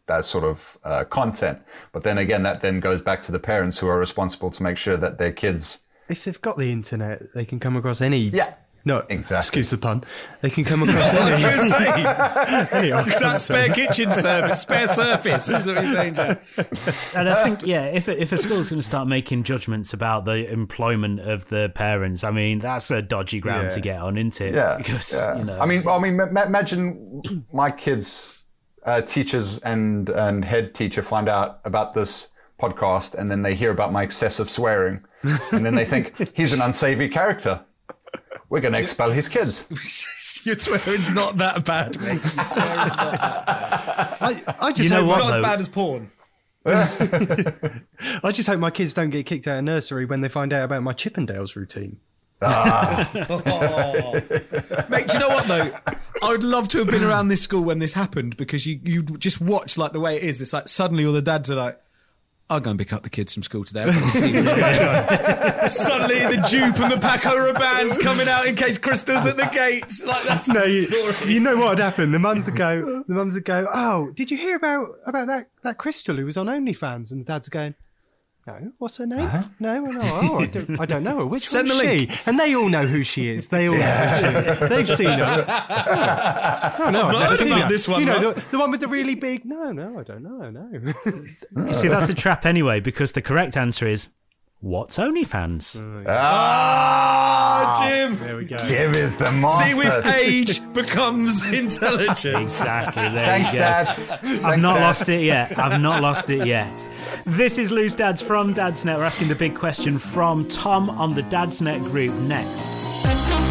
that 0.07 0.25
sort 0.25 0.45
of 0.45 0.77
uh, 0.83 1.05
content. 1.05 1.61
But 1.93 2.03
then 2.03 2.19
again, 2.19 2.43
that 2.43 2.61
then 2.61 2.81
goes 2.81 3.01
back 3.01 3.21
to 3.23 3.33
the 3.33 3.39
parents 3.39 3.79
who 3.79 3.87
are 3.89 3.99
responsible 3.99 4.51
to 4.51 4.63
make 4.63 4.77
sure 4.77 4.97
that 4.97 5.19
their 5.19 5.33
kids. 5.33 5.81
if 6.09 6.25
they've 6.25 6.41
got 6.41 6.57
the 6.57 6.73
internet, 6.73 7.33
they 7.33 7.45
can 7.45 7.61
come 7.61 7.77
across 7.77 8.01
any. 8.01 8.19
Yeah. 8.19 8.55
No, 8.85 8.99
Exactly. 9.11 9.37
Excuse 9.61 9.71
the 9.71 9.79
pun. 9.79 10.05
They 10.41 10.49
can 10.51 10.65
come 10.65 10.83
across 10.83 11.13
I 11.15 11.31
was 11.31 11.73
any. 11.73 12.03
going 12.03 12.67
any 12.73 12.93
old 12.93 13.07
it's 13.09 13.21
that 13.21 13.41
spare 13.41 13.69
kitchen 13.69 14.11
service, 14.13 14.63
spare 14.63 14.87
surface. 14.89 15.47
That's 15.47 15.67
what 15.67 15.75
you're 15.77 15.85
saying, 15.87 16.15
Jack. 16.15 16.43
And 17.15 17.29
I 17.29 17.45
think, 17.45 17.63
yeah, 17.67 17.85
if 17.87 18.09
if 18.09 18.33
a 18.33 18.39
school's 18.39 18.71
going 18.71 18.81
to 18.81 18.87
start 18.87 19.07
making 19.09 19.43
judgments 19.43 19.93
about 19.93 20.25
the 20.25 20.51
employment 20.51 21.21
of 21.21 21.49
the 21.49 21.71
parents, 21.75 22.25
I 22.25 22.31
mean, 22.31 22.59
that's 22.61 22.91
a 22.91 23.03
dodgy 23.03 23.41
ground 23.41 23.65
Yeah. 23.65 23.69
to 23.77 23.81
get 23.81 24.01
on, 24.01 24.17
isn't 24.17 24.41
it? 24.41 24.55
Yeah, 24.55 24.77
because 24.79 25.13
yeah. 25.13 25.37
you 25.39 25.45
know, 25.45 25.59
I 25.61 25.67
mean, 25.67 25.87
I 25.87 25.99
mean, 25.99 26.17
ma- 26.17 26.31
ma- 26.31 26.45
imagine 26.45 27.45
my 27.53 27.71
kids' 27.71 28.45
uh, 28.87 29.03
teachers 29.03 29.59
and 29.59 30.09
and 30.09 30.45
head 30.45 30.75
teacher 30.75 31.03
find 31.03 31.29
out 31.29 31.61
about 31.65 31.93
this 31.95 32.29
podcast, 32.59 33.15
and 33.15 33.31
then 33.31 33.43
they 33.43 33.55
hear 33.55 33.71
about 33.71 33.93
my 33.93 34.03
excessive 34.03 34.49
swearing, 34.49 35.03
and 35.53 35.65
then 35.67 35.75
they 35.75 35.85
think 35.85 36.35
he's 36.37 36.53
an 36.53 36.61
unsavory 36.63 37.09
character. 37.09 37.65
We're 38.51 38.61
going 38.61 38.75
to 38.75 38.81
expel 38.81 39.13
his 39.13 39.29
kids. 39.29 39.67
Your 40.45 40.59
swearing's 40.59 41.09
not 41.11 41.39
that 41.39 41.65
bad, 41.65 41.99
mate. 42.01 42.21
Your 42.23 42.45
swearing's 42.45 42.97
not, 42.97 43.47
I, 43.49 44.43
I 44.59 44.73
just 44.73 44.91
You 44.91 44.97
know 44.97 45.07
hope, 45.07 45.09
what, 45.09 45.19
not 45.19 45.37
as 45.39 45.43
bad 45.43 45.61
as 45.61 45.69
porn. 45.69 46.11
I 48.25 48.33
just 48.33 48.49
hope 48.49 48.59
my 48.59 48.71
kids 48.71 48.93
don't 48.93 49.11
get 49.11 49.25
kicked 49.25 49.47
out 49.47 49.59
of 49.59 49.65
nursery 49.65 50.05
when 50.05 50.21
they 50.21 50.29
find 50.29 50.53
out 50.53 50.65
about 50.65 50.83
my 50.83 50.93
Chippendales 50.93 51.57
routine. 51.57 52.01
Ah. 52.43 53.09
Mate, 54.89 55.07
do 55.07 55.13
you 55.15 55.19
know 55.21 55.29
what 55.29 55.47
though? 55.47 55.71
I 56.23 56.31
would 56.31 56.43
love 56.43 56.69
to 56.69 56.79
have 56.79 56.89
been 56.89 57.05
around 57.05 57.29
this 57.29 57.43
school 57.43 57.63
when 57.63 57.79
this 57.79 57.93
happened 57.93 58.37
because 58.37 58.67
you 58.67 58.81
you 58.83 59.03
just 59.03 59.41
watch 59.41 59.77
like 59.79 59.93
the 59.93 60.01
way 60.01 60.17
it 60.17 60.23
is. 60.23 60.41
It's 60.41 60.53
like 60.53 60.69
suddenly 60.69 61.05
all 61.05 61.13
the 61.13 61.23
dads 61.23 61.51
are 61.51 61.55
like, 61.55 61.79
"I'll 62.51 62.61
go 62.61 62.71
and 62.71 62.79
pick 62.79 62.93
up 62.93 63.03
the 63.03 63.11
kids 63.11 63.33
from 63.33 63.43
school 63.43 63.65
today." 63.65 63.85
I've 63.85 63.95
got 63.95 64.13
to 64.13 64.19
see 64.19 64.33
what's 64.35 64.53
going 64.53 65.63
on." 65.63 65.69
suddenly 65.71 66.19
the 66.37 66.47
dupe 66.51 66.79
and 66.81 66.93
the 66.93 66.99
Paco 66.99 67.31
Rabanne 67.31 67.99
coming 68.03 68.29
out 68.29 68.47
in 68.47 68.57
case 68.57 68.77
Crystal's 68.77 69.25
at 69.27 69.37
the 69.37 69.49
gates. 69.53 70.05
Like 70.05 70.23
that's 70.25 70.49
No, 70.49 70.61
the 70.61 70.71
you, 70.71 70.83
story. 70.83 71.33
you 71.33 71.41
know 71.41 71.57
what 71.57 71.71
would 71.71 71.79
happen? 71.79 72.13
The 72.13 72.19
mums 72.19 72.47
would 72.47 72.57
go. 72.57 73.05
The 73.07 73.15
mums 73.15 73.35
would 73.35 73.45
go. 73.45 73.67
Oh, 73.73 74.11
did 74.15 74.31
you 74.31 74.37
hear 74.37 74.57
about 74.57 74.89
about 75.07 75.27
that 75.29 75.49
that 75.63 75.79
Crystal 75.79 76.17
who 76.17 76.27
was 76.27 76.37
on 76.37 76.47
OnlyFans? 76.47 77.11
And 77.13 77.21
the 77.21 77.25
dads 77.25 77.49
are 77.49 77.53
going. 77.53 77.75
No, 78.47 78.73
what's 78.79 78.97
her 78.97 79.07
name? 79.07 79.29
No, 79.61 79.81
no, 79.81 80.01
oh, 80.03 80.39
I 80.41 80.47
don't, 80.47 80.81
I 80.81 80.87
don't 80.87 81.05
know 81.05 81.19
her. 81.19 81.27
Which 81.27 81.47
Send 81.49 81.69
one's 81.69 81.81
the 81.81 81.87
she? 81.87 81.99
link. 82.07 82.27
And 82.27 82.39
they 82.41 82.55
all 82.57 82.69
know 82.69 82.87
who 82.87 83.05
she 83.05 83.29
is. 83.29 83.49
They 83.49 83.69
all 83.69 83.75
know 83.77 83.81
who 83.81 84.29
she 84.29 84.51
is. 84.51 84.69
They've 84.69 84.89
seen 84.97 85.19
her. 85.19 85.47
Oh, 86.81 86.85
no, 86.91 86.91
no, 86.91 87.07
I've 87.09 87.13
not 87.13 87.23
never 87.25 87.37
seen 87.37 87.53
her. 87.53 87.69
this 87.69 87.87
one, 87.87 88.01
You 88.01 88.07
know, 88.07 88.33
the, 88.33 88.41
the 88.51 88.59
one 88.59 88.71
with 88.71 88.81
the 88.81 88.89
really 88.89 89.15
big. 89.15 89.45
No, 89.45 89.71
no, 89.73 89.99
I 89.99 90.03
don't 90.03 90.23
know. 90.23 90.51
No. 90.51 91.67
you 91.67 91.75
see, 91.75 91.89
that's 91.89 92.09
a 92.09 92.15
trap 92.15 92.47
anyway, 92.47 92.81
because 92.81 93.13
the 93.13 93.23
correct 93.23 93.57
answer 93.57 93.87
is 93.87 94.09
what's 94.61 94.99
OnlyFans? 94.99 96.05
Ah, 96.09 97.87
Jim. 97.87 98.19
there 98.19 98.37
we 98.37 98.45
go. 98.45 98.57
Jim 98.59 98.95
is 98.95 99.17
the 99.17 99.31
master. 99.33 99.69
See, 99.71 99.75
with 99.79 100.07
age 100.07 100.75
becomes 100.75 101.45
intelligence. 101.53 102.35
Exactly. 102.61 103.03
There 103.03 103.25
Thanks, 103.25 103.53
you 103.53 103.59
go. 103.61 103.65
Dad. 103.65 103.89
I've 103.89 104.21
Thanks, 104.21 104.43
not 104.63 104.75
Dad. 104.75 104.81
lost 104.81 105.09
it 105.09 105.23
yet. 105.23 105.59
I've 105.59 105.81
not 105.81 106.03
lost 106.03 106.31
it 106.31 106.47
yet. 106.47 106.89
This 107.25 107.59
is 107.59 107.71
Loose 107.73 107.95
Dads 107.95 108.23
from 108.23 108.55
Dadsnet. 108.55 108.97
We're 108.97 109.05
asking 109.05 109.29
the 109.29 109.35
big 109.35 109.55
question 109.55 109.99
from 109.99 110.47
Tom 110.49 110.91
on 110.91 111.15
the 111.15 111.23
Dadsnet 111.23 111.83
group 111.85 112.15
next. 112.23 113.50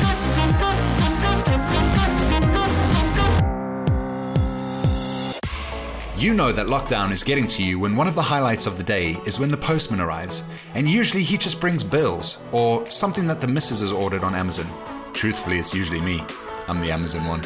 You 6.19 6.33
know 6.33 6.51
that 6.51 6.67
lockdown 6.67 7.11
is 7.11 7.23
getting 7.23 7.47
to 7.47 7.63
you 7.63 7.79
when 7.79 7.95
one 7.95 8.05
of 8.05 8.13
the 8.13 8.21
highlights 8.21 8.67
of 8.67 8.75
the 8.77 8.83
day 8.83 9.15
is 9.25 9.39
when 9.39 9.49
the 9.49 9.55
postman 9.55 10.01
arrives, 10.01 10.43
and 10.75 10.85
usually 10.85 11.23
he 11.23 11.37
just 11.37 11.61
brings 11.61 11.81
bills 11.81 12.39
or 12.51 12.85
something 12.87 13.25
that 13.27 13.39
the 13.39 13.47
missus 13.47 13.79
has 13.79 13.93
ordered 13.93 14.25
on 14.25 14.35
Amazon. 14.35 14.65
Truthfully, 15.13 15.59
it's 15.59 15.73
usually 15.73 16.01
me. 16.01 16.21
I'm 16.67 16.81
the 16.81 16.91
Amazon 16.91 17.25
one. 17.25 17.41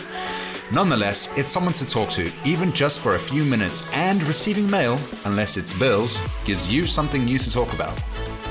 Nonetheless, 0.73 1.37
it's 1.37 1.49
someone 1.49 1.73
to 1.73 1.87
talk 1.87 2.09
to, 2.13 2.31
even 2.45 2.71
just 2.71 2.99
for 2.99 3.13
a 3.13 3.19
few 3.19 3.45
minutes, 3.45 3.87
and 3.93 4.23
receiving 4.23 4.67
mail, 4.67 4.97
unless 5.25 5.55
it's 5.55 5.71
bills, 5.71 6.19
gives 6.43 6.73
you 6.73 6.87
something 6.87 7.25
new 7.25 7.37
to 7.37 7.51
talk 7.51 7.71
about. 7.73 8.01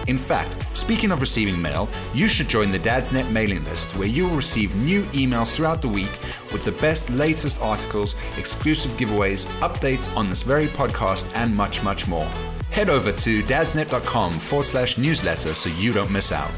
In 0.06 0.16
fact, 0.16 0.71
speaking 0.82 1.12
of 1.12 1.20
receiving 1.20 1.62
mail, 1.62 1.88
you 2.12 2.26
should 2.26 2.48
join 2.48 2.72
the 2.72 2.78
Dadsnet 2.78 3.30
mailing 3.30 3.62
list 3.64 3.94
where 3.96 4.08
you 4.08 4.26
will 4.26 4.34
receive 4.34 4.74
new 4.74 5.02
emails 5.12 5.54
throughout 5.54 5.80
the 5.80 5.88
week 5.88 6.10
with 6.52 6.64
the 6.64 6.72
best 6.72 7.08
latest 7.10 7.62
articles, 7.62 8.16
exclusive 8.36 8.90
giveaways, 8.92 9.46
updates 9.60 10.14
on 10.16 10.28
this 10.28 10.42
very 10.42 10.66
podcast, 10.66 11.32
and 11.36 11.56
much, 11.56 11.84
much 11.84 12.08
more. 12.08 12.28
Head 12.70 12.90
over 12.90 13.12
to 13.12 13.42
dadsnet.com 13.42 14.32
forward 14.40 14.64
slash 14.64 14.98
newsletter 14.98 15.54
so 15.54 15.70
you 15.70 15.92
don't 15.92 16.10
miss 16.10 16.32
out. 16.32 16.50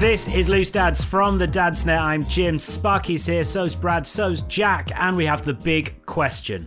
This 0.00 0.34
is 0.34 0.48
Loose 0.48 0.70
Dads 0.70 1.04
from 1.04 1.36
the 1.36 1.46
Dadsnet. 1.46 2.00
I'm 2.00 2.22
Jim. 2.22 2.58
Sparky's 2.58 3.26
here, 3.26 3.44
so's 3.44 3.74
Brad, 3.74 4.06
so's 4.06 4.40
Jack, 4.42 4.90
and 4.98 5.14
we 5.14 5.26
have 5.26 5.44
the 5.44 5.52
big 5.52 5.94
question. 6.06 6.66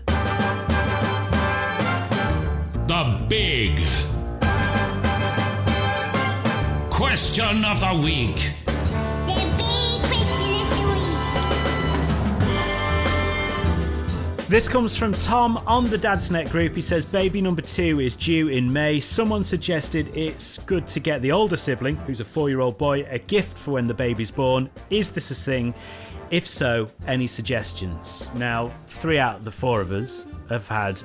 Big 3.34 3.80
question 6.92 7.66
of 7.66 7.80
the 7.80 8.00
week. 8.04 8.36
The 9.26 9.48
big 9.58 9.98
question 10.06 10.68
of 11.34 11.50
the 11.50 11.66
week. 14.38 14.50
This 14.50 14.68
comes 14.68 14.96
from 14.96 15.14
Tom 15.14 15.58
on 15.66 15.90
the 15.90 15.98
Dadsnet 15.98 16.52
group. 16.52 16.76
He 16.76 16.84
says 16.84 17.06
baby 17.06 17.42
number 17.42 17.64
two 17.64 18.00
is 18.00 18.16
due 18.16 18.50
in 18.50 18.72
May. 18.72 19.00
Someone 19.00 19.44
suggested 19.44 20.16
it's 20.16 20.60
good 20.60 20.86
to 20.86 21.00
get 21.00 21.24
the 21.24 21.32
older 21.32 21.58
sibling, 21.58 21.96
who's 21.96 22.20
a 22.20 22.26
four 22.26 22.50
year 22.50 22.60
old 22.60 22.78
boy, 22.78 23.04
a 23.10 23.18
gift 23.18 23.58
for 23.58 23.72
when 23.72 23.88
the 23.88 23.96
baby's 23.96 24.30
born. 24.30 24.70
Is 24.92 25.10
this 25.10 25.32
a 25.32 25.36
thing? 25.36 25.74
If 26.30 26.46
so, 26.46 26.92
any 27.08 27.26
suggestions? 27.26 28.32
Now, 28.36 28.72
three 28.86 29.18
out 29.18 29.38
of 29.38 29.46
the 29.46 29.52
four 29.52 29.82
of 29.82 29.92
us 29.92 30.28
have 30.50 30.68
had 30.68 31.02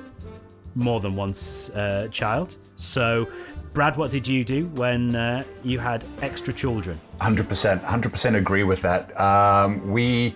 more 0.75 0.99
than 0.99 1.15
one 1.15 1.33
uh, 1.75 2.07
child. 2.09 2.57
So, 2.75 3.27
Brad, 3.73 3.97
what 3.97 4.11
did 4.11 4.27
you 4.27 4.43
do 4.43 4.71
when 4.75 5.15
uh, 5.15 5.43
you 5.63 5.79
had 5.79 6.03
extra 6.21 6.53
children? 6.53 6.99
100%, 7.19 7.83
100% 7.83 8.35
agree 8.35 8.63
with 8.63 8.81
that. 8.81 9.19
Um, 9.19 9.91
we 9.91 10.35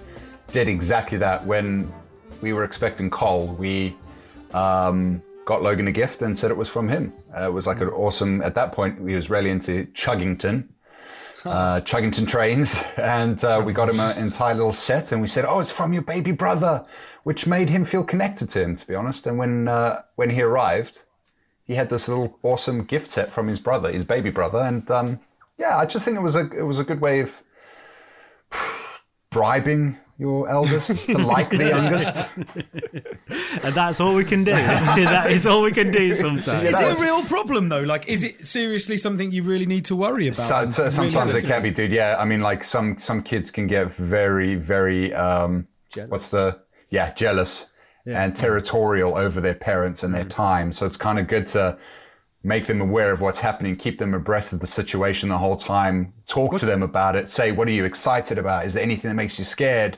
did 0.51 0.67
exactly 0.67 1.17
that 1.17 1.45
when 1.45 1.91
we 2.41 2.53
were 2.53 2.63
expecting 2.63 3.09
Cole. 3.09 3.47
We 3.47 3.95
um, 4.53 5.23
got 5.45 5.61
Logan 5.61 5.87
a 5.87 5.91
gift 5.91 6.21
and 6.21 6.37
said 6.37 6.51
it 6.51 6.57
was 6.57 6.69
from 6.69 6.87
him. 6.87 7.13
Uh, 7.35 7.47
it 7.47 7.53
was 7.53 7.65
like 7.65 7.81
an 7.81 7.89
awesome, 7.89 8.41
at 8.41 8.55
that 8.55 8.71
point, 8.71 8.99
he 9.07 9.15
was 9.15 9.29
really 9.29 9.49
into 9.49 9.85
Chuggington. 9.93 10.67
Uh, 11.45 11.81
Chuggington 11.81 12.27
trains, 12.27 12.81
and 12.97 13.43
uh, 13.43 13.61
we 13.65 13.73
got 13.73 13.89
him 13.89 13.99
an 13.99 14.17
entire 14.17 14.55
little 14.55 14.73
set, 14.73 15.11
and 15.11 15.21
we 15.21 15.27
said, 15.27 15.45
"Oh, 15.45 15.59
it's 15.59 15.71
from 15.71 15.91
your 15.93 16.01
baby 16.01 16.31
brother," 16.31 16.85
which 17.23 17.45
made 17.45 17.69
him 17.69 17.83
feel 17.83 18.03
connected 18.03 18.49
to 18.49 18.63
him, 18.63 18.75
to 18.75 18.87
be 18.87 18.95
honest. 18.95 19.27
And 19.27 19.37
when 19.37 19.67
uh, 19.67 20.03
when 20.15 20.29
he 20.29 20.41
arrived, 20.41 21.03
he 21.63 21.75
had 21.75 21.89
this 21.89 22.07
little 22.07 22.39
awesome 22.43 22.83
gift 22.83 23.11
set 23.11 23.31
from 23.31 23.47
his 23.47 23.59
brother, 23.59 23.91
his 23.91 24.05
baby 24.05 24.29
brother, 24.29 24.59
and 24.59 24.89
um, 24.89 25.19
yeah, 25.57 25.77
I 25.77 25.85
just 25.85 26.05
think 26.05 26.17
it 26.17 26.21
was 26.21 26.35
a 26.35 26.49
it 26.51 26.63
was 26.63 26.79
a 26.79 26.83
good 26.83 27.01
way 27.01 27.19
of 27.19 27.43
bribing 29.29 29.97
your 30.23 30.49
eldest 30.49 31.09
to 31.09 31.17
like 31.17 31.49
the 31.49 31.67
youngest. 31.75 32.29
and 33.65 33.73
that's 33.73 33.99
all 33.99 34.15
we 34.15 34.23
can 34.23 34.45
do. 34.45 34.51
that 34.53 35.29
is 35.29 35.45
all 35.45 35.61
we 35.61 35.71
can 35.73 35.91
do 35.91 36.13
sometimes. 36.13 36.69
Is 36.69 36.79
it 36.79 36.97
a 36.97 37.01
real 37.01 37.23
problem 37.23 37.67
though? 37.67 37.81
Like, 37.81 38.07
is 38.07 38.23
it 38.23 38.47
seriously 38.47 38.95
something 38.95 39.33
you 39.33 39.43
really 39.43 39.65
need 39.65 39.83
to 39.85 39.97
worry 39.97 40.27
about? 40.27 40.37
So, 40.37 40.55
And 40.55 40.73
so 40.73 40.83
really 40.83 41.11
sometimes 41.11 41.35
it 41.35 41.45
can 41.45 41.61
be, 41.61 41.71
dude. 41.71 41.91
Yeah, 41.91 42.15
I 42.17 42.23
mean, 42.23 42.41
like 42.41 42.63
some 42.63 42.97
some 42.97 43.21
kids 43.21 43.51
can 43.51 43.67
get 43.67 43.91
very, 43.91 44.55
very 44.55 45.13
um, 45.13 45.67
what's 46.07 46.29
the 46.29 46.61
yeah 46.89 47.13
jealous 47.13 47.69
and 48.05 48.33
territorial 48.35 49.17
over 49.17 49.41
their 49.41 49.55
parents 49.55 50.03
and 50.03 50.13
their 50.13 50.25
time. 50.25 50.71
So 50.71 50.85
it's 50.85 50.97
kind 50.97 51.19
of 51.19 51.27
good 51.27 51.47
to 51.47 51.77
make 52.43 52.67
them 52.67 52.81
aware 52.81 53.11
of 53.11 53.21
what's 53.21 53.39
happening, 53.39 53.75
keep 53.75 53.97
them 53.97 54.13
abreast 54.13 54.51
of 54.53 54.59
the 54.59 54.67
situation 54.67 55.29
the 55.29 55.37
whole 55.37 55.55
time, 55.55 56.13
talk 56.27 56.57
to 56.59 56.65
them 56.65 56.83
about 56.83 57.15
it, 57.15 57.29
say 57.29 57.51
what 57.51 57.67
are 57.67 57.71
you 57.71 57.85
excited 57.85 58.37
about? 58.37 58.65
Is 58.65 58.73
there 58.73 58.83
anything 58.83 59.09
that 59.09 59.15
makes 59.15 59.39
you 59.39 59.45
scared? 59.45 59.97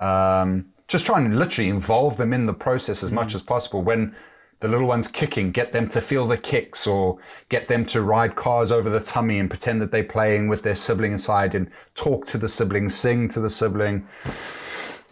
Um, 0.00 0.66
just 0.88 1.06
try 1.06 1.20
and 1.20 1.38
literally 1.38 1.70
involve 1.70 2.16
them 2.16 2.32
in 2.32 2.46
the 2.46 2.52
process 2.54 3.02
as 3.02 3.12
much 3.12 3.34
as 3.34 3.42
possible. 3.42 3.82
When 3.82 4.14
the 4.60 4.68
little 4.68 4.86
one's 4.86 5.08
kicking, 5.08 5.50
get 5.52 5.72
them 5.72 5.88
to 5.88 6.00
feel 6.00 6.26
the 6.26 6.36
kicks 6.36 6.86
or 6.86 7.18
get 7.48 7.68
them 7.68 7.84
to 7.86 8.02
ride 8.02 8.34
cars 8.34 8.72
over 8.72 8.90
the 8.90 9.00
tummy 9.00 9.38
and 9.38 9.48
pretend 9.48 9.80
that 9.80 9.92
they're 9.92 10.04
playing 10.04 10.48
with 10.48 10.62
their 10.62 10.74
sibling 10.74 11.12
inside 11.12 11.54
and 11.54 11.70
talk 11.94 12.26
to 12.26 12.38
the 12.38 12.48
sibling, 12.48 12.88
sing 12.88 13.28
to 13.28 13.40
the 13.40 13.50
sibling. 13.50 14.06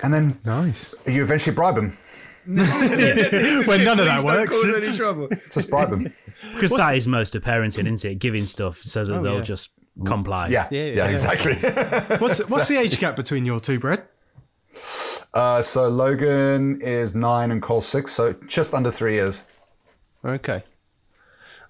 And 0.02 0.12
then 0.12 0.40
Nice. 0.44 0.94
you 1.06 1.22
eventually 1.22 1.54
bribe 1.54 1.76
them. 1.76 1.96
When 2.44 3.84
none 3.84 3.98
of 3.98 4.04
that 4.06 4.20
Please 4.20 4.24
don't 4.24 4.24
works. 4.24 4.64
cause 4.64 4.76
any 4.76 4.96
trouble. 4.96 5.28
Just 5.50 5.70
bribe 5.70 5.90
them. 5.90 6.12
Because 6.54 6.70
that 6.72 6.96
is 6.96 7.06
most 7.06 7.34
of 7.34 7.42
parenting, 7.42 7.92
isn't 7.92 8.04
it? 8.04 8.18
Giving 8.18 8.46
stuff 8.46 8.78
so 8.82 9.04
that 9.04 9.22
they'll 9.22 9.36
yeah. 9.36 9.42
just 9.42 9.72
comply. 10.04 10.48
Yeah, 10.48 10.68
yeah, 10.70 10.84
yeah. 10.84 11.08
exactly. 11.08 11.54
What's 12.18 12.38
what's 12.50 12.68
the 12.68 12.78
age 12.78 12.98
gap 12.98 13.16
between 13.16 13.44
your 13.46 13.60
two, 13.60 13.78
Brett? 13.78 14.08
uh, 15.34 15.60
so 15.62 15.88
Logan 15.88 16.80
is 16.80 17.14
nine 17.14 17.50
and 17.50 17.62
Cole 17.62 17.80
six, 17.80 18.12
so 18.12 18.32
just 18.46 18.74
under 18.74 18.90
three 18.90 19.14
years. 19.14 19.42
Okay. 20.24 20.62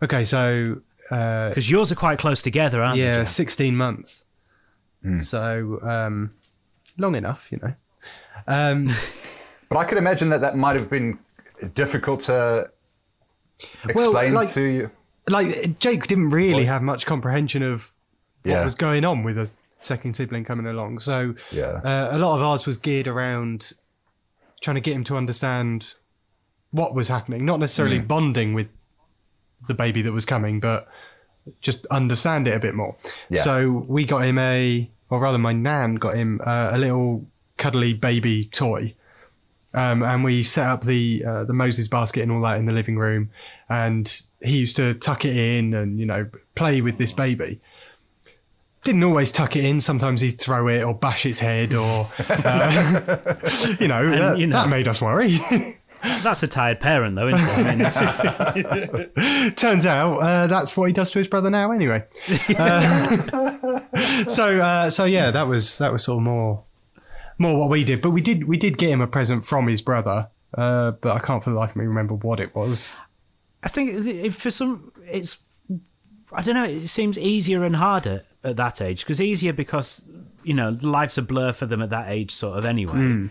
Okay, 0.02 0.24
so 0.24 0.80
uh, 1.10 1.48
Because 1.50 1.70
yours 1.70 1.92
are 1.92 1.96
quite 1.96 2.18
close 2.18 2.42
together, 2.42 2.82
aren't 2.82 2.98
yeah, 2.98 3.18
they? 3.18 3.22
Jack? 3.22 3.28
16 3.28 3.76
months. 3.76 4.24
So 5.18 5.80
um, 5.82 6.34
long 6.96 7.16
enough, 7.16 7.50
you 7.50 7.58
know. 7.60 7.74
Um, 8.46 8.86
But 9.72 9.78
I 9.78 9.84
could 9.84 9.98
imagine 9.98 10.28
that 10.30 10.40
that 10.42 10.56
might 10.56 10.76
have 10.76 10.90
been 10.90 11.18
difficult 11.74 12.20
to 12.22 12.70
explain 13.88 14.34
like- 14.34 14.48
to 14.50 14.60
you. 14.62 14.90
like 15.28 15.78
Jake 15.78 16.06
didn't 16.08 16.30
really 16.30 16.64
have 16.64 16.82
much 16.82 17.06
comprehension 17.06 17.62
of 17.62 17.92
what 18.42 18.50
Yeah. 18.52 18.64
was 18.64 18.74
going 18.74 19.04
on 19.04 19.22
with 19.22 19.38
a 19.38 19.50
second 19.80 20.14
sibling 20.16 20.44
coming 20.44 20.66
along. 20.66 20.98
So 20.98 21.34
Yeah. 21.50 21.80
uh, 21.84 22.08
a 22.12 22.18
lot 22.18 22.36
of 22.36 22.42
ours 22.42 22.66
was 22.66 22.76
geared 22.76 23.06
around 23.08 23.72
trying 24.60 24.74
to 24.74 24.80
get 24.80 24.94
him 24.94 25.04
to 25.04 25.16
understand 25.16 25.94
what 26.70 26.94
was 26.94 27.08
happening, 27.08 27.44
not 27.44 27.60
necessarily 27.60 27.98
Mm. 28.00 28.08
bonding 28.08 28.54
with 28.54 28.68
the 29.68 29.74
baby 29.74 30.02
that 30.02 30.12
was 30.12 30.26
coming, 30.26 30.58
but 30.60 30.88
just 31.60 31.86
understand 31.86 32.46
it 32.48 32.54
a 32.54 32.60
bit 32.60 32.74
more. 32.74 32.96
Yeah. 33.28 33.42
So 33.42 33.84
we 33.88 34.04
got 34.04 34.24
him 34.24 34.38
a, 34.38 34.90
or 35.08 35.20
rather, 35.20 35.38
my 35.38 35.52
nan 35.52 35.96
got 35.96 36.14
him 36.16 36.40
uh, 36.44 36.70
a 36.72 36.78
little 36.78 37.26
cuddly 37.58 37.94
baby 37.94 38.46
toy. 38.46 38.94
Um, 39.74 40.02
and 40.02 40.22
we 40.22 40.42
set 40.42 40.66
up 40.66 40.82
the 40.84 41.24
uh, 41.26 41.44
the 41.44 41.52
Moses 41.54 41.88
basket 41.88 42.22
and 42.22 42.30
all 42.32 42.42
that 42.42 42.58
in 42.58 42.66
the 42.66 42.72
living 42.72 42.98
room, 42.98 43.30
and 43.68 44.22
he 44.42 44.58
used 44.58 44.76
to 44.76 44.94
tuck 44.94 45.24
it 45.24 45.36
in 45.36 45.72
and 45.74 45.98
you 45.98 46.04
know 46.06 46.28
play 46.54 46.80
with 46.82 46.98
this 46.98 47.12
baby. 47.12 47.60
Didn't 48.84 49.04
always 49.04 49.30
tuck 49.32 49.54
it 49.56 49.64
in. 49.64 49.80
Sometimes 49.80 50.20
he'd 50.20 50.40
throw 50.40 50.66
it 50.68 50.82
or 50.82 50.92
bash 50.92 51.24
its 51.24 51.38
head, 51.38 51.72
or 51.72 52.10
uh, 52.28 53.36
you, 53.80 53.86
know, 53.88 54.10
that, 54.10 54.38
you 54.38 54.46
know- 54.46 54.56
that 54.56 54.68
made 54.68 54.88
us 54.88 55.00
worry. 55.00 55.36
That's 56.24 56.42
a 56.42 56.48
tired 56.48 56.80
parent, 56.80 57.14
though, 57.14 57.28
isn't 57.28 57.48
it? 57.48 57.96
I 59.16 59.44
mean, 59.46 59.54
Turns 59.54 59.86
out 59.86 60.16
uh, 60.18 60.46
that's 60.48 60.76
what 60.76 60.86
he 60.86 60.92
does 60.92 61.12
to 61.12 61.20
his 61.20 61.28
brother 61.28 61.48
now, 61.48 61.70
anyway. 61.70 62.02
Uh, 62.58 63.78
so, 64.26 64.60
uh, 64.60 64.90
so 64.90 65.04
yeah, 65.04 65.30
that 65.30 65.46
was 65.46 65.78
that 65.78 65.92
was 65.92 66.02
sort 66.02 66.16
of 66.18 66.22
more 66.24 66.64
more 67.38 67.56
what 67.58 67.70
we 67.70 67.84
did. 67.84 68.00
But 68.02 68.10
we 68.10 68.20
did 68.20 68.44
we 68.48 68.56
did 68.56 68.78
get 68.78 68.90
him 68.90 69.00
a 69.00 69.06
present 69.06 69.44
from 69.46 69.66
his 69.68 69.82
brother, 69.82 70.28
uh, 70.56 70.92
but 70.92 71.12
I 71.16 71.18
can't 71.18 71.42
for 71.42 71.50
the 71.50 71.56
life 71.56 71.70
of 71.70 71.76
me 71.76 71.84
remember 71.86 72.14
what 72.14 72.40
it 72.40 72.54
was. 72.54 72.94
I 73.62 73.68
think 73.68 73.94
it- 73.94 74.06
it- 74.06 74.34
for 74.34 74.50
some, 74.50 74.92
it's 75.06 75.38
I 76.32 76.42
don't 76.42 76.54
know. 76.54 76.64
It 76.64 76.88
seems 76.88 77.18
easier 77.18 77.62
and 77.64 77.76
harder 77.76 78.22
at 78.42 78.56
that 78.56 78.80
age 78.80 79.00
because 79.04 79.20
easier 79.20 79.52
because 79.52 80.04
you 80.42 80.54
know 80.54 80.76
life's 80.82 81.18
a 81.18 81.22
blur 81.22 81.52
for 81.52 81.66
them 81.66 81.82
at 81.82 81.90
that 81.90 82.10
age, 82.10 82.30
sort 82.30 82.58
of 82.58 82.64
anyway. 82.64 83.28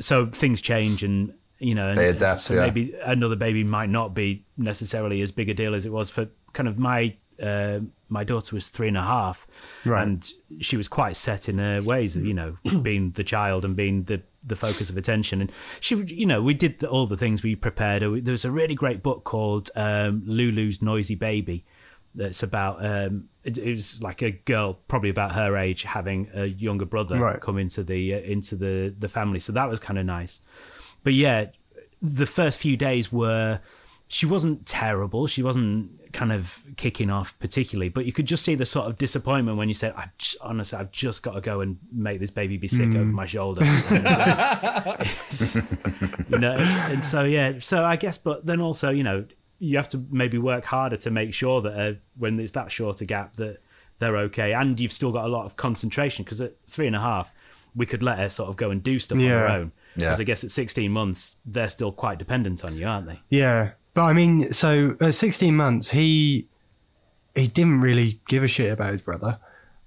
So 0.00 0.26
things 0.26 0.60
change 0.60 1.02
and 1.04 1.32
you 1.58 1.74
know 1.74 1.88
and 1.90 1.98
They 1.98 2.08
adapt, 2.08 2.40
So 2.42 2.54
yeah. 2.54 2.62
maybe 2.62 2.94
another 3.04 3.36
baby 3.36 3.64
might 3.64 3.90
not 3.90 4.14
be 4.14 4.44
necessarily 4.56 5.20
as 5.22 5.30
big 5.30 5.48
a 5.48 5.54
deal 5.54 5.74
as 5.74 5.86
it 5.86 5.92
was 5.92 6.10
for 6.10 6.28
kind 6.52 6.68
of 6.68 6.78
my. 6.78 7.16
Uh, 7.42 7.80
my 8.10 8.24
daughter 8.24 8.54
was 8.54 8.68
three 8.68 8.88
and 8.88 8.96
a 8.96 9.02
half, 9.02 9.46
Right. 9.84 10.02
and 10.06 10.32
she 10.60 10.76
was 10.76 10.88
quite 10.88 11.16
set 11.16 11.48
in 11.48 11.58
her 11.58 11.80
ways 11.82 12.16
of 12.16 12.24
you 12.24 12.34
know 12.34 12.56
being 12.82 13.12
the 13.12 13.24
child 13.24 13.64
and 13.64 13.74
being 13.76 14.04
the 14.04 14.22
the 14.42 14.56
focus 14.56 14.88
of 14.90 14.96
attention. 14.96 15.40
And 15.42 15.52
she, 15.80 15.96
you 15.96 16.24
know, 16.26 16.40
we 16.42 16.54
did 16.54 16.78
the, 16.80 16.88
all 16.88 17.06
the 17.06 17.16
things 17.16 17.42
we 17.42 17.54
prepared. 17.56 18.00
her. 18.02 18.20
There 18.20 18.32
was 18.32 18.44
a 18.46 18.50
really 18.50 18.74
great 18.74 19.02
book 19.02 19.22
called 19.24 19.70
um, 19.76 20.22
Lulu's 20.24 20.80
Noisy 20.80 21.14
Baby. 21.14 21.64
That's 22.14 22.42
about 22.42 22.84
um, 22.84 23.28
it, 23.44 23.56
it 23.58 23.74
was 23.74 24.02
like 24.02 24.20
a 24.22 24.30
girl 24.32 24.80
probably 24.88 25.10
about 25.10 25.34
her 25.34 25.56
age 25.56 25.84
having 25.84 26.28
a 26.34 26.46
younger 26.46 26.84
brother 26.86 27.18
Right. 27.18 27.40
come 27.40 27.56
into 27.58 27.84
the 27.84 28.14
uh, 28.14 28.18
into 28.18 28.56
the 28.56 28.94
the 28.98 29.08
family. 29.08 29.40
So 29.40 29.52
that 29.52 29.68
was 29.68 29.78
kind 29.78 29.98
of 29.98 30.06
nice. 30.06 30.40
But 31.04 31.12
yeah, 31.12 31.46
the 32.02 32.26
first 32.26 32.58
few 32.58 32.76
days 32.76 33.12
were 33.12 33.60
she 34.08 34.26
wasn't 34.26 34.66
terrible. 34.66 35.26
She 35.28 35.42
wasn't 35.42 35.99
kind 36.12 36.32
of 36.32 36.62
kicking 36.76 37.10
off 37.10 37.38
particularly, 37.38 37.88
but 37.88 38.04
you 38.04 38.12
could 38.12 38.26
just 38.26 38.44
see 38.44 38.54
the 38.54 38.66
sort 38.66 38.86
of 38.86 38.98
disappointment 38.98 39.56
when 39.58 39.68
you 39.68 39.74
said, 39.74 39.92
"I 39.96 40.10
just, 40.18 40.36
honestly, 40.40 40.78
I've 40.78 40.90
just 40.92 41.22
got 41.22 41.32
to 41.32 41.40
go 41.40 41.60
and 41.60 41.78
make 41.92 42.20
this 42.20 42.30
baby 42.30 42.56
be 42.56 42.68
sick 42.68 42.88
over 42.94 43.04
my 43.12 43.26
shoulder." 43.26 43.64
You 46.28 46.38
know, 46.38 46.56
and 46.58 47.04
so 47.04 47.24
yeah, 47.24 47.54
so 47.60 47.84
I 47.84 47.96
guess, 47.96 48.18
but 48.18 48.46
then 48.46 48.60
also, 48.60 48.90
you 48.90 49.02
know, 49.02 49.24
you 49.58 49.76
have 49.76 49.88
to 49.90 50.04
maybe 50.10 50.38
work 50.38 50.64
harder 50.64 50.96
to 50.96 51.10
make 51.10 51.34
sure 51.34 51.60
that 51.62 51.72
uh, 51.78 51.94
when 52.16 52.38
it's 52.40 52.52
that 52.52 52.70
shorter 52.72 53.04
gap 53.04 53.34
that 53.36 53.58
they're 53.98 54.16
okay, 54.16 54.52
and 54.52 54.78
you've 54.80 54.92
still 54.92 55.12
got 55.12 55.24
a 55.24 55.28
lot 55.28 55.44
of 55.44 55.56
concentration 55.56 56.24
because 56.24 56.40
at 56.40 56.54
three 56.68 56.86
and 56.86 56.96
a 56.96 57.00
half, 57.00 57.34
we 57.74 57.86
could 57.86 58.02
let 58.02 58.18
her 58.18 58.28
sort 58.28 58.48
of 58.48 58.56
go 58.56 58.70
and 58.70 58.82
do 58.82 58.98
stuff 58.98 59.16
on 59.18 59.24
her 59.24 59.46
Yeah. 59.46 59.54
own. 59.56 59.72
Yeah. 59.96 60.06
Because 60.06 60.20
I 60.20 60.24
guess 60.24 60.44
at 60.44 60.50
16 60.50 60.90
months, 60.90 61.36
they're 61.44 61.68
still 61.68 61.90
quite 61.92 62.18
dependent 62.18 62.64
on 62.64 62.76
you, 62.76 62.86
aren't 62.86 63.06
they? 63.08 63.20
Yeah, 63.28 63.72
but 63.94 64.02
I 64.04 64.12
mean, 64.12 64.52
so 64.52 64.96
at 65.00 65.14
16 65.14 65.54
months, 65.54 65.90
he 65.90 66.46
he 67.34 67.46
didn't 67.46 67.80
really 67.80 68.20
give 68.28 68.42
a 68.42 68.48
shit 68.48 68.72
about 68.72 68.92
his 68.92 69.02
brother. 69.02 69.38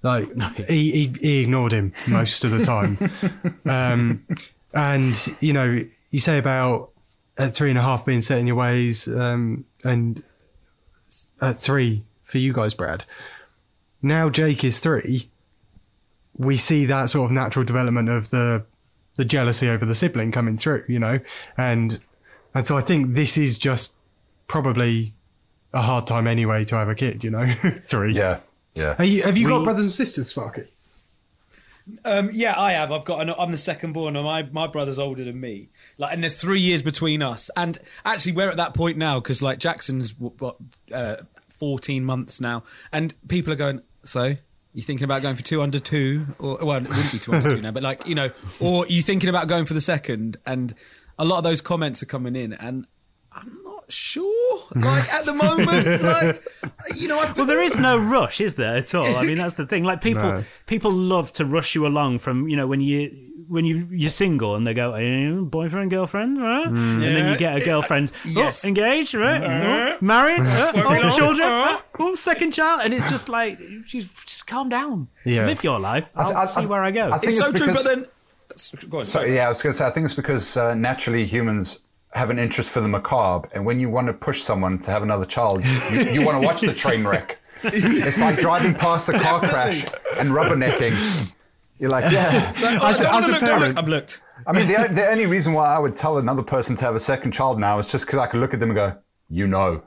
Like 0.01 0.27
he, 0.67 0.91
he 0.91 1.15
he 1.21 1.41
ignored 1.41 1.71
him 1.71 1.93
most 2.07 2.43
of 2.43 2.51
the 2.51 2.61
time. 2.63 2.97
um, 3.65 4.25
and 4.73 5.33
you 5.39 5.53
know, 5.53 5.83
you 6.09 6.19
say 6.19 6.37
about 6.37 6.91
at 7.37 7.53
three 7.53 7.69
and 7.69 7.79
a 7.79 7.81
half 7.81 8.05
being 8.05 8.21
set 8.21 8.39
in 8.39 8.47
your 8.47 8.57
ways, 8.57 9.07
um, 9.07 9.65
and 9.83 10.21
at 11.41 11.57
three 11.57 12.03
for 12.25 12.37
you 12.37 12.51
guys, 12.51 12.73
Brad. 12.73 13.05
Now 14.01 14.29
Jake 14.29 14.63
is 14.63 14.79
three. 14.79 15.29
We 16.35 16.57
see 16.57 16.85
that 16.85 17.09
sort 17.09 17.25
of 17.25 17.31
natural 17.31 17.63
development 17.63 18.09
of 18.09 18.29
the 18.29 18.65
the 19.15 19.23
jealousy 19.23 19.69
over 19.69 19.85
the 19.85 19.95
sibling 19.95 20.31
coming 20.31 20.57
through, 20.57 20.83
you 20.87 20.99
know, 20.99 21.19
and 21.55 21.99
and 22.53 22.65
so 22.65 22.77
I 22.77 22.81
think 22.81 23.15
this 23.15 23.37
is 23.37 23.57
just 23.57 23.93
probably 24.47 25.13
a 25.73 25.81
hard 25.81 26.07
time 26.07 26.27
anyway 26.27 26.65
to 26.65 26.75
have 26.75 26.89
a 26.89 26.95
kid, 26.95 27.23
you 27.23 27.29
know. 27.29 27.53
Three. 27.85 28.13
Yeah, 28.13 28.39
yeah. 28.73 28.95
Are 28.97 29.05
you, 29.05 29.23
have 29.23 29.37
you 29.37 29.47
got 29.47 29.63
brothers 29.63 29.85
and 29.85 29.91
sisters, 29.91 30.29
Sparky? 30.29 30.67
Um, 32.05 32.29
yeah, 32.31 32.53
I 32.57 32.71
have. 32.71 32.91
I've 32.91 33.03
got. 33.03 33.21
An, 33.21 33.33
I'm 33.37 33.51
the 33.51 33.57
second 33.57 33.93
born, 33.93 34.15
and 34.15 34.25
my 34.25 34.43
my 34.43 34.67
brother's 34.67 34.99
older 34.99 35.25
than 35.25 35.39
me. 35.39 35.69
Like, 35.97 36.13
and 36.13 36.23
there's 36.23 36.39
three 36.39 36.61
years 36.61 36.81
between 36.81 37.21
us. 37.21 37.51
And 37.57 37.77
actually, 38.05 38.33
we're 38.33 38.49
at 38.49 38.57
that 38.57 38.73
point 38.73 38.97
now 38.97 39.19
because 39.19 39.41
like 39.41 39.59
Jackson's 39.59 40.17
what 40.17 40.55
uh, 40.93 41.17
14 41.59 42.05
months 42.05 42.39
now, 42.39 42.63
and 42.91 43.13
people 43.27 43.51
are 43.51 43.57
going. 43.57 43.81
So 44.03 44.35
you 44.73 44.81
thinking 44.81 45.03
about 45.03 45.21
going 45.21 45.35
for 45.35 45.43
two 45.43 45.61
under 45.61 45.79
two, 45.79 46.27
or 46.39 46.57
well, 46.61 46.77
it 46.77 46.87
wouldn't 46.87 47.11
be 47.11 47.19
two 47.19 47.33
under 47.33 47.51
two 47.51 47.61
now, 47.61 47.71
but 47.71 47.83
like 47.83 48.07
you 48.07 48.15
know, 48.15 48.29
or 48.61 48.87
you 48.87 49.01
thinking 49.01 49.29
about 49.29 49.47
going 49.47 49.65
for 49.65 49.73
the 49.73 49.81
second? 49.81 50.37
And 50.45 50.73
a 51.19 51.25
lot 51.25 51.37
of 51.39 51.43
those 51.43 51.61
comments 51.61 52.01
are 52.03 52.07
coming 52.07 52.35
in, 52.35 52.53
and 52.53 52.85
I'm 53.31 53.57
not 53.63 53.73
not 53.83 53.91
sure. 53.91 54.63
Like 54.75 55.13
at 55.13 55.25
the 55.25 55.33
moment, 55.33 56.03
like 56.03 56.43
you 56.95 57.07
know, 57.09 57.19
I've 57.19 57.35
Well, 57.35 57.45
there 57.45 57.61
is 57.61 57.77
no 57.77 57.97
rush, 57.97 58.39
is 58.39 58.55
there 58.55 58.77
at 58.77 58.93
all? 58.95 59.15
I 59.17 59.23
mean, 59.23 59.37
that's 59.37 59.55
the 59.55 59.65
thing. 59.65 59.83
Like 59.83 59.99
people, 60.09 60.21
No. 60.23 60.45
people 60.67 60.91
love 60.91 61.31
to 61.33 61.45
rush 61.45 61.75
you 61.75 61.85
along 61.85 62.19
from 62.19 62.47
you 62.47 62.55
know 62.55 62.65
when 62.67 62.79
you 62.81 63.11
when 63.49 63.65
you 63.65 63.87
you're 63.91 64.09
single 64.09 64.55
and 64.55 64.65
they 64.65 64.73
go, 64.73 64.93
"Eh, 64.93 65.31
boyfriend, 65.41 65.89
girlfriend, 65.91 66.41
right? 66.41 66.67
And 66.67 67.01
then 67.01 67.31
you 67.31 67.37
get 67.37 67.57
a 67.61 67.65
girlfriend, 67.65 68.11
Yes. 68.25 68.63
oh, 68.63 68.67
engaged, 68.69 69.15
right? 69.15 69.41
Oh, 69.43 69.97
married, 69.99 70.41
uh, 70.41 70.71
oh, 70.75 71.17
children, 71.17 71.47
uh, 71.49 71.79
oh, 71.99 72.15
second 72.15 72.51
child, 72.53 72.81
and 72.85 72.93
it's 72.93 73.09
just 73.09 73.27
like, 73.27 73.57
just, 73.85 74.25
just 74.27 74.47
calm 74.47 74.69
down, 74.69 75.09
Yeah. 75.25 75.45
live 75.45 75.61
your 75.63 75.79
life. 75.79 76.05
I 76.15 76.23
I'll 76.23 76.27
th- 76.27 76.37
I- 76.37 76.61
see 76.61 76.67
where 76.67 76.83
I 76.83 76.91
go. 76.91 77.09
I 77.11 77.17
think 77.17 77.33
it's 77.33 77.39
so 77.43 77.49
it's 77.51 77.59
true. 77.59 77.73
But 77.73 77.83
because- 77.83 78.07
then, 78.55 78.89
go 78.89 78.97
on, 78.99 79.03
So 79.03 79.19
sorry. 79.19 79.35
yeah, 79.35 79.45
I 79.45 79.49
was 79.49 79.61
going 79.61 79.71
to 79.71 79.77
say 79.77 79.85
I 79.85 79.89
think 79.89 80.05
it's 80.05 80.13
because 80.13 80.57
uh, 80.57 80.73
naturally 80.75 81.25
humans 81.25 81.83
have 82.13 82.29
an 82.29 82.37
interest 82.39 82.69
for 82.71 82.79
the 82.81 82.87
macabre, 82.87 83.49
and 83.53 83.65
when 83.65 83.79
you 83.79 83.89
want 83.89 84.07
to 84.07 84.13
push 84.13 84.41
someone 84.41 84.77
to 84.79 84.91
have 84.91 85.01
another 85.03 85.25
child, 85.25 85.65
you, 85.65 86.01
you 86.11 86.25
want 86.25 86.39
to 86.39 86.45
watch 86.45 86.61
the 86.61 86.73
train 86.73 87.05
wreck. 87.05 87.39
It's 87.65 88.19
like 88.19 88.37
driving 88.37 88.73
past 88.73 89.07
a 89.09 89.13
car 89.13 89.39
crash 89.39 89.85
and 90.17 90.29
rubbernecking. 90.31 91.31
You're 91.79 91.89
like, 91.89 92.11
yeah. 92.11 92.51
Oh, 92.81 92.87
As 92.89 92.99
a- 93.01 93.13
as 93.13 93.29
a 93.29 93.33
parent- 93.39 93.79
I've 93.79 93.87
looked. 93.87 94.21
I 94.45 94.51
mean, 94.51 94.67
the, 94.67 94.89
the 94.91 95.07
only 95.09 95.25
reason 95.25 95.53
why 95.53 95.73
I 95.73 95.79
would 95.79 95.95
tell 95.95 96.17
another 96.17 96.43
person 96.43 96.75
to 96.75 96.83
have 96.85 96.93
a 96.95 96.99
second 96.99 97.31
child 97.31 97.59
now 97.59 97.79
is 97.79 97.87
just 97.87 98.05
because 98.05 98.19
I 98.19 98.27
could 98.27 98.41
look 98.41 98.53
at 98.53 98.59
them 98.59 98.69
and 98.71 98.75
go, 98.77 98.97
you 99.29 99.47
know, 99.47 99.81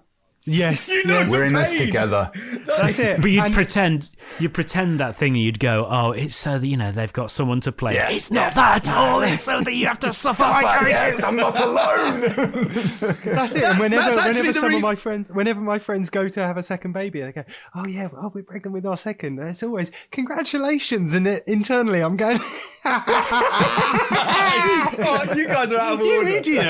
Yes. 0.49 0.88
You 0.88 1.05
know 1.05 1.18
yes. 1.20 1.30
we're 1.30 1.44
in 1.44 1.53
this 1.55 1.76
together. 1.76 2.30
That's 2.66 2.99
it. 3.01 3.20
But 3.20 3.30
you'd 3.30 3.53
pretend, 3.53 4.09
you 4.38 4.49
pretend 4.49 5.01
that 5.01 5.16
thing, 5.16 5.34
and 5.34 5.42
you'd 5.42 5.59
go, 5.59 5.86
"Oh, 5.90 6.12
it's 6.12 6.36
so 6.36 6.59
that 6.59 6.66
you 6.66 6.76
know 6.76 6.92
they've 6.92 7.12
got 7.12 7.30
someone 7.32 7.61
to 7.62 7.72
play." 7.72 7.94
Yeah. 7.94 8.11
It's 8.11 8.30
not 8.30 8.55
that 8.55 8.86
at 8.86 8.94
all. 8.94 9.22
It's 9.22 9.42
so 9.42 9.61
that 9.61 9.74
you 9.74 9.86
have 9.88 9.99
to 10.01 10.12
suffer. 10.12 10.44
I 10.44 10.62
Suffer, 10.62 10.84
do. 10.84 10.90
yes, 10.90 11.24
I'm 11.24 11.36
not 11.36 11.59
alone. 11.61 12.20
That's 12.20 13.03
it. 13.03 13.24
That's- 13.24 13.55
and 13.57 13.78
whenever, 13.80 14.03
that's 14.03 14.18
actually 14.18 14.32
whenever 14.42 14.47
the 14.47 14.53
some 14.53 14.68
reason- 14.68 14.76
of 14.76 14.82
my 14.82 14.94
friends, 14.94 15.32
whenever 15.32 15.61
my 15.61 15.78
friends 15.80 16.11
go 16.11 16.28
to 16.28 16.40
have 16.40 16.57
a 16.57 16.62
second 16.62 16.92
baby, 16.92 17.20
they 17.22 17.32
go, 17.32 17.44
"Oh 17.74 17.86
yeah, 17.86 18.09
well, 18.12 18.30
we're 18.34 18.44
pregnant 18.44 18.72
with 18.72 18.86
our 18.86 18.97
second. 18.97 19.40
It's 19.40 19.62
always 19.64 19.90
congratulations, 20.12 21.14
and 21.14 21.26
it, 21.26 21.42
internally, 21.47 22.01
I'm 22.01 22.16
going, 22.16 22.38
oh, 24.99 25.34
you 25.37 25.47
guys 25.47 25.72
are 25.72 25.78
out 25.78 25.95
of 25.95 26.01
"You 26.01 26.18
order. 26.18 26.30
idiot!" 26.30 26.64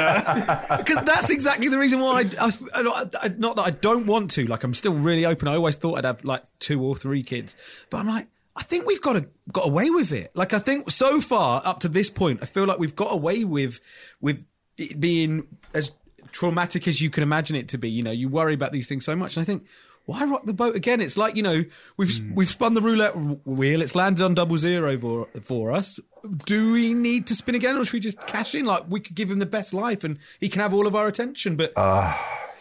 Because 0.78 0.96
that's 1.04 1.30
exactly 1.30 1.68
the 1.68 1.78
reason 1.78 2.00
why 2.00 2.24
I, 2.40 2.52
I, 2.74 3.04
I- 3.22 3.28
not 3.38 3.56
that 3.56 3.62
I 3.66 3.70
don't 3.70 4.06
want 4.06 4.30
to. 4.32 4.46
Like 4.46 4.64
I'm 4.64 4.74
still 4.74 4.94
really 4.94 5.24
open. 5.26 5.48
I 5.48 5.54
always 5.54 5.76
thought 5.76 5.98
I'd 5.98 6.04
have 6.04 6.24
like 6.24 6.42
two 6.58 6.82
or 6.82 6.96
three 6.96 7.22
kids, 7.22 7.56
but 7.90 7.98
I'm 7.98 8.08
like, 8.08 8.28
I 8.54 8.62
think 8.62 8.86
we've 8.86 9.00
got 9.00 9.14
to, 9.14 9.26
got 9.52 9.66
away 9.66 9.90
with 9.90 10.12
it. 10.12 10.30
Like 10.34 10.54
I 10.54 10.58
think 10.58 10.90
so 10.90 11.20
far 11.20 11.62
up 11.64 11.80
to 11.80 11.88
this 11.88 12.10
point, 12.10 12.42
I 12.42 12.46
feel 12.46 12.66
like 12.66 12.78
we've 12.78 12.96
got 12.96 13.12
away 13.12 13.44
with 13.44 13.80
with 14.20 14.44
it 14.78 15.00
being 15.00 15.46
as 15.74 15.92
traumatic 16.32 16.86
as 16.88 17.00
you 17.00 17.10
can 17.10 17.22
imagine 17.22 17.56
it 17.56 17.68
to 17.70 17.78
be. 17.78 17.90
You 17.90 18.02
know, 18.02 18.10
you 18.10 18.28
worry 18.28 18.54
about 18.54 18.72
these 18.72 18.88
things 18.88 19.04
so 19.04 19.16
much, 19.16 19.36
and 19.36 19.42
I 19.42 19.46
think. 19.46 19.66
Why 20.06 20.24
rock 20.24 20.46
the 20.46 20.52
boat 20.54 20.76
again? 20.76 21.00
It's 21.00 21.18
like 21.18 21.36
you 21.36 21.42
know 21.42 21.64
we've 21.96 22.20
we've 22.34 22.48
spun 22.48 22.74
the 22.74 22.80
roulette 22.80 23.14
wheel. 23.44 23.82
It's 23.82 23.94
landed 23.94 24.24
on 24.24 24.34
double 24.34 24.56
zero 24.56 24.96
for 24.98 25.26
for 25.42 25.72
us. 25.72 26.00
Do 26.44 26.72
we 26.72 26.94
need 26.94 27.26
to 27.26 27.34
spin 27.34 27.54
again, 27.54 27.76
or 27.76 27.84
should 27.84 27.94
we 27.94 28.00
just 28.00 28.24
cash 28.26 28.54
in? 28.54 28.64
Like 28.64 28.84
we 28.88 29.00
could 29.00 29.14
give 29.16 29.30
him 29.30 29.40
the 29.40 29.46
best 29.46 29.74
life, 29.74 30.04
and 30.04 30.18
he 30.40 30.48
can 30.48 30.62
have 30.62 30.72
all 30.72 30.86
of 30.86 30.94
our 30.94 31.08
attention. 31.08 31.56
But 31.56 31.72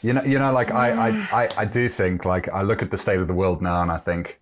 You 0.02 0.14
know, 0.14 0.24
you 0.24 0.38
know, 0.38 0.52
like 0.52 0.72
I, 0.72 0.92
I, 0.92 1.10
I, 1.44 1.50
I 1.60 1.66
do 1.66 1.88
think, 1.88 2.26
like 2.26 2.50
I 2.50 2.62
look 2.62 2.82
at 2.82 2.92
the 2.92 2.98
state 2.98 3.20
of 3.20 3.28
the 3.28 3.34
world 3.34 3.62
now, 3.62 3.82
and 3.82 3.92
I 3.92 3.98
think, 3.98 4.40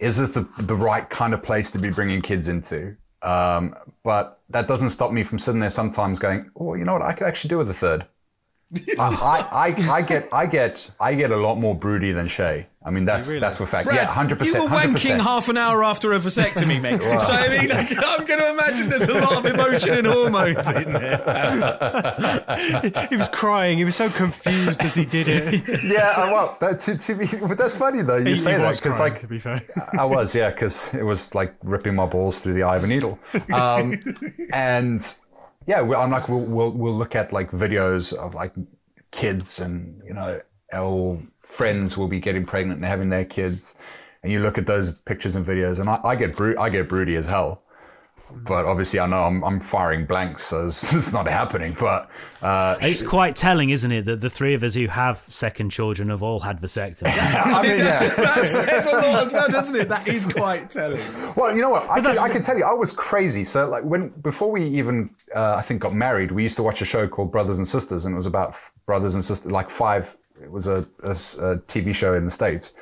is 0.00 0.18
this 0.18 0.30
the 0.30 0.48
the 0.58 0.74
right 0.74 1.08
kind 1.10 1.34
of 1.34 1.42
place 1.42 1.70
to 1.72 1.78
be 1.78 1.90
bringing 1.90 2.22
kids 2.22 2.48
into? 2.48 2.96
Um, 3.22 3.76
but 4.02 4.40
that 4.50 4.66
doesn't 4.66 4.90
stop 4.90 5.12
me 5.12 5.22
from 5.22 5.38
sitting 5.38 5.60
there 5.60 5.70
sometimes 5.70 6.18
going, 6.18 6.50
oh, 6.56 6.74
you 6.74 6.84
know 6.84 6.94
what, 6.94 7.02
I 7.02 7.12
could 7.12 7.26
actually 7.26 7.50
do 7.50 7.58
with 7.58 7.70
a 7.70 7.74
third. 7.74 8.06
I, 8.98 9.46
I, 9.52 9.90
I 9.90 10.02
get, 10.02 10.28
I 10.32 10.46
get, 10.46 10.90
I 10.98 11.14
get 11.14 11.30
a 11.30 11.36
lot 11.36 11.56
more 11.58 11.74
broody 11.74 12.12
than 12.12 12.26
Shay. 12.28 12.66
I 12.84 12.90
mean, 12.90 13.04
that's 13.04 13.30
that's 13.38 13.58
for 13.58 13.66
fact. 13.66 13.84
Brad, 13.86 13.96
yeah, 13.96 14.12
hundred 14.12 14.36
you 14.36 14.38
percent. 14.38 14.64
You 14.64 14.70
were 14.70 14.76
wanking 14.76 15.20
half 15.20 15.48
an 15.48 15.56
hour 15.56 15.84
after 15.84 16.12
a 16.14 16.18
vasectomy, 16.18 16.80
mate. 16.80 17.00
So 17.22 17.32
I 17.32 17.48
mean, 17.48 17.68
like, 17.68 17.92
I'm 17.96 18.24
going 18.26 18.40
to 18.40 18.50
imagine 18.50 18.88
there's 18.88 19.08
a 19.08 19.20
lot 19.20 19.36
of 19.36 19.46
emotion 19.46 19.94
and 19.94 20.06
hormones 20.06 20.68
in 20.68 20.88
there. 20.88 22.44
he 23.10 23.16
was 23.16 23.28
crying. 23.28 23.78
He 23.78 23.84
was 23.84 23.94
so 23.94 24.10
confused 24.10 24.82
as 24.82 24.94
he 24.96 25.04
did 25.04 25.28
it. 25.28 25.62
yeah, 25.84 26.14
uh, 26.16 26.32
well, 26.32 26.56
that, 26.60 26.80
to, 26.80 26.96
to 26.96 27.14
be, 27.14 27.26
but 27.46 27.56
that's 27.56 27.76
funny 27.76 28.02
though. 28.02 28.16
You 28.16 28.24
He- 28.30 28.36
say 28.36 28.52
he 28.52 28.58
that 28.58 28.76
because, 28.76 28.98
like, 28.98 29.20
to 29.20 29.28
be 29.28 29.38
fair. 29.38 29.62
I 29.96 30.04
was, 30.04 30.34
yeah, 30.34 30.50
because 30.50 30.92
it 30.94 31.04
was 31.04 31.34
like 31.36 31.54
ripping 31.62 31.94
my 31.94 32.06
balls 32.06 32.40
through 32.40 32.54
the 32.54 32.64
eye 32.64 32.76
of 32.76 32.84
a 32.84 32.88
needle. 32.88 33.18
Um, 33.52 34.02
and 34.52 35.00
yeah, 35.66 35.80
I'm 35.80 36.10
like, 36.10 36.28
we'll, 36.28 36.40
we'll 36.40 36.70
we'll 36.70 36.96
look 36.96 37.14
at 37.14 37.32
like 37.32 37.50
videos 37.50 38.12
of 38.12 38.34
like 38.34 38.52
kids, 39.10 39.60
and 39.60 40.00
you 40.04 40.14
know, 40.14 40.38
our 40.72 41.22
friends 41.40 41.96
will 41.96 42.08
be 42.08 42.20
getting 42.20 42.44
pregnant 42.44 42.78
and 42.78 42.86
having 42.86 43.10
their 43.10 43.24
kids, 43.24 43.76
and 44.22 44.32
you 44.32 44.40
look 44.40 44.58
at 44.58 44.66
those 44.66 44.92
pictures 44.92 45.36
and 45.36 45.46
videos, 45.46 45.80
and 45.80 45.88
I, 45.88 46.00
I 46.04 46.16
get 46.16 46.36
bru- 46.36 46.58
I 46.58 46.70
get 46.70 46.88
broody 46.88 47.16
as 47.16 47.26
hell. 47.26 47.62
But 48.44 48.64
obviously, 48.64 48.98
I 49.00 49.06
know 49.06 49.24
I'm, 49.24 49.42
I'm 49.44 49.60
firing 49.60 50.06
blanks, 50.06 50.42
so 50.42 50.66
it's, 50.66 50.94
it's 50.96 51.12
not 51.12 51.28
happening. 51.28 51.76
But 51.78 52.10
uh, 52.40 52.76
It's 52.80 53.02
quite 53.02 53.36
telling, 53.36 53.70
isn't 53.70 53.92
it, 53.92 54.04
that 54.06 54.20
the 54.20 54.30
three 54.30 54.54
of 54.54 54.62
us 54.62 54.74
who 54.74 54.86
have 54.88 55.24
second 55.28 55.70
children 55.70 56.08
have 56.08 56.22
all 56.22 56.40
had 56.40 56.60
vasectomies. 56.60 57.12
I 57.44 57.62
mean, 57.62 57.78
yeah. 57.78 57.98
That 58.16 58.34
says 58.44 58.86
a 58.86 58.96
lot 58.96 59.26
as 59.26 59.32
well, 59.32 59.48
doesn't 59.48 59.76
it? 59.76 59.88
That 59.88 60.08
is 60.08 60.26
quite 60.26 60.70
telling. 60.70 60.98
Well, 61.36 61.54
you 61.54 61.62
know 61.62 61.70
what? 61.70 61.88
I 61.88 61.96
can, 61.96 62.04
that's 62.04 62.20
I 62.20 62.28
can 62.28 62.42
tell 62.42 62.56
you, 62.56 62.64
I 62.64 62.74
was 62.74 62.92
crazy. 62.92 63.44
So, 63.44 63.68
like, 63.68 63.84
when 63.84 64.08
before 64.08 64.50
we 64.50 64.64
even, 64.64 65.10
uh, 65.34 65.56
I 65.56 65.62
think, 65.62 65.80
got 65.82 65.94
married, 65.94 66.32
we 66.32 66.42
used 66.42 66.56
to 66.56 66.62
watch 66.62 66.82
a 66.82 66.84
show 66.84 67.06
called 67.08 67.30
Brothers 67.32 67.58
and 67.58 67.66
Sisters, 67.66 68.04
and 68.06 68.14
it 68.14 68.16
was 68.16 68.26
about 68.26 68.48
f- 68.50 68.72
brothers 68.86 69.14
and 69.14 69.22
sisters, 69.22 69.50
like 69.52 69.70
five. 69.70 70.16
It 70.42 70.50
was 70.50 70.66
a 70.66 70.82
TV 70.82 71.94
show 71.94 72.14
in 72.14 72.24
the 72.24 72.30
states, 72.30 72.72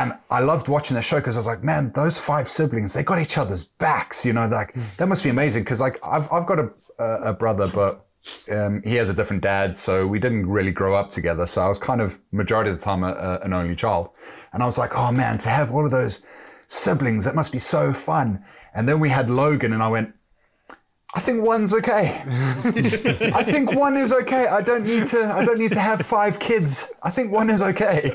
and 0.00 0.14
I 0.30 0.40
loved 0.40 0.66
watching 0.68 0.94
that 0.94 1.02
show 1.02 1.16
because 1.16 1.36
I 1.36 1.40
was 1.40 1.46
like, 1.46 1.62
man, 1.62 1.92
those 1.94 2.18
five 2.18 2.48
siblings, 2.48 2.94
they 2.94 3.02
got 3.02 3.20
each 3.20 3.36
other's 3.36 3.64
backs. 3.64 4.24
You 4.24 4.32
know, 4.32 4.46
like 4.48 4.74
that 4.96 5.08
must 5.08 5.22
be 5.22 5.28
amazing. 5.28 5.62
Because 5.62 5.80
like 5.80 5.98
I've 6.02 6.30
I've 6.32 6.46
got 6.46 6.58
a 6.58 6.70
a 6.98 7.30
a 7.30 7.32
brother, 7.32 7.68
but. 7.68 8.06
Um, 8.52 8.82
he 8.84 8.96
has 8.96 9.08
a 9.08 9.14
different 9.14 9.42
dad, 9.42 9.74
so 9.78 10.06
we 10.06 10.18
didn't 10.18 10.46
really 10.46 10.72
grow 10.72 10.94
up 10.94 11.08
together. 11.08 11.46
So 11.46 11.62
I 11.62 11.68
was 11.68 11.78
kind 11.78 12.02
of 12.02 12.18
majority 12.32 12.68
of 12.68 12.76
the 12.76 12.84
time 12.84 13.02
a, 13.02 13.12
a, 13.14 13.38
an 13.40 13.54
only 13.54 13.74
child, 13.74 14.10
and 14.52 14.62
I 14.62 14.66
was 14.66 14.76
like, 14.76 14.90
"Oh 14.94 15.10
man, 15.10 15.38
to 15.38 15.48
have 15.48 15.72
all 15.72 15.86
of 15.86 15.90
those 15.90 16.22
siblings, 16.66 17.24
that 17.24 17.34
must 17.34 17.50
be 17.50 17.58
so 17.58 17.94
fun." 17.94 18.44
And 18.74 18.86
then 18.86 19.00
we 19.00 19.08
had 19.08 19.30
Logan, 19.30 19.72
and 19.72 19.82
I 19.82 19.88
went, 19.88 20.12
"I 21.14 21.20
think 21.20 21.42
one's 21.42 21.72
okay. 21.72 22.22
I 22.26 23.42
think 23.42 23.74
one 23.74 23.96
is 23.96 24.12
okay. 24.12 24.46
I 24.48 24.60
don't 24.60 24.84
need 24.84 25.06
to. 25.06 25.24
I 25.24 25.42
don't 25.46 25.58
need 25.58 25.72
to 25.72 25.80
have 25.80 26.02
five 26.02 26.38
kids. 26.38 26.92
I 27.02 27.08
think 27.08 27.32
one 27.32 27.48
is 27.48 27.62
okay." 27.62 28.12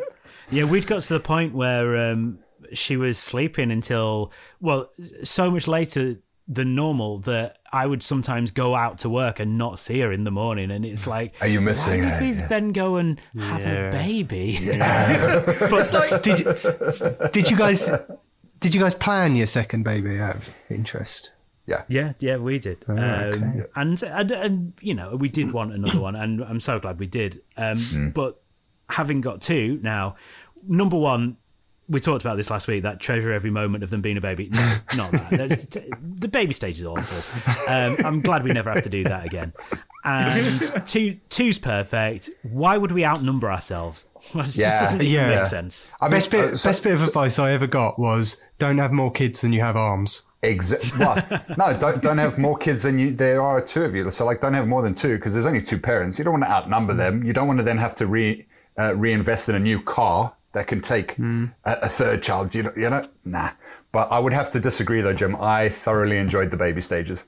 Yeah, 0.50 0.64
we'd 0.64 0.86
got 0.86 1.02
to 1.02 1.14
the 1.14 1.20
point 1.20 1.54
where 1.54 1.96
um, 2.10 2.38
she 2.72 2.96
was 2.96 3.18
sleeping 3.18 3.70
until, 3.70 4.32
well, 4.60 4.88
so 5.24 5.50
much 5.50 5.66
later 5.66 6.16
than 6.48 6.76
normal 6.76 7.18
that 7.18 7.58
I 7.72 7.86
would 7.86 8.04
sometimes 8.04 8.52
go 8.52 8.76
out 8.76 8.98
to 8.98 9.10
work 9.10 9.40
and 9.40 9.58
not 9.58 9.80
see 9.80 9.98
her 10.00 10.12
in 10.12 10.22
the 10.22 10.30
morning. 10.30 10.70
And 10.70 10.84
it's 10.86 11.04
like, 11.06 11.34
Are 11.40 11.48
you 11.48 11.60
missing 11.60 12.02
why 12.04 12.08
her? 12.10 12.20
would 12.24 12.36
we 12.36 12.42
then 12.46 12.70
go 12.70 12.96
and 12.96 13.20
have 13.36 13.62
a 13.66 13.90
baby? 13.90 14.56
But 14.78 15.92
like, 15.92 16.22
did 16.22 17.32
did 17.32 17.50
you 17.50 17.56
guys 17.56 17.90
did 18.60 18.74
you 18.74 18.80
guys 18.80 18.94
plan 18.94 19.34
your 19.34 19.46
second 19.46 19.82
baby 19.82 20.20
out 20.20 20.36
of 20.36 20.54
interest? 20.70 21.32
yeah. 21.66 21.82
Yeah, 21.88 22.12
yeah, 22.20 22.36
we 22.36 22.60
did. 22.60 22.78
Oh, 22.88 22.92
um, 22.92 23.64
and, 23.74 24.00
and 24.04 24.30
and 24.30 24.72
you 24.80 24.94
know, 24.94 25.16
we 25.16 25.28
did 25.28 25.50
want 25.52 25.72
another 25.72 25.98
one, 25.98 26.14
and 26.14 26.44
I'm 26.44 26.60
so 26.60 26.78
glad 26.78 27.00
we 27.00 27.08
did. 27.08 27.42
Um, 27.56 27.80
Hmm. 27.80 28.08
But 28.10 28.40
having 28.88 29.20
got 29.20 29.40
two 29.40 29.78
now, 29.82 30.16
number 30.66 30.96
one, 30.96 31.36
we 31.88 32.00
talked 32.00 32.24
about 32.24 32.36
this 32.36 32.50
last 32.50 32.66
week. 32.66 32.82
That 32.82 32.98
treasure 32.98 33.32
every 33.32 33.50
moment 33.50 33.84
of 33.84 33.90
them 33.90 34.00
being 34.02 34.16
a 34.16 34.20
baby. 34.20 34.48
No, 34.50 34.78
not 34.96 35.10
that. 35.12 35.30
That's, 35.30 35.66
the 35.66 36.28
baby 36.28 36.52
stage 36.52 36.78
is 36.78 36.84
awful. 36.84 37.18
Um, 37.72 37.94
I'm 38.04 38.18
glad 38.18 38.42
we 38.42 38.52
never 38.52 38.70
have 38.72 38.82
to 38.82 38.88
do 38.90 39.04
that 39.04 39.24
again. 39.24 39.52
And 40.04 40.60
two, 40.86 41.18
two's 41.28 41.58
perfect. 41.58 42.30
Why 42.42 42.76
would 42.76 42.90
we 42.92 43.04
outnumber 43.04 43.50
ourselves? 43.50 44.08
Well, 44.34 44.44
it 44.44 44.56
Yeah. 44.56 44.70
just 44.70 44.80
doesn't 44.82 45.02
even 45.02 45.14
Yeah. 45.14 45.36
make 45.36 45.46
sense. 45.46 45.92
I 46.00 46.06
mean, 46.06 46.10
best 46.10 46.32
bit 46.32 46.40
uh, 46.54 46.56
so- 46.56 46.68
best 46.70 46.82
bit 46.82 46.94
of 46.96 47.06
advice 47.06 47.38
I 47.38 47.52
ever 47.52 47.68
got 47.68 47.96
was 47.96 48.40
don't 48.58 48.78
have 48.78 48.90
more 48.90 49.12
kids 49.12 49.42
than 49.42 49.52
you 49.52 49.60
have 49.60 49.76
arms. 49.76 50.22
Exa- 50.42 50.98
well, 50.98 51.14
no, 51.56 51.78
don't 51.78 52.02
don't 52.02 52.18
have 52.18 52.36
more 52.36 52.56
kids 52.58 52.82
than 52.82 52.98
you. 52.98 53.12
There 53.14 53.40
are 53.40 53.60
two 53.60 53.82
of 53.82 53.94
you, 53.94 54.10
so 54.10 54.24
like 54.26 54.40
don't 54.40 54.54
have 54.54 54.66
more 54.66 54.82
than 54.82 54.94
two 54.94 55.14
because 55.16 55.34
there's 55.34 55.46
only 55.46 55.62
two 55.62 55.78
parents. 55.78 56.18
You 56.18 56.24
don't 56.24 56.32
want 56.34 56.44
to 56.44 56.50
outnumber 56.50 56.92
them. 56.94 57.22
You 57.22 57.32
don't 57.32 57.46
want 57.46 57.60
to 57.60 57.62
then 57.64 57.78
have 57.78 57.94
to 57.96 58.08
re 58.08 58.44
uh, 58.78 58.94
reinvest 58.96 59.48
in 59.48 59.54
a 59.54 59.60
new 59.60 59.80
car 59.80 60.34
that 60.52 60.66
can 60.66 60.80
take 60.80 61.18
a, 61.18 61.52
a 61.64 61.88
third 61.88 62.22
child. 62.22 62.54
You 62.54 62.64
know, 62.64 62.72
you 62.76 62.90
know, 62.90 63.06
nah. 63.24 63.50
But 63.92 64.10
I 64.10 64.18
would 64.18 64.32
have 64.32 64.50
to 64.52 64.60
disagree 64.60 65.00
though, 65.00 65.12
Jim. 65.12 65.36
I 65.36 65.68
thoroughly 65.68 66.18
enjoyed 66.18 66.50
the 66.50 66.56
baby 66.56 66.80
stages. 66.80 67.26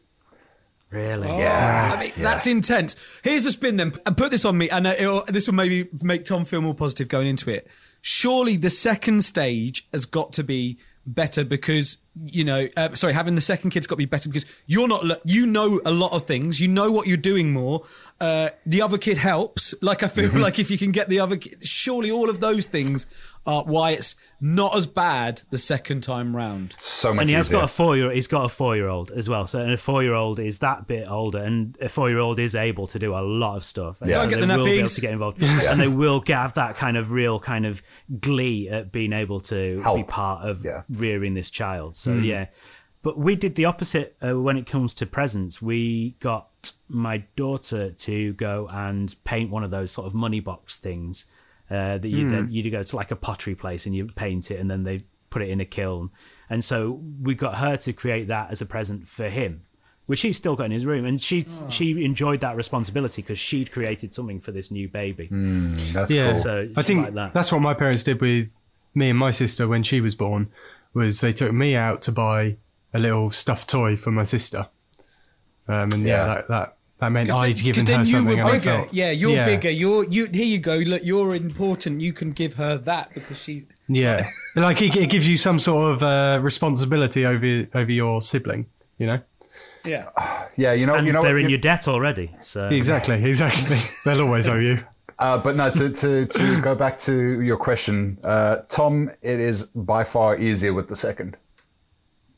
Really? 0.91 1.29
Yeah, 1.29 1.93
I 1.95 2.01
mean, 2.01 2.13
that's 2.17 2.47
intense. 2.47 2.97
Here's 3.23 3.45
the 3.45 3.51
spin 3.51 3.77
then, 3.77 3.93
and 4.07 4.17
put 4.17 4.31
this 4.31 4.47
on 4.47 4.57
me, 4.57 4.71
and 4.71 4.87
uh, 4.87 4.95
it'll, 4.99 5.23
this 5.29 5.47
will 5.47 5.55
maybe 5.55 5.87
make 6.03 6.25
Tom 6.25 6.47
feel 6.47 6.63
more 6.63 6.75
positive 6.75 7.09
going 7.09 7.27
into 7.27 7.51
it. 7.51 7.69
Surely 8.01 8.57
the 8.57 8.71
second 8.71 9.23
stage 9.23 9.87
has 9.93 10.07
got 10.07 10.33
to 10.33 10.43
be 10.45 10.79
better 11.07 11.45
because 11.45 11.99
you 12.15 12.43
know 12.43 12.67
uh, 12.77 12.95
sorry 12.95 13.13
having 13.13 13.35
the 13.37 13.41
second 13.41 13.71
kid's 13.71 13.87
got 13.87 13.95
to 13.95 13.99
be 13.99 14.05
better 14.05 14.29
because 14.29 14.45
you're 14.67 14.89
not 14.89 15.05
you 15.25 15.47
know 15.47 15.81
a 15.85 15.91
lot 15.91 16.13
of 16.13 16.25
things 16.25 16.59
you 16.61 16.67
know 16.67 16.91
what 16.91 17.07
you're 17.07 17.17
doing 17.17 17.53
more 17.53 17.83
uh, 18.21 18.49
the 18.67 18.83
other 18.83 18.99
kid 18.99 19.19
helps 19.19 19.73
like 19.83 20.03
i 20.03 20.09
feel 20.09 20.31
like 20.41 20.59
if 20.59 20.69
you 20.71 20.79
can 20.79 20.91
get 20.91 21.09
the 21.09 21.21
other 21.21 21.37
kid 21.37 21.57
surely 21.65 22.11
all 22.11 22.29
of 22.29 22.41
those 22.41 22.67
things 22.67 23.07
are 23.47 23.63
why 23.65 23.93
it's 23.93 24.15
not 24.41 24.77
as 24.77 24.87
bad 24.87 25.41
the 25.51 25.59
second 25.59 26.03
time 26.03 26.35
round 26.35 26.75
So 26.79 27.15
much 27.15 27.23
and 27.23 27.31
he 27.31 27.37
has 27.37 27.47
easier. 27.47 27.59
got 27.61 27.65
a 27.65 27.69
four 27.69 27.97
year 27.97 28.11
he's 28.11 28.27
got 28.27 28.45
a 28.45 28.49
four 28.49 28.75
year 28.75 28.89
old 28.89 29.11
as 29.13 29.29
well 29.29 29.47
so 29.47 29.61
and 29.61 29.71
a 29.73 29.77
four 29.77 30.03
year 30.03 30.15
old 30.15 30.41
is 30.41 30.59
that 30.59 30.87
bit 30.89 31.09
older 31.09 31.39
and 31.39 31.77
a 31.81 31.89
four 31.89 32.09
year 32.11 32.19
old 32.19 32.41
is 32.41 32.55
able 32.57 32.87
to 32.89 32.99
do 32.99 33.15
a 33.15 33.21
lot 33.23 33.57
of 33.57 33.65
stuff 33.65 34.01
and 34.01 34.11
Yeah. 34.11 34.17
so 34.17 34.25
Go 34.25 34.31
get 34.31 34.41
they 34.41 34.47
the 34.47 34.57
will 34.59 34.65
be 34.65 34.73
able 34.73 34.89
nappies. 34.89 34.95
to 34.97 35.01
get 35.01 35.13
involved 35.13 35.43
and 35.43 35.81
they 35.81 35.89
will 35.89 36.23
have 36.27 36.55
that 36.55 36.77
kind 36.77 36.97
of 36.97 37.13
real 37.13 37.39
kind 37.39 37.65
of 37.65 37.83
glee 38.21 38.69
at 38.69 38.91
being 38.91 39.13
able 39.13 39.41
to 39.41 39.83
be 39.95 40.03
part 40.03 40.45
of 40.47 40.65
Yeah. 40.65 40.83
rearing 40.91 41.35
this 41.35 41.51
child 41.51 41.97
so 41.99 42.13
Hmm. 42.15 42.23
yeah 42.25 42.47
but 43.03 43.17
we 43.19 43.37
did 43.37 43.55
the 43.55 43.65
opposite 43.65 44.17
uh, 44.21 44.39
when 44.41 44.57
it 44.57 44.67
comes 44.67 44.95
to 44.95 45.07
presents 45.07 45.63
we 45.63 46.17
got 46.21 46.73
my 46.89 47.19
daughter 47.37 47.91
to 47.93 48.33
go 48.35 48.69
and 48.71 49.15
paint 49.25 49.51
one 49.51 49.63
of 49.65 49.71
those 49.71 49.91
sort 49.93 50.07
of 50.07 50.15
money 50.15 50.41
box 50.41 50.77
things 50.79 51.27
uh, 51.71 51.99
that 51.99 52.09
you 52.09 52.29
then 52.31 52.49
you 52.51 52.69
go 52.71 52.83
to 52.83 52.97
like 52.97 53.11
a 53.11 53.17
pottery 53.17 53.55
place 53.55 53.87
and 53.87 53.95
you 53.95 54.07
paint 54.17 54.51
it 54.51 54.59
and 54.59 54.71
then 54.71 54.85
they 54.85 55.05
put 55.31 55.43
it 55.43 55.51
in 55.51 55.61
a 55.61 55.65
kiln 55.67 56.11
and 56.51 56.65
so 56.65 57.01
we 57.23 57.35
got 57.35 57.59
her 57.59 57.77
to 57.77 57.93
create 57.93 58.27
that 58.29 58.51
as 58.51 58.61
a 58.63 58.67
present 58.67 59.07
for 59.07 59.29
him 59.29 59.63
which 60.07 60.23
he's 60.23 60.39
still 60.39 60.57
got 60.57 60.65
in 60.65 60.73
his 60.73 60.87
room 60.87 61.05
and 61.05 61.21
she 61.21 61.45
she 61.69 62.03
enjoyed 62.03 62.41
that 62.41 62.57
responsibility 62.57 63.21
because 63.21 63.39
she'd 63.39 63.71
created 63.71 64.15
something 64.15 64.41
for 64.41 64.53
this 64.53 64.71
new 64.71 64.89
baby 64.89 65.29
That's 65.93 66.11
Yeah, 66.11 66.33
cool. 66.33 66.35
So 66.35 66.69
I 66.77 66.83
think 66.83 67.05
like 67.05 67.15
that. 67.15 67.35
that's 67.35 67.53
what 67.53 67.61
my 67.61 67.75
parents 67.75 68.03
did 68.03 68.19
with 68.21 68.59
me 68.95 69.11
and 69.11 69.19
my 69.19 69.31
sister 69.31 69.69
when 69.69 69.83
she 69.83 70.01
was 70.01 70.15
born. 70.15 70.49
Was 70.95 71.21
they 71.21 71.33
took 71.33 71.53
me 71.53 71.77
out 71.77 72.03
to 72.03 72.13
buy 72.13 72.57
a 72.95 72.99
little 72.99 73.31
stuffed 73.31 73.69
toy 73.69 73.97
for 73.97 74.11
my 74.11 74.23
sister, 74.25 74.69
um, 75.69 75.93
and 75.93 76.05
yeah, 76.05 76.17
Yeah. 76.17 76.27
that 76.35 76.49
that, 76.49 76.77
that 77.01 77.09
meant 77.13 77.31
I'd 77.31 77.57
then- 77.59 77.65
given 77.65 77.85
'cause 77.87 77.91
her 77.91 77.97
then 77.99 78.07
you 78.07 78.13
something. 78.13 78.39
were 78.39 78.45
I 78.45 78.53
bigger. 78.53 78.61
felt- 78.71 78.95
yeah, 78.95 79.11
you're 79.11 79.31
yeah, 79.37 79.47
bigger. 79.47 79.71
You're 79.71 80.05
you. 80.11 80.27
Here 80.33 80.45
you 80.47 80.59
go. 80.59 80.77
Look, 80.77 81.03
you're 81.05 81.35
important. 81.35 82.01
You 82.01 82.13
can 82.13 82.33
give 82.33 82.55
her 82.55 82.77
that 82.79 83.13
because 83.15 83.41
she. 83.41 83.67
Yeah, 83.89 84.27
like 84.57 84.83
it, 84.83 84.97
it 84.97 85.11
gives 85.11 85.29
you 85.29 85.37
some 85.37 85.59
sort 85.59 85.95
of 85.95 86.03
uh, 86.03 86.41
responsibility 86.43 87.25
over 87.27 87.67
over 87.75 87.93
your 87.93 88.21
sibling. 88.23 88.67
You 88.99 89.07
know, 89.07 89.21
Yeah. 89.87 90.09
yeah, 90.57 90.73
you 90.73 90.87
know, 90.87 90.95
and 90.97 91.07
you 91.07 91.13
know, 91.13 91.23
they're 91.23 91.35
what, 91.35 91.41
in 91.41 91.45
you- 91.45 91.51
your 91.51 91.61
debt 91.61 91.87
already 91.87 92.35
so 92.41 92.69
exactly, 92.69 93.23
exactly. 93.25 93.77
They'll 94.05 94.23
always 94.23 94.49
owe 94.49 94.57
you. 94.59 94.85
Uh, 95.19 95.37
but 95.37 95.57
no, 95.57 95.71
to, 95.71 95.91
to, 95.91 96.27
to 96.27 96.61
go 96.63 96.75
back 96.75 96.97
to 96.97 97.43
your 97.43 97.57
question, 97.57 98.19
uh, 98.25 98.59
Tom, 98.69 99.11
it 99.23 99.41
is 99.41 99.65
by 99.65 100.05
far 100.05 100.39
easier 100.39 100.73
with 100.73 100.89
the 100.89 100.97
second. 100.97 101.37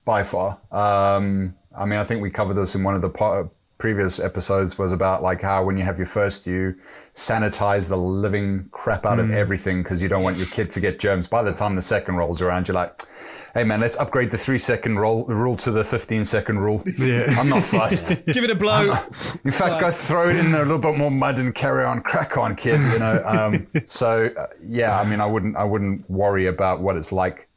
By 0.05 0.25
far. 0.25 0.59
Um, 0.73 1.55
I 1.77 1.85
mean, 1.85 1.99
I 1.99 2.05
think 2.05 2.23
we 2.23 2.31
covered 2.31 2.55
this 2.55 2.75
in 2.75 2.83
one 2.83 2.95
of 2.95 3.03
the 3.03 3.11
po- 3.11 3.51
previous 3.81 4.21
episodes 4.21 4.79
was 4.79 4.93
about 4.93 5.23
like 5.23 5.41
how 5.41 5.65
when 5.65 5.77
you 5.77 5.83
have 5.83 5.99
your 5.99 6.07
first, 6.07 6.47
you 6.47 6.77
sanitize 7.15 7.89
the 7.89 7.97
living 7.97 8.69
crap 8.73 9.07
out 9.07 9.19
of 9.19 9.31
everything 9.31 9.83
because 9.83 10.03
you 10.03 10.09
don't 10.09 10.23
want 10.23 10.37
your 10.37 10.47
kid 10.47 10.71
to 10.71 10.81
get 10.81 10.99
germs. 10.99 11.27
By 11.27 11.43
the 11.43 11.53
time 11.53 11.77
the 11.77 11.83
second 11.83 12.17
rolls 12.17 12.41
around, 12.41 12.69
you're 12.69 12.75
like, 12.75 13.01
hey 13.55 13.65
man, 13.65 13.81
let's 13.81 13.97
upgrade 13.97 14.31
the 14.31 14.39
three 14.39 14.59
second 14.59 14.99
roll, 14.99 15.25
rule 15.25 15.57
to 15.57 15.71
the 15.71 15.85
15 15.85 16.25
second 16.25 16.59
rule. 16.61 16.83
Yeah. 16.99 17.27
I'm 17.39 17.49
not 17.49 17.63
fussed. 17.63 18.09
Give 18.27 18.45
it 18.45 18.51
a 18.51 18.55
blow. 18.55 18.95
In 19.45 19.51
fact, 19.51 19.81
go 19.81 19.91
throw 19.91 20.31
it 20.31 20.37
in 20.37 20.55
a 20.55 20.59
little 20.59 20.79
bit 20.79 20.97
more 20.97 21.11
mud 21.11 21.39
and 21.39 21.55
carry 21.55 21.85
on, 21.85 22.03
crack 22.03 22.37
on, 22.37 22.55
kid. 22.55 22.81
You 22.81 22.99
know. 22.99 23.23
Um, 23.27 23.67
so 23.85 24.31
uh, 24.37 24.47
yeah, 24.63 24.99
I 24.99 25.05
mean, 25.05 25.21
I 25.21 25.27
wouldn't, 25.27 25.57
I 25.57 25.65
wouldn't 25.65 26.09
worry 26.11 26.47
about 26.47 26.81
what 26.81 26.97
it's 26.97 27.13
like 27.13 27.49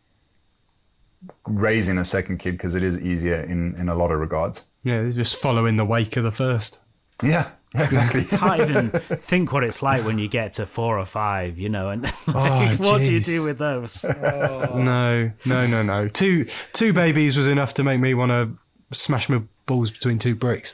raising 1.47 1.97
a 1.97 2.03
second 2.03 2.39
kid 2.39 2.51
because 2.51 2.75
it 2.75 2.83
is 2.83 2.99
easier 2.99 3.41
in 3.41 3.75
in 3.75 3.89
a 3.89 3.95
lot 3.95 4.11
of 4.11 4.19
regards. 4.19 4.65
Yeah, 4.83 5.09
just 5.09 5.41
follow 5.41 5.65
in 5.65 5.77
the 5.77 5.85
wake 5.85 6.17
of 6.17 6.23
the 6.23 6.31
first. 6.31 6.79
Yeah, 7.23 7.51
exactly. 7.75 8.23
can't 8.37 8.61
even 8.61 8.89
think 8.91 9.51
what 9.51 9.63
it's 9.63 9.81
like 9.81 10.03
when 10.05 10.19
you 10.19 10.27
get 10.27 10.53
to 10.53 10.65
four 10.65 10.99
or 10.99 11.05
five, 11.05 11.57
you 11.57 11.69
know, 11.69 11.89
and 11.89 12.03
like, 12.27 12.79
Oh, 12.79 12.83
what 12.83 12.99
do 12.99 13.11
you 13.11 13.19
do 13.19 13.43
with 13.43 13.57
those? 13.57 14.03
Oh. 14.05 14.77
No, 14.77 15.31
no, 15.45 15.67
no, 15.67 15.81
no. 15.83 16.07
Two 16.07 16.47
two 16.73 16.93
babies 16.93 17.37
was 17.37 17.47
enough 17.47 17.73
to 17.75 17.83
make 17.83 17.99
me 17.99 18.13
want 18.13 18.31
to 18.31 18.95
smash 18.95 19.29
my 19.29 19.41
balls 19.65 19.91
between 19.91 20.19
two 20.19 20.35
bricks. 20.35 20.73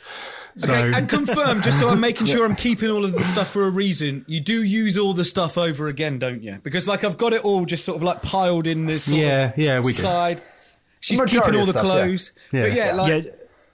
So 0.58 0.74
Okay, 0.74 0.98
and 0.98 1.08
confirm, 1.08 1.62
just 1.62 1.80
so 1.80 1.88
I'm 1.90 2.02
making 2.02 2.28
sure 2.34 2.44
I'm 2.44 2.56
keeping 2.56 2.90
all 2.90 3.06
of 3.06 3.14
the 3.14 3.24
stuff 3.24 3.50
for 3.50 3.64
a 3.66 3.70
reason. 3.70 4.26
You 4.28 4.42
do 4.42 4.62
use 4.64 4.98
all 4.98 5.14
the 5.14 5.24
stuff 5.24 5.58
over 5.58 5.88
again, 5.88 6.20
don't 6.20 6.44
you? 6.44 6.60
Because 6.64 6.88
like 6.88 7.04
I've 7.04 7.18
got 7.18 7.32
it 7.34 7.46
all 7.46 7.66
just 7.66 7.86
sort 7.86 7.96
of 7.98 8.04
like 8.04 8.22
piled 8.24 8.68
in 8.68 8.86
this. 8.88 9.04
Sort 9.06 9.20
Yeah, 9.20 9.50
of 9.52 9.58
yeah, 9.58 9.80
we 9.80 9.94
do. 9.94 10.36
She's 11.02 11.22
keeping 11.22 11.56
all 11.56 11.66
the 11.66 11.72
stuff, 11.72 11.76
yeah. 11.76 11.82
clothes. 11.82 12.34
Yeah. 12.52 12.62
But 12.64 12.74
yeah, 12.74 12.94
like 12.94 13.26
yeah, 13.26 13.32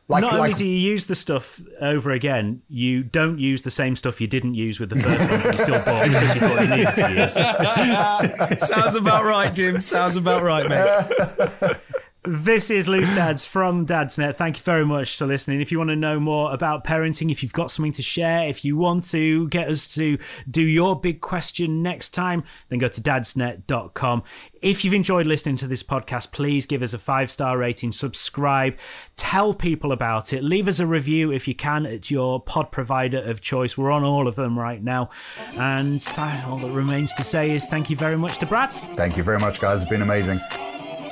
Like- 0.08 0.22
not 0.22 0.34
only 0.34 0.50
like- 0.50 0.56
do 0.58 0.66
you 0.66 0.78
use 0.92 1.08
the 1.08 1.16
stuff 1.16 1.60
over 1.82 2.12
again, 2.12 2.62
you 2.70 3.04
don't 3.04 3.40
use 3.40 3.64
the 3.64 3.72
same 3.72 3.96
stuff 3.96 4.22
you 4.22 4.28
didn't 4.28 4.54
use 4.54 4.80
with 4.80 4.90
the 4.92 5.00
first 5.00 5.30
one, 5.32 5.42
but 5.42 5.54
you 5.54 5.60
still 5.60 5.80
bought 5.80 6.06
because 6.06 6.36
you 6.36 6.42
thought 6.42 6.62
you 6.62 6.76
needed 6.76 6.96
to 6.96 8.54
use. 8.60 8.68
sounds 8.70 8.96
about 8.96 9.24
right, 9.26 9.54
Jim. 9.54 9.82
Sounds 9.82 10.16
about 10.16 10.44
right, 10.44 10.68
mate. 10.70 11.78
This 12.28 12.72
is 12.72 12.88
Loose 12.88 13.14
Dads 13.14 13.46
from 13.46 13.86
Dadsnet. 13.86 14.36
Thank 14.36 14.58
you 14.58 14.64
very 14.64 14.84
much 14.84 15.16
for 15.16 15.28
listening. 15.28 15.62
If 15.62 15.72
you 15.72 15.78
want 15.78 15.92
to 15.92 15.96
know 15.96 16.20
more 16.20 16.52
about 16.52 16.84
parenting, 16.84 17.32
if 17.32 17.44
you've 17.44 17.54
got 17.54 17.70
something 17.70 17.92
to 17.92 18.02
share, 18.02 18.48
if 18.48 18.66
you 18.66 18.76
want 18.78 19.08
to 19.12 19.48
get 19.50 19.70
us 19.70 19.88
to 19.94 20.18
do 20.50 20.64
your 20.64 21.00
big 21.00 21.22
question 21.22 21.84
next 21.84 22.12
time, 22.12 22.44
then 22.70 22.80
go 22.80 22.88
to 22.88 23.00
dadsnet.com. 23.00 24.24
If 24.60 24.84
you've 24.84 24.96
enjoyed 24.96 25.28
listening 25.28 25.58
to 25.58 25.68
this 25.68 25.84
podcast, 25.84 26.32
please 26.32 26.66
give 26.66 26.82
us 26.82 26.94
a 26.94 26.98
five 26.98 27.30
star 27.30 27.60
rating, 27.60 27.92
subscribe, 27.92 28.76
tell 29.16 29.54
people 29.54 29.92
about 29.92 30.34
it, 30.34 30.44
leave 30.44 30.68
us 30.68 30.80
a 30.80 30.88
review 30.88 31.32
if 31.32 31.48
you 31.48 31.54
can 31.54 31.86
at 31.86 32.10
your 32.10 32.40
pod 32.40 32.72
provider 32.72 33.20
of 33.20 33.42
choice. 33.42 33.78
We're 33.78 33.92
on 33.92 34.04
all 34.04 34.28
of 34.28 34.36
them 34.36 34.58
right 34.58 34.84
now. 34.84 35.12
And 35.54 36.04
all 36.18 36.58
that 36.58 36.72
remains 36.72 37.14
to 37.14 37.24
say 37.24 37.52
is 37.52 37.66
thank 37.66 37.92
you 37.92 37.96
very 37.96 38.18
much 38.18 38.40
to 38.40 38.48
Brad. 38.48 38.72
Thank 38.72 39.16
you 39.16 39.22
very 39.22 39.40
much, 39.40 39.60
guys. 39.60 39.84
It's 39.84 39.90
been 39.90 40.02
amazing. 40.02 40.42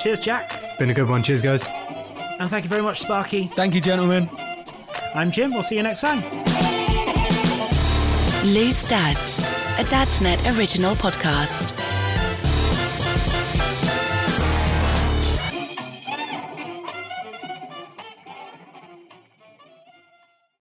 Cheers, 0.04 0.20
Jack. 0.20 0.78
been 0.78 0.90
a 0.90 0.94
good 0.94 1.08
one. 1.08 1.24
Cheers, 1.24 1.42
guys. 1.42 1.66
And 2.38 2.50
thank 2.50 2.66
you 2.66 2.70
very 2.70 2.82
much, 2.82 3.00
Sparky. 3.00 3.50
Thank 3.56 3.74
you, 3.74 3.80
gentlemen. 3.80 4.30
I'm 5.16 5.32
Jim. 5.32 5.52
We'll 5.54 5.64
see 5.64 5.78
you 5.78 5.84
next 5.84 6.02
time. 6.02 6.22
Loose 8.54 8.86
Dads, 8.90 9.40
a 9.80 9.84
Dadsnet 9.86 10.58
original 10.58 10.96
podcast. 10.96 11.73